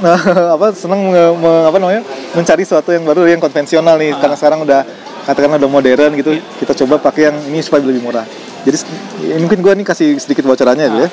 apa 0.56 0.66
seneng 0.72 1.00
me- 1.12 1.36
me- 1.36 1.64
apa 1.68 1.76
namanya 1.76 2.02
mencari 2.32 2.62
sesuatu 2.64 2.90
yang 2.90 3.04
baru 3.04 3.28
yang 3.28 3.40
konvensional 3.40 3.96
nih. 4.00 4.16
Karena 4.16 4.36
sekarang 4.36 4.64
udah 4.64 4.80
katakanlah 5.28 5.58
udah 5.60 5.70
modern 5.70 6.12
gitu 6.16 6.34
kita 6.58 6.72
coba 6.84 6.98
pakai 6.98 7.30
yang 7.30 7.36
ini 7.52 7.60
supaya 7.60 7.84
lebih 7.84 8.02
murah. 8.02 8.24
Jadi 8.60 8.76
ini 9.24 9.40
mungkin 9.40 9.60
gue 9.64 9.72
nih 9.82 9.86
kasih 9.86 10.16
sedikit 10.20 10.44
bocorannya 10.44 10.84
aja 10.88 10.98
ya. 11.06 11.08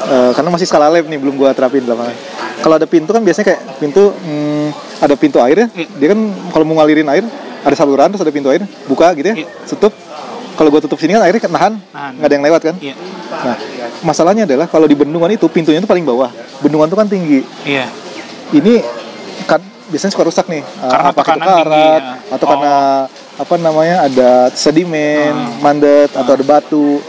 Eh, 0.00 0.30
karena 0.32 0.48
masih 0.48 0.64
skala 0.64 0.88
lab 0.88 1.04
nih 1.06 1.18
belum 1.20 1.36
gue 1.36 1.50
terapin 1.52 1.84
di 1.84 1.90
lapangan 1.92 2.16
kalau 2.60 2.76
ada 2.76 2.86
pintu 2.88 3.10
kan 3.12 3.24
biasanya 3.24 3.52
kayak 3.52 3.60
pintu 3.80 4.12
hmm, 4.12 4.68
ada 5.00 5.14
pintu 5.16 5.40
air 5.40 5.64
ya. 5.64 5.68
Iya. 5.72 5.86
dia 5.96 6.08
kan 6.12 6.20
kalau 6.52 6.64
mau 6.68 6.76
ngalirin 6.80 7.08
air 7.08 7.24
ada 7.60 7.76
saluran 7.76 8.08
terus 8.12 8.24
ada 8.24 8.32
pintu 8.32 8.48
air 8.52 8.64
buka 8.88 9.12
gitu 9.16 9.32
ya 9.32 9.44
tutup. 9.68 9.92
Kalau 10.56 10.68
gue 10.68 10.80
tutup 10.84 11.00
sini 11.00 11.16
kan 11.16 11.24
airnya 11.24 11.40
nahan 11.48 11.72
nggak 12.20 12.28
ada 12.28 12.34
yang 12.36 12.44
lewat 12.44 12.60
kan? 12.68 12.74
Iya. 12.80 12.94
Nah 13.32 13.56
masalahnya 14.04 14.44
adalah 14.44 14.68
kalau 14.68 14.84
di 14.84 14.96
bendungan 14.96 15.32
itu 15.32 15.48
pintunya 15.48 15.80
itu 15.80 15.88
paling 15.88 16.04
bawah. 16.04 16.28
Bendungan 16.60 16.88
itu 16.88 16.96
kan 16.96 17.08
tinggi. 17.08 17.40
Iya 17.64 17.88
ini 18.52 18.82
kan 19.44 19.60
biasanya 19.86 20.12
suka 20.12 20.24
rusak 20.24 20.46
nih 20.46 20.62
Uh, 20.76 20.86
Karena 20.86 21.08
apakah 21.08 21.32
itu 21.32 21.40
tinggi, 21.40 21.54
karat 21.56 22.00
ya. 22.00 22.14
atau 22.30 22.36
Oh. 22.36 22.46
Ah. 22.46 22.50
karena 22.52 22.74
apa 23.36 23.54
namanya 23.56 23.96
ada 24.02 24.30
sedimen 24.52 25.32
mandet 25.58 26.10
atau 26.12 26.32
ada 26.32 26.44
batu 26.44 27.00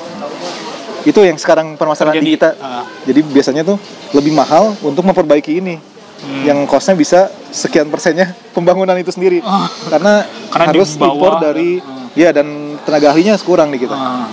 itu 1.02 1.18
yang 1.20 1.34
sekarang 1.36 1.74
permasalahan 1.76 2.14
Terjadi. 2.16 2.28
di 2.28 2.36
kita 2.36 2.50
Ah. 2.58 2.84
jadi 3.04 3.20
biasanya 3.24 3.62
tuh 3.64 3.78
lebih 4.12 4.32
mahal 4.32 4.74
untuk 4.82 5.02
memperbaiki 5.04 5.54
ini 5.56 5.76
Hmm. 6.22 6.46
yang 6.46 6.60
costnya 6.64 6.94
bisa 6.94 7.20
sekian 7.50 7.88
persennya 7.88 8.30
pembangunan 8.56 8.94
itu 8.96 9.10
sendiri 9.10 9.42
Oh. 9.42 9.66
karena 9.88 10.22
Karena 10.48 10.66
harus 10.68 10.94
bawah- 10.94 11.10
impor 11.12 11.34
dari 11.40 11.82
ya 12.14 12.30
dan 12.30 12.46
tenaga 12.80 13.10
ahlinya 13.10 13.34
kurang 13.40 13.70
nih 13.70 13.82
kita. 13.82 13.94
Ah, 13.94 14.30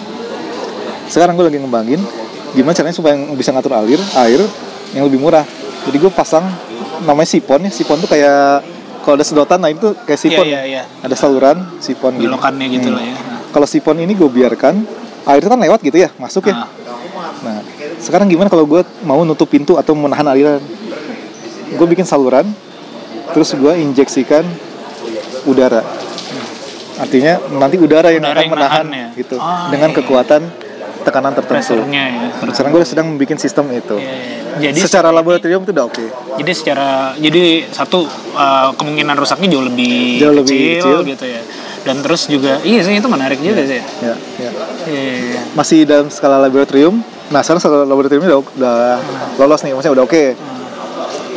Sekarang 1.07 1.35
gue 1.35 1.47
lagi 1.47 1.57
ngembangin 1.57 2.01
gimana 2.51 2.73
caranya 2.73 2.93
supaya 2.93 3.17
bisa 3.33 3.49
ngatur 3.49 3.73
alir 3.73 3.97
air 4.19 4.41
yang 4.93 5.05
lebih 5.05 5.17
murah. 5.17 5.45
Jadi 5.83 5.97
gue 5.97 6.11
pasang 6.11 6.45
namanya 7.03 7.29
sipon 7.29 7.61
ya. 7.63 7.71
Sipon 7.71 7.99
tuh 7.99 8.09
kayak 8.09 8.65
kalau 9.03 9.15
ada 9.15 9.25
sedotan 9.25 9.59
nah 9.59 9.71
itu 9.71 9.95
kayak 10.05 10.21
sipon. 10.21 10.45
Iya, 10.45 10.61
iya, 10.65 10.83
iya. 10.83 10.83
Ada 11.01 11.15
saluran 11.15 11.57
sipon 11.79 12.17
belokannya 12.17 12.67
gitu 12.71 12.89
Hmm. 12.91 12.97
lah 12.97 13.05
ya. 13.05 13.15
Kalau 13.49 13.67
sipon 13.67 13.97
ini 13.99 14.13
gue 14.13 14.29
biarkan 14.29 14.75
air 15.25 15.39
itu 15.39 15.49
kan 15.49 15.59
lewat 15.59 15.81
gitu 15.81 15.99
ya, 15.99 16.09
masuk 16.17 16.49
ya. 16.49 16.65
Ah. 16.65 16.69
Nah, 17.39 17.59
sekarang 17.99 18.27
gimana 18.27 18.49
kalau 18.49 18.65
gue 18.65 18.81
mau 19.03 19.23
nutup 19.23 19.47
pintu 19.47 19.77
atau 19.77 19.95
menahan 19.95 20.27
aliran? 20.27 20.61
Gue 21.71 21.87
bikin 21.87 22.03
saluran, 22.03 22.49
terus 23.31 23.53
gue 23.53 23.73
injeksikan 23.79 24.43
udara. 25.45 25.85
Artinya 26.99 27.39
nanti 27.55 27.79
udara 27.79 28.11
yang 28.11 28.25
Udara 28.27 28.35
akan 28.35 28.43
yang 28.43 28.53
menahan 28.53 28.87
nahan 28.87 28.87
ya? 28.91 29.09
gitu 29.15 29.37
Ah, 29.39 29.71
dengan 29.71 29.91
iya. 29.93 29.97
kekuatan 30.03 30.43
tekanan 31.09 31.33
tertentu. 31.33 31.81
Ya. 31.89 32.29
Sekarang 32.53 32.71
gue 32.77 32.85
sedang 32.85 33.07
membuat 33.09 33.41
sistem 33.41 33.73
itu. 33.73 33.97
Iya, 33.97 34.13
iya. 34.13 34.39
Jadi 34.59 34.79
Secara 34.85 35.09
laboratorium 35.15 35.63
itu 35.65 35.73
udah 35.73 35.87
oke. 35.87 36.05
jadi 36.39 36.53
secara 36.53 37.15
jadi 37.15 37.67
satu 37.71 38.05
uh, 38.35 38.75
kemungkinan 38.75 39.15
rusaknya 39.15 39.55
jauh 39.55 39.65
lebih 39.65 40.19
Jauh 40.19 40.35
lebih 40.35 40.83
kecil, 40.83 40.99
gitu 41.07 41.25
ya. 41.31 41.43
Dan 41.87 42.03
terus 42.03 42.27
juga 42.27 42.59
iya 42.67 42.83
sih 42.83 42.93
itu 42.99 43.09
menarik 43.09 43.39
juga 43.39 43.63
sih. 43.65 43.81
Ya, 44.03 44.15
ya. 44.39 44.51
Iya, 44.87 45.03
iya. 45.15 45.41
Masih 45.55 45.87
dalam 45.87 46.11
skala 46.11 46.43
laboratorium. 46.43 47.01
Nah, 47.31 47.41
sekarang 47.45 47.61
skala 47.63 47.87
laboratoriumnya 47.87 48.35
udah, 48.35 48.43
udah 48.57 48.77
lolos 49.39 49.61
nih, 49.63 49.73
maksudnya 49.79 49.95
udah 50.01 50.05
oke. 50.09 50.25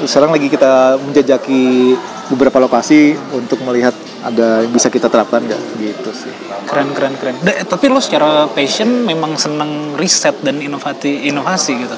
Sekarang 0.06 0.34
lagi 0.34 0.48
kita 0.50 0.98
menjajaki 0.98 1.94
beberapa 2.32 2.58
lokasi 2.64 3.14
untuk 3.36 3.62
melihat 3.68 3.94
ada 4.22 4.62
yang 4.64 4.72
bisa 4.72 4.88
kita 4.88 5.10
terapkan 5.10 5.42
nggak 5.42 5.62
gitu 5.82 6.12
sih. 6.14 6.32
Keren 6.70 6.94
keren 6.94 7.14
keren. 7.18 7.36
Da- 7.42 7.66
tapi 7.66 7.90
lo 7.90 7.98
secara 7.98 8.46
passion 8.50 9.04
memang 9.04 9.36
seneng 9.36 9.98
riset 9.98 10.38
dan 10.46 10.62
inovasi 10.62 11.28
inovasi 11.28 11.74
gitu. 11.82 11.98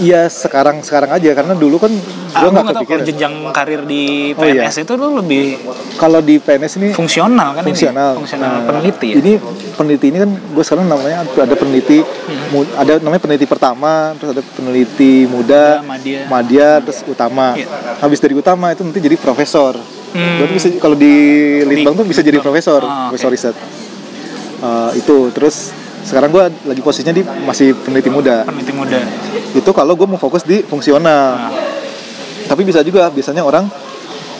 Iya 0.00 0.26
sekarang 0.26 0.80
sekarang 0.80 1.12
aja 1.12 1.30
karena 1.30 1.52
dulu 1.52 1.76
kan 1.76 1.92
Ah, 2.30 2.40
gue 2.40 2.46
gue 2.46 2.48
nggak 2.48 2.62
nggak 2.62 2.72
tahu 2.72 2.72
kepikir. 2.80 2.94
kalau 2.94 3.04
jenjang 3.04 3.34
karir 3.50 3.82
di 3.84 4.04
Oh, 4.32 4.44
iya. 4.44 4.64
PNS 4.64 4.76
itu 4.80 4.92
lo 4.94 5.06
lebih 5.14 5.42
Kalau 5.94 6.20
di 6.20 6.34
PNS 6.36 6.72
ini 6.76 6.88
fungsional 6.90 7.48
kan 7.52 7.62
fungsional. 7.62 8.10
ini? 8.10 8.18
Fungsional 8.18 8.50
Nah, 8.50 8.62
peneliti 8.64 9.08
ya. 9.08 9.16
Ini 9.18 9.32
peneliti 9.74 10.06
ini 10.08 10.18
kan 10.18 10.30
gue 10.32 10.62
sekarang 10.62 10.86
namanya 10.86 11.16
ada 11.22 11.54
peneliti 11.54 11.98
Hmm. 12.00 12.64
ada 12.72 12.92
namanya 12.98 13.20
peneliti 13.20 13.44
pertama, 13.44 13.92
terus 14.14 14.30
ada 14.32 14.42
peneliti 14.48 15.26
muda, 15.26 15.78
Madya. 15.80 16.26
madya, 16.26 16.68
terus 16.80 17.02
utama. 17.04 17.54
Iya. 17.54 17.66
Habis 17.98 18.18
dari 18.18 18.34
utama 18.34 18.70
itu 18.70 18.80
nanti 18.80 18.98
jadi 18.98 19.14
profesor. 19.14 19.74
Hmm. 20.10 20.42
Bisa 20.48 20.66
kalau 20.76 20.94
di 20.94 21.14
Litbang 21.62 21.94
tuh 21.94 22.02
bisa 22.02 22.18
jadi 22.20 22.38
profesor, 22.38 22.80
Ah, 22.80 23.06
oke. 23.06 23.14
profesor 23.14 23.28
riset. 23.28 23.54
Eh, 24.60 24.90
itu 24.96 25.30
terus 25.30 25.70
sekarang 26.04 26.30
gue 26.32 26.44
lagi 26.66 26.80
posisinya 26.82 27.14
di 27.14 27.22
masih 27.44 27.76
peneliti 27.76 28.10
muda. 28.12 28.42
peneliti 28.44 28.72
muda. 28.72 29.00
Itu 29.52 29.70
kalau 29.76 29.94
gue 29.94 30.06
mau 30.08 30.20
fokus 30.20 30.42
di 30.44 30.64
fungsional. 30.64 31.36
Nah, 31.36 31.52
Tapi 32.50 32.66
bisa 32.66 32.82
juga 32.82 33.06
biasanya 33.14 33.46
orang 33.46 33.70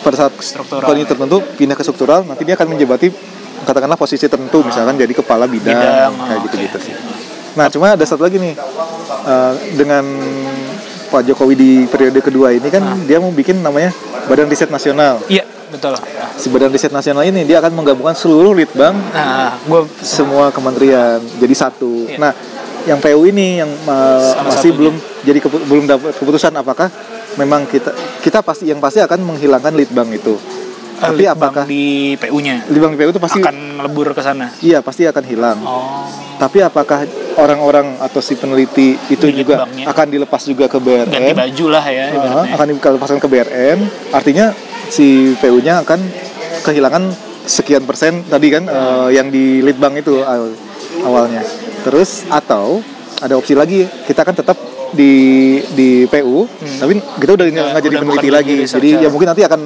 pada 0.03 0.17
saat 0.19 0.33
kondisi 0.67 1.07
ya. 1.07 1.11
tertentu 1.15 1.39
pindah 1.55 1.77
ke 1.79 1.85
struktural 1.87 2.27
nanti 2.27 2.43
dia 2.43 2.59
akan 2.59 2.75
menjabati 2.75 3.13
katakanlah 3.63 3.95
posisi 3.95 4.27
tertentu 4.27 4.65
misalkan 4.67 4.97
jadi 4.99 5.13
kepala 5.15 5.45
bidang, 5.47 5.77
Bidang, 5.79 6.13
kayak 6.17 6.39
oh, 6.41 6.45
gitu-gitu 6.49 6.79
oke. 6.81 6.87
sih. 6.91 6.95
Nah 7.55 7.71
cuma 7.71 7.95
ada 7.95 8.03
satu 8.03 8.27
lagi 8.27 8.41
nih 8.41 8.57
Eh, 9.21 9.55
dengan 9.77 10.05
Pak 11.13 11.23
Jokowi 11.29 11.55
di 11.59 11.71
periode 11.85 12.25
kedua 12.25 12.57
ini 12.57 12.73
kan 12.73 12.81
dia 13.05 13.21
mau 13.21 13.29
bikin 13.29 13.61
namanya 13.61 13.93
Badan 14.31 14.49
Riset 14.49 14.73
Nasional. 14.73 15.21
Iya 15.29 15.45
betul. 15.71 15.95
Si 16.35 16.47
Badan 16.47 16.69
Riset 16.69 16.91
Nasional 16.91 17.23
ini 17.23 17.43
dia 17.43 17.59
akan 17.59 17.73
menggabungkan 17.73 18.13
seluruh 18.13 18.53
litbang 18.53 18.93
Nah, 19.11 19.57
gue 19.59 19.81
semua 20.01 20.51
kementerian 20.51 21.19
jadi 21.39 21.55
satu. 21.55 22.07
Iya. 22.07 22.19
Nah, 22.19 22.33
yang 22.85 22.99
PU 22.99 23.23
ini 23.25 23.61
yang 23.61 23.71
uh, 23.85 24.21
Salah 24.21 24.45
masih 24.47 24.57
satunya. 24.67 24.77
belum 24.77 24.95
jadi 25.23 25.39
kepu- 25.39 25.65
belum 25.65 25.85
dapat 25.87 26.13
keputusan 26.17 26.53
apakah 26.55 26.89
memang 27.37 27.65
kita 27.65 27.93
kita 28.19 28.41
pasti 28.41 28.67
yang 28.67 28.81
pasti 28.81 28.99
akan 28.99 29.21
menghilangkan 29.25 29.73
litbang 29.73 30.11
itu. 30.11 30.35
Tapi 31.01 31.25
apakah 31.25 31.65
di 31.65 31.85
PU-nya 32.15 32.69
litbang 32.69 32.93
PU 32.95 33.09
itu 33.09 33.19
pasti 33.19 33.41
akan 33.41 33.57
lebur 33.81 34.13
ke 34.13 34.21
sana? 34.21 34.53
iya 34.61 34.79
pasti 34.81 35.05
akan 35.05 35.25
hilang. 35.25 35.59
Oh, 35.61 36.05
Tapi 36.37 36.61
apakah 36.61 37.05
orang-orang 37.35 37.97
atau 37.99 38.21
si 38.21 38.33
peneliti 38.35 38.97
itu 39.09 39.25
Di 39.25 39.41
juga 39.41 39.65
akan 39.65 40.07
dilepas 40.07 40.43
juga 40.43 40.67
ke 40.67 40.77
ganti 40.77 41.09
BRN? 41.09 41.37
baju 41.37 41.67
lah 41.69 41.85
ya. 41.85 42.07
Uh, 42.13 42.45
akan 42.51 42.67
dilepaskan 42.71 43.19
ke 43.19 43.29
BRN. 43.29 43.79
Artinya 44.11 44.53
si 44.87 45.33
PU-nya 45.37 45.81
akan 45.81 46.01
kehilangan 46.61 47.03
sekian 47.43 47.83
persen 47.83 48.25
tadi 48.25 48.53
kan 48.53 48.65
uh, 48.65 49.09
yang 49.09 49.29
di 49.29 49.61
litbang 49.61 49.97
itu 49.97 50.21
awal- 50.21 50.57
awalnya. 51.03 51.41
Terus 51.81 52.29
atau 52.29 52.85
ada 53.19 53.37
opsi 53.37 53.53
lagi 53.53 53.85
kita 54.05 54.21
kan 54.21 54.33
tetap 54.33 54.57
di 54.91 55.13
di 55.71 56.03
PU 56.05 56.51
tapi 56.83 56.99
kita 57.15 57.39
udah 57.39 57.47
nggak 57.47 57.79
jadi 57.79 57.95
Hmm. 57.95 58.03
peneliti 58.03 58.29
lagi 58.29 58.55
jadi 58.67 58.89
ya 58.99 59.09
mungkin 59.09 59.31
nanti 59.31 59.47
akan 59.47 59.61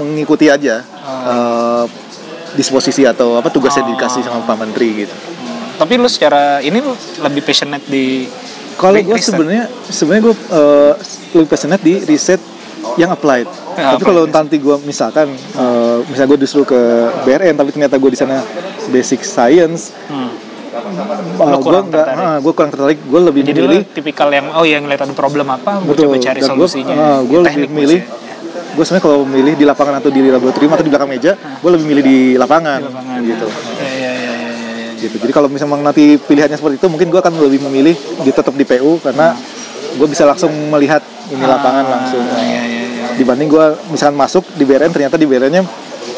mengikuti 0.00 0.48
aja 0.48 0.80
Oh. 1.00 1.26
uh, 1.26 1.84
disposisi 2.52 3.02
atau 3.02 3.34
apa 3.34 3.48
tugas 3.48 3.72
yang 3.72 3.88
dikasih 3.88 4.20
sama 4.20 4.42
Pak 4.42 4.56
Menteri 4.58 4.88
gitu 5.00 5.14
Tapi 5.76 5.96
lu 5.96 6.06
secara 6.06 6.60
ini 6.60 6.76
lu 6.76 6.92
lebih 7.20 7.40
passionate 7.40 7.84
di 7.84 8.28
kalau 8.74 8.96
gue 8.96 9.16
sebenarnya 9.16 9.64
sebenarnya 9.82 10.22
gue 10.22 10.36
uh, 10.50 10.92
lebih 11.32 11.48
passionate 11.48 11.80
di 11.80 11.94
riset 12.04 12.40
yang 12.96 13.10
applied 13.10 13.48
Ya, 13.70 13.94
tapi 13.94 14.02
kalau 14.04 14.26
nanti 14.26 14.58
gue 14.58 14.76
misalkan 14.82 15.30
uh, 15.54 16.02
misalnya 16.04 16.28
gue 16.28 16.40
disuruh 16.40 16.66
ke 16.66 16.80
BRN 17.22 17.54
tapi 17.54 17.70
ternyata 17.70 17.96
gue 17.96 18.10
di 18.10 18.18
sana 18.18 18.42
basic 18.88 19.22
science 19.22 19.94
Hmm. 20.04 20.28
uh, 21.38 21.48
gue 21.50 21.60
kurang 21.60 21.86
nggak 21.88 22.06
tertarik. 22.08 22.38
gue 22.40 22.52
kurang 22.52 22.70
tertarik 22.70 22.98
gue 23.00 23.20
lebih 23.22 23.42
Jadi 23.42 23.56
memilih 23.56 23.82
tipikal 23.88 24.28
yang 24.28 24.46
oh 24.52 24.62
yang 24.62 24.84
ngeliat 24.84 25.00
ada 25.00 25.14
problem 25.14 25.48
apa, 25.48 25.80
gue 25.80 25.94
coba 25.96 26.18
cari 26.18 26.38
Dan 26.38 26.48
solusinya. 26.50 26.94
Gue, 26.94 27.00
gue 27.24 27.38
Ya, 27.38 27.40
lebih 27.40 27.46
teknik 27.48 27.70
milih. 27.72 28.00
Gue 28.70 28.84
sebenarnya 28.86 29.04
kalau 29.04 29.18
memilih 29.26 29.54
di 29.54 29.64
lapangan 29.66 29.94
atau 29.98 30.08
di 30.08 30.20
laboratorium 30.22 30.72
atau 30.72 30.84
di 30.84 30.90
belakang 30.92 31.10
meja, 31.10 31.32
gue 31.34 31.70
lebih 31.70 31.86
milih 31.86 32.02
di 32.02 32.18
lapangan, 32.38 32.78
Di 32.80 32.86
lapangan. 32.86 33.18
gitu. 33.24 33.46
Ya, 33.46 33.90
ya, 33.90 33.90
ya, 33.90 34.12
ya, 34.14 34.32
ya, 34.34 34.72
ya. 34.78 34.90
Gitu. 35.00 35.14
Jadi 35.18 35.32
kalau 35.32 35.48
misalnya 35.50 35.80
nanti 35.80 36.04
pilihannya 36.16 36.54
seperti 36.54 36.76
itu, 36.78 36.86
mungkin 36.86 37.08
gue 37.08 37.20
akan 37.20 37.32
lebih 37.40 37.60
memilih 37.66 37.94
di 38.20 38.30
tetap 38.30 38.52
di 38.52 38.62
PU 38.62 39.00
karena 39.00 39.34
gue 39.90 40.06
bisa 40.06 40.22
langsung 40.22 40.52
melihat 40.70 41.02
ini 41.28 41.42
lapangan 41.42 41.84
langsung. 41.84 42.22
Ah, 42.22 42.38
ya, 42.40 42.62
ya, 42.62 42.82
ya. 42.86 43.06
Dibanding 43.18 43.48
gue 43.48 43.66
misalkan 43.90 44.14
masuk 44.14 44.44
di 44.54 44.62
BRN 44.62 44.92
ternyata 44.94 45.18
di 45.18 45.26
BRN-nya 45.26 45.62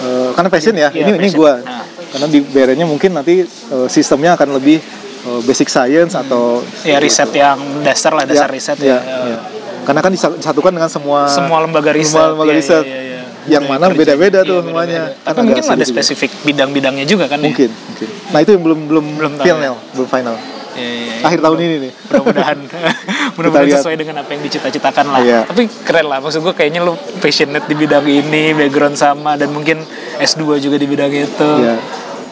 eh, 0.02 0.28
karena 0.36 0.48
passion 0.50 0.74
ya, 0.76 0.88
ini 0.92 1.08
ini 1.08 1.28
passion. 1.30 1.40
gue. 1.40 1.52
Nah. 1.64 1.84
Karena 2.12 2.26
di 2.28 2.38
BRN-nya 2.44 2.84
mungkin 2.84 3.10
nanti 3.16 3.40
eh, 3.46 3.88
sistemnya 3.88 4.36
akan 4.36 4.60
lebih 4.60 4.76
eh, 5.24 5.40
basic 5.42 5.72
science 5.72 6.12
atau 6.12 6.60
Ya 6.84 7.00
riset 7.00 7.32
yang 7.32 7.56
dasar 7.80 8.12
lah, 8.12 8.28
dasar 8.28 8.50
riset 8.50 8.76
ya. 8.78 9.00
ya, 9.00 9.16
ya. 9.24 9.38
Karena 9.82 10.00
kan 10.00 10.10
disa- 10.10 10.32
disatukan 10.32 10.70
dengan 10.70 10.86
semua 10.86 11.26
Semua 11.26 11.58
lembaga 11.60 11.90
riset. 11.90 12.12
semua 12.12 12.32
lembaga 12.32 12.50
Ya, 12.50 12.56
riset. 12.56 12.84
ya, 12.84 12.92
ya, 12.92 13.02
ya. 13.02 13.20
Yang 13.48 13.64
mana 13.66 13.84
beda-beda 13.88 14.38
Iya, 14.38 14.46
tuh 14.46 14.56
beda-beda. 14.56 14.62
semuanya. 14.64 15.02
Tapi 15.18 15.34
Kan 15.34 15.44
mungkin 15.44 15.64
ada 15.68 15.84
spesifik 15.84 16.30
bidang-bidangnya 16.42 17.04
juga 17.04 17.26
kan 17.26 17.38
Mungkin, 17.38 17.66
mungkin. 17.68 18.08
Nah 18.28 18.38
itu 18.38 18.50
yang 18.50 18.62
belum 18.62 18.78
belum, 18.86 19.04
Belum 19.18 19.32
final, 19.36 19.74
belum 19.92 20.08
final. 20.08 20.36
ya. 20.38 20.50
Ya, 20.72 20.80
ya, 20.80 21.02
ya. 21.12 21.16
Akhir 21.22 21.38
tahun 21.40 21.58
ini 21.60 21.76
nih. 21.80 21.92
mudah-mudahan 22.06 22.58
mudah-mudahan 23.36 23.68
sesuai 23.76 23.96
dengan 23.98 24.14
apa 24.18 24.30
yang 24.30 24.42
dicita-citakan 24.42 25.06
lah 25.06 25.20
Iya. 25.20 25.40
tapi 25.44 25.62
keren 25.82 26.06
lah 26.06 26.16
maksud 26.18 26.40
gue 26.40 26.54
kayaknya 26.54 26.80
lu 26.80 26.94
passionate 27.18 27.66
di 27.66 27.74
bidang 27.74 28.02
ini 28.04 28.52
background 28.52 28.94
sama 28.94 29.34
dan 29.34 29.50
mungkin 29.50 29.84
S2 30.16 30.40
juga 30.58 30.76
di 30.76 30.86
bidang 30.86 31.10
itu 31.10 31.48
Iya. 31.58 31.76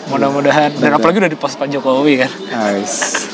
mudah-mudahan 0.09 0.73
dan 0.75 0.91
apalagi 0.91 1.19
udah 1.19 1.29
di 1.29 1.37
pos 1.37 1.53
Pak 1.53 1.69
Jokowi 1.69 2.15
kan 2.19 2.31
Nice. 2.51 3.29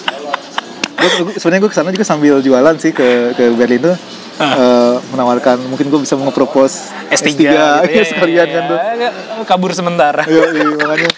Sebenarnya 1.37 1.61
gue 1.61 1.71
ke 1.71 1.77
sana 1.77 1.89
juga 1.89 2.03
sambil 2.03 2.41
jualan 2.41 2.75
sih 2.77 2.91
ke 2.91 3.05
ke 3.33 3.53
Berlin 3.53 3.81
tuh 3.85 3.97
eh, 4.37 4.95
menawarkan 5.09 5.61
mungkin 5.67 5.87
gue 5.87 6.01
bisa 6.01 6.15
mengepropos 6.15 6.89
S3, 7.09 7.25
S3 7.27 7.31
gitu 7.33 7.43
ya, 7.47 7.69
iya, 7.85 8.05
sekalian 8.11 8.47
ya, 8.47 8.55
kan 8.55 8.63
tuh. 8.67 8.79
ya. 8.79 9.11
kabur 9.45 9.71
sementara 9.71 10.23
Iya, 10.25 10.45
iya, 10.51 10.65
makanya 10.75 11.11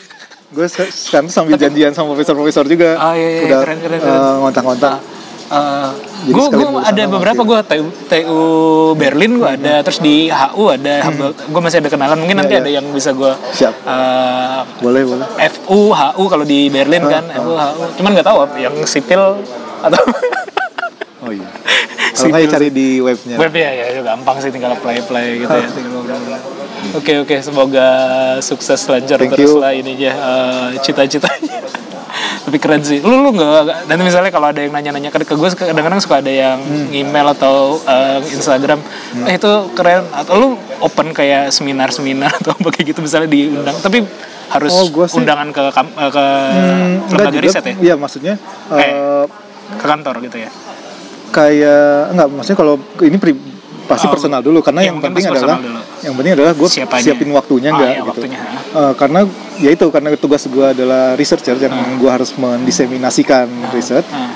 gue 0.49 0.66
se- 0.66 0.89
sekarang 0.91 1.26
tuh 1.26 1.35
sambil 1.35 1.57
janjian 1.57 1.93
sama 1.93 2.09
profesor-profesor 2.11 2.64
juga. 2.64 2.97
Ah, 2.97 3.12
iya, 3.12 3.29
iya, 3.29 3.41
Udah 3.45 3.59
keren, 3.62 3.79
keren, 3.79 3.99
keren. 3.99 4.20
ngontak-ngontak. 4.41 4.93
gue 5.49 6.29
Jadi 6.29 6.35
gue 6.51 6.66
lulusan 6.66 6.85
ada 6.85 7.03
beberapa 7.07 7.41
gue 7.43 7.59
TU, 7.64 7.85
TU 8.05 8.41
Berlin 8.95 9.33
gue 9.35 9.51
ada 9.51 9.74
terus 9.81 9.97
di 9.99 10.29
HU 10.29 10.64
ada 10.68 11.09
gue 11.24 11.61
masih 11.62 11.81
ada 11.81 11.89
kenalan 11.89 12.16
mungkin 12.16 12.37
nanti 12.37 12.53
Hmm. 12.53 12.61
Iya, 12.61 12.68
ada 12.68 12.70
yang 12.74 12.87
bisa 12.91 13.11
gue 13.12 13.33
Siap. 13.51 13.72
eh, 13.83 14.61
Boleh, 14.79 15.03
boleh. 15.05 15.24
FU, 15.49 15.89
HU 15.91 16.22
kalau 16.26 16.45
di 16.45 16.68
Berlin 16.68 17.01
kan, 17.03 17.24
FU, 17.35 17.53
HU. 17.55 17.83
Cuman 17.97 18.11
nggak 18.12 18.26
tahu 18.26 18.39
yang 18.57 18.76
sipil 18.85 19.41
atau 19.81 20.03
Oh 21.20 21.31
iya. 21.31 21.49
Kalau 22.18 22.35
ya 22.35 22.47
cari 22.49 22.70
di 22.70 22.99
webnya. 22.99 23.37
web 23.37 23.53
ya 23.53 23.70
ya 23.70 23.85
itu 23.91 24.03
gampang 24.03 24.39
sih 24.39 24.51
tinggal 24.51 24.70
apply 24.72 24.99
apply 24.99 25.24
gitu 25.37 25.51
ya. 25.53 25.68
Oke 26.95 27.18
oke 27.18 27.37
semoga 27.39 27.89
sukses 28.41 28.79
lancar 28.87 29.18
Thank 29.18 29.35
terus 29.35 29.51
you. 29.51 29.59
lah 29.59 29.72
ininya 29.72 30.12
eh, 30.14 30.68
cita-citanya. 30.79 31.59
tapi 32.41 32.57
keren 32.57 32.81
sih 32.81 32.99
lu 32.99 33.20
lu 33.20 33.31
nggak 33.31 33.85
nanti 33.85 34.03
misalnya 34.03 34.31
kalau 34.31 34.49
ada 34.49 34.57
yang 34.59 34.72
nanya-nanya 34.72 35.11
ke, 35.11 35.20
ke 35.20 35.35
gue 35.35 35.49
kadang-kadang 35.53 36.01
suka 36.01 36.18
ada 36.18 36.31
yang 36.31 36.57
Hmm. 36.57 36.89
email 36.89 37.26
atau 37.29 37.76
eh, 37.79 38.24
Instagram 38.24 38.81
eh 39.22 39.37
itu 39.37 39.53
keren 39.74 40.07
atau 40.09 40.33
lu 40.35 40.49
open 40.81 41.12
kayak 41.12 41.51
seminar-seminar 41.51 42.33
atau 42.33 42.55
apa 42.55 42.68
kayak 42.70 42.87
gitu 42.89 43.01
misalnya 43.01 43.29
diundang 43.29 43.76
tapi 43.76 44.01
harus 44.49 44.72
Oh, 44.72 44.89
gua 44.89 45.05
sih- 45.05 45.18
undangan 45.18 45.51
ke 45.51 45.61
eh, 45.61 45.74
ke 46.09 46.24
Hmm, 46.24 47.11
lembaga 47.11 47.39
riset 47.39 47.61
ya 47.62 47.74
Iya 47.83 47.95
maksudnya 47.97 48.35
Eh. 48.70 48.81
eh, 48.81 49.24
ke 49.71 49.85
kantor 49.85 50.14
gitu 50.23 50.37
ya 50.39 50.51
kayak 51.29 52.16
enggak 52.16 52.27
maksudnya 52.31 52.57
kalau 52.57 52.75
ini 52.99 53.16
pri- 53.16 53.37
pasti 53.85 54.05
Oh, 54.05 54.12
personal 54.12 54.41
dulu 54.41 54.61
karena 54.61 54.81
iya, 54.81 54.93
yang 54.93 55.01
penting 55.01 55.25
adalah 55.27 55.57
dulu. 55.57 55.81
yang 56.01 56.12
penting 56.12 56.33
adalah 56.37 56.53
gue 56.53 56.69
siapin 56.69 57.29
waktunya 57.33 57.69
Oh, 57.69 57.75
enggak 57.75 57.89
iya, 57.89 57.97
gitu 57.99 58.09
waktunya. 58.12 58.39
Eh, 58.69 58.93
karena 58.95 59.21
ya 59.57 59.71
itu 59.73 59.87
karena 59.89 60.09
tugas 60.14 60.45
gue 60.45 60.66
adalah 60.66 61.16
researcher 61.16 61.57
yang 61.57 61.73
Hmm. 61.73 61.97
gue 61.97 62.11
harus 62.12 62.37
mendiseminasikan 62.37 63.49
riset 63.73 64.05
Ah. 64.09 64.29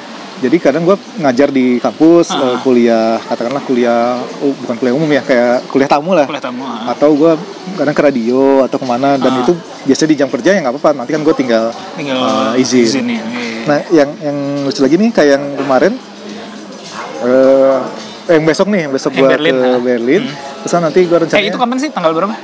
Jadi 0.43 0.57
kadang 0.59 0.83
gue 0.83 0.97
ngajar 1.23 1.49
di 1.55 1.79
kampus 1.79 2.35
eh, 2.35 2.57
kuliah 2.67 3.23
katakanlah 3.23 3.63
kuliah 3.63 4.19
oh, 4.43 4.51
bukan 4.67 4.75
kuliah 4.75 4.95
umum 4.99 5.07
ya 5.07 5.23
kayak 5.23 5.71
kuliah 5.71 5.87
tamu 5.87 6.19
lah 6.19 6.27
kuliah 6.27 6.43
tamu 6.43 6.67
ah. 6.67 6.91
atau 6.91 7.15
gue 7.15 7.33
kadang 7.79 7.95
ke 7.95 8.03
radio 8.03 8.67
atau 8.67 8.77
ke 8.83 8.87
mana 8.87 9.15
dan 9.15 9.31
Ah. 9.33 9.43
itu 9.47 9.53
biasanya 9.87 10.11
di 10.11 10.17
jam 10.19 10.29
kerja 10.29 10.51
ya 10.53 10.59
nggak 10.67 10.75
apa-apa 10.75 10.91
nanti 10.99 11.11
kan 11.15 11.23
gue 11.23 11.35
tinggal 11.39 11.65
tinggal 11.95 12.19
eh, 12.53 12.61
izin. 12.61 13.07
ya 13.07 13.23
iya. 13.23 13.25
Nah, 13.63 13.79
yang 13.95 14.11
yang 14.19 14.37
lucu 14.67 14.83
lagi 14.83 14.99
nih 14.99 15.11
kayak 15.15 15.31
yang 15.39 15.45
kemarin 15.55 15.93
eh 17.23 17.79
yang 18.31 18.45
besok 18.47 18.67
nih, 18.71 18.81
yang 18.87 18.93
besok 18.95 19.13
Berlin, 19.19 19.55
ke 19.55 19.67
ha? 19.67 19.79
Berlin. 19.79 20.23
Terus 20.63 20.73
nanti 20.79 21.01
gua 21.07 21.19
eh 21.19 21.21
rencananya 21.27 21.51
itu 21.51 21.59
kapan 21.59 21.79
sih 21.79 21.91
tanggal 21.91 22.13
berapa 22.15 22.35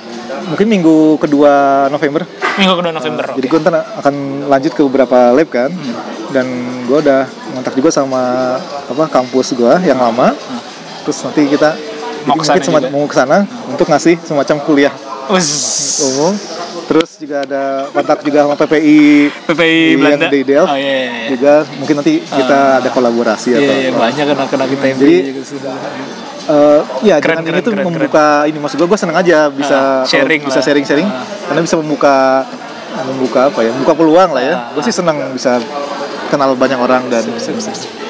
mungkin 0.44 0.66
minggu 0.66 0.96
kedua 1.16 1.52
November. 1.88 2.22
minggu 2.54 2.74
kedua 2.74 2.92
November 2.92 3.24
Jadi 3.32 3.46
oke. 3.46 3.52
gua 3.52 3.60
ntar 3.60 3.74
akan 3.96 4.14
lanjut 4.46 4.72
ke 4.72 4.82
beberapa 4.82 5.18
lab 5.30 5.48
kan. 5.48 5.70
Hmm. 5.70 5.94
Dan 6.28 6.46
gua 6.84 6.98
udah 7.00 7.20
ngontak 7.50 7.72
juga 7.72 7.88
sama 7.88 8.22
apa 8.60 9.04
kampus 9.08 9.52
gua 9.52 9.80
yang 9.80 9.96
lama. 9.96 10.36
Terus 11.02 11.18
nanti 11.22 11.46
kita 11.46 11.72
Mau 12.20 12.34
jadi 12.36 12.38
mungkin 12.44 12.62
semacam- 12.62 12.82
juga? 12.84 12.88
mau 12.94 13.06
ke 13.06 13.16
sana 13.16 13.38
untuk 13.66 13.86
ngasih 13.86 14.14
semacam 14.20 14.56
kuliah 14.62 14.94
umum. 16.04 16.34
Terus 16.84 17.20
juga 17.20 17.44
ada 17.44 17.62
kontak 17.86 18.20
juga 18.22 18.38
sama 18.42 18.56
PPI 18.56 19.00
PPI 19.44 19.76
yang 19.92 20.00
Belanda 20.00 20.26
di 20.26 20.40
Delft. 20.40 20.72
oh 20.72 20.76
iya 20.76 20.88
iya, 20.88 21.04
iya. 21.04 21.28
juga 21.28 21.52
mungkin 21.76 21.94
nanti 21.96 22.14
kita 22.18 22.58
ada 22.80 22.88
kolaborasi 22.88 23.48
Iya, 23.50 23.58
atau 23.58 23.74
iya, 23.74 23.88
apa. 23.88 23.98
banyak 24.00 24.24
kan 24.26 24.46
kena 24.48 24.64
kita 24.66 24.84
Jadi, 24.96 25.16
juga. 25.28 25.72
Eh, 26.48 26.80
ya 27.04 27.20
Keren, 27.20 27.44
dengan 27.44 27.44
keren, 27.44 27.60
ini 27.60 27.60
tuh 27.60 27.72
keren, 27.76 27.84
membuka 27.84 28.26
ini 28.48 28.56
maksud 28.56 28.80
gue 28.80 28.88
gue 28.88 28.96
seneng 28.96 29.20
aja 29.20 29.52
bisa 29.52 30.00
Ah, 30.00 30.08
sharing 30.08 30.40
bisa 30.40 30.64
sharing 30.64 30.80
sharing 30.80 31.04
Ah. 31.04 31.20
karena 31.44 31.60
bisa 31.60 31.76
membuka 31.76 32.40
membuka 33.04 33.52
apa 33.52 33.60
ya 33.60 33.70
membuka 33.76 33.92
peluang 33.92 34.30
lah 34.32 34.40
ya 34.40 34.54
Ah. 34.56 34.72
gue 34.72 34.80
sih 34.80 34.94
seneng 34.94 35.20
bisa 35.30 35.60
kenal 36.28 36.56
banyak 36.56 36.80
orang 36.80 37.04
dan 37.08 37.20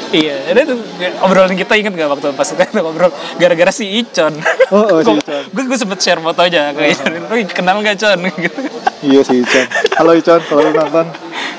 Iya, 0.09 0.41
ada 0.49 0.65
tuh 0.65 0.81
obrolan 1.21 1.53
kita 1.53 1.77
inget 1.77 1.93
gak 1.93 2.09
waktu 2.09 2.33
pas 2.33 2.49
kita 2.49 2.81
ngobrol 2.81 3.13
gara-gara 3.37 3.69
si 3.69 4.01
Icon. 4.01 4.33
Oh, 4.73 4.81
oh, 4.89 4.99
si 5.05 5.13
Icon. 5.13 5.45
Gue 5.53 5.69
gue 5.69 5.77
sempet 5.77 6.01
share 6.01 6.17
fotonya 6.17 6.73
ke 6.73 6.97
Icon. 6.97 7.13
Lu 7.29 7.37
kenal 7.45 7.77
gak 7.85 8.01
Con? 8.01 8.17
Gitu. 8.25 8.57
iya 9.05 9.21
sih 9.21 9.45
Icon 9.45 9.67
halo 10.01 10.17
Icon 10.17 10.41
kalau 10.47 10.65
lu 10.65 10.73
nonton 10.73 11.07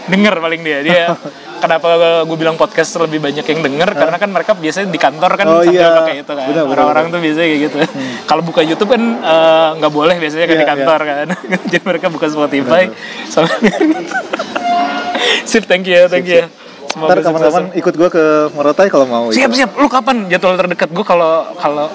Denger 0.10 0.34
paling 0.40 0.62
dia. 0.66 0.80
Dia 0.82 1.06
kenapa 1.60 1.88
gue 2.24 2.38
bilang 2.40 2.56
podcast 2.56 2.96
lebih 2.98 3.20
banyak 3.20 3.44
yang 3.44 3.60
denger 3.62 3.90
karena 3.94 4.18
kan 4.18 4.30
mereka 4.32 4.52
biasanya 4.56 4.88
di 4.90 5.00
kantor 5.00 5.32
kan 5.36 5.46
Oh, 5.46 5.62
sambil 5.62 5.76
iya. 5.76 5.98
pakai 6.00 6.16
itu 6.24 6.32
kan. 6.32 6.46
Orang-orang 6.66 7.06
tuh 7.12 7.20
biasanya 7.20 7.48
kayak 7.48 7.62
gitu. 7.68 7.78
Kalau 8.26 8.42
buka 8.42 8.62
YouTube 8.64 8.90
kan 8.90 9.04
eh, 9.20 9.70
nggak 9.78 9.92
boleh 9.92 10.16
biasanya 10.18 10.46
kan 10.48 10.56
Iya, 10.56 10.62
di 10.62 10.68
kantor 10.68 11.00
kan. 11.04 11.28
Jadi 11.72 11.84
mereka 11.86 12.08
buka 12.08 12.28
Spotify 12.32 12.84
sama 13.28 13.52
Sip, 15.50 15.66
thank 15.68 15.86
you, 15.86 16.08
thank 16.08 16.26
you. 16.26 16.48
Semoga 16.90 17.22
ntar 17.22 17.22
kapan-kapan 17.22 17.64
ikut 17.78 17.94
gue 17.94 18.10
ke 18.10 18.24
Morotai 18.58 18.90
kalau 18.90 19.06
mau 19.06 19.30
Siap 19.30 19.54
siap. 19.54 19.78
Lu 19.78 19.86
kapan 19.86 20.26
jadwal 20.26 20.58
terdekat? 20.58 20.90
Gue 20.90 21.06
kalau 21.06 21.54
kalau 21.54 21.86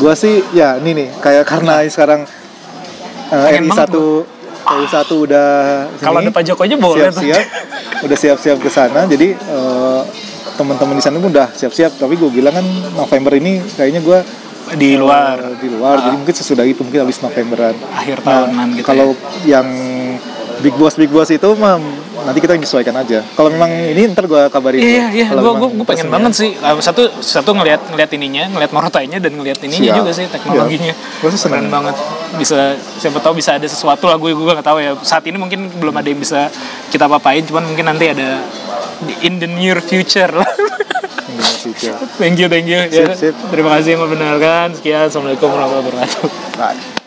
gue 0.00 0.14
sih 0.16 0.40
ya 0.56 0.80
ini 0.80 0.96
nih 0.96 1.08
kayak 1.20 1.44
karena 1.44 1.84
sekarang 1.84 2.24
banget 3.28 3.76
satu 3.76 4.24
RI 4.58 4.86
satu 4.86 5.24
udah 5.24 5.48
kalau 6.02 6.18
ada 6.20 6.30
Pak 6.30 6.42
Jokowi 6.44 6.74
boleh 6.76 7.08
siap-siap 7.08 7.44
udah 8.04 8.16
siap-siap 8.18 8.56
ke 8.58 8.70
sana. 8.70 9.06
Jadi 9.06 9.34
eh, 9.34 10.02
teman-teman 10.54 10.98
di 10.98 11.02
sana 11.02 11.16
pun 11.18 11.30
udah 11.30 11.50
siap-siap. 11.50 11.98
Tapi 11.98 12.14
gue 12.14 12.30
bilang 12.30 12.54
kan 12.54 12.66
November 12.94 13.32
ini 13.38 13.62
kayaknya 13.74 14.02
gue 14.02 14.18
di 14.76 15.00
luar. 15.00 15.40
eh, 15.40 15.56
di 15.62 15.68
luar. 15.72 15.96
Jadi 16.04 16.16
mungkin 16.18 16.34
sesudah 16.34 16.64
itu 16.68 16.84
mungkin 16.84 17.08
habis 17.08 17.18
Novemberan. 17.24 17.74
Akhir 17.94 18.20
tahunan 18.20 18.66
gitu. 18.76 18.84
Nah, 18.84 18.86
kalau 18.86 19.08
yang 19.48 19.66
big 20.58 20.74
boss 20.74 20.94
big 20.98 21.10
boss 21.10 21.30
itu 21.30 21.48
mah 21.54 21.78
nanti 22.26 22.38
kita 22.42 22.58
menyesuaikan 22.58 22.92
aja 22.98 23.22
kalau 23.38 23.48
memang 23.48 23.70
ini 23.70 24.10
ntar 24.10 24.26
gue 24.26 24.42
kabarin 24.50 24.80
Iya 24.82 25.06
iya, 25.14 25.26
gue 25.30 25.52
gue 25.54 25.86
pengen 25.86 26.10
banget 26.10 26.32
sih. 26.34 26.50
Uh, 26.58 26.76
Satu 26.82 27.08
satu 27.22 27.54
ngelihat 27.54 27.78
ngelihat 27.94 28.10
ininya, 28.18 28.44
ngelihat 28.50 28.72
morotainya 28.74 29.18
dan 29.22 29.32
ngelihat 29.38 29.62
ininya 29.64 29.94
Siap. 29.94 29.98
juga 30.02 30.10
sih 30.12 30.26
teknologinya. 30.28 30.92
Iya. 30.92 31.20
Gua 31.22 31.30
sih 31.30 31.40
seneng. 31.40 31.70
Banget. 31.70 31.94
Bisa 32.36 32.74
siapa 32.98 33.18
tahu 33.22 33.38
bisa 33.38 33.54
ada 33.56 33.64
sesuatu 33.64 34.10
lah 34.10 34.18
gue 34.18 34.34
gue 34.34 34.44
nggak 34.44 34.66
tahu 34.66 34.78
ya. 34.82 34.92
Saat 35.00 35.24
ini 35.30 35.38
mungkin 35.38 35.70
belum 35.78 35.94
ada 35.94 36.08
yang 36.10 36.20
bisa 36.20 36.50
kita 36.90 37.06
papain, 37.06 37.40
cuman 37.46 37.64
mungkin 37.64 37.86
nanti 37.86 38.10
ada 38.10 38.42
in 39.22 39.38
the 39.38 39.48
near 39.48 39.78
future 39.78 40.30
lah. 40.32 40.48
Iya, 41.28 41.74
siap. 41.76 42.00
thank 42.16 42.40
you 42.40 42.48
thank 42.48 42.64
you. 42.64 42.80
Ya, 42.80 43.12
Sip, 43.12 43.30
sip. 43.30 43.34
terima 43.52 43.76
kasih 43.76 44.00
yang 44.00 44.08
mendengarkan. 44.08 44.72
Sekian, 44.72 45.12
assalamualaikum 45.12 45.52
warahmatullahi 45.52 46.08
wabarakatuh. 46.08 46.30
Right. 46.56 46.97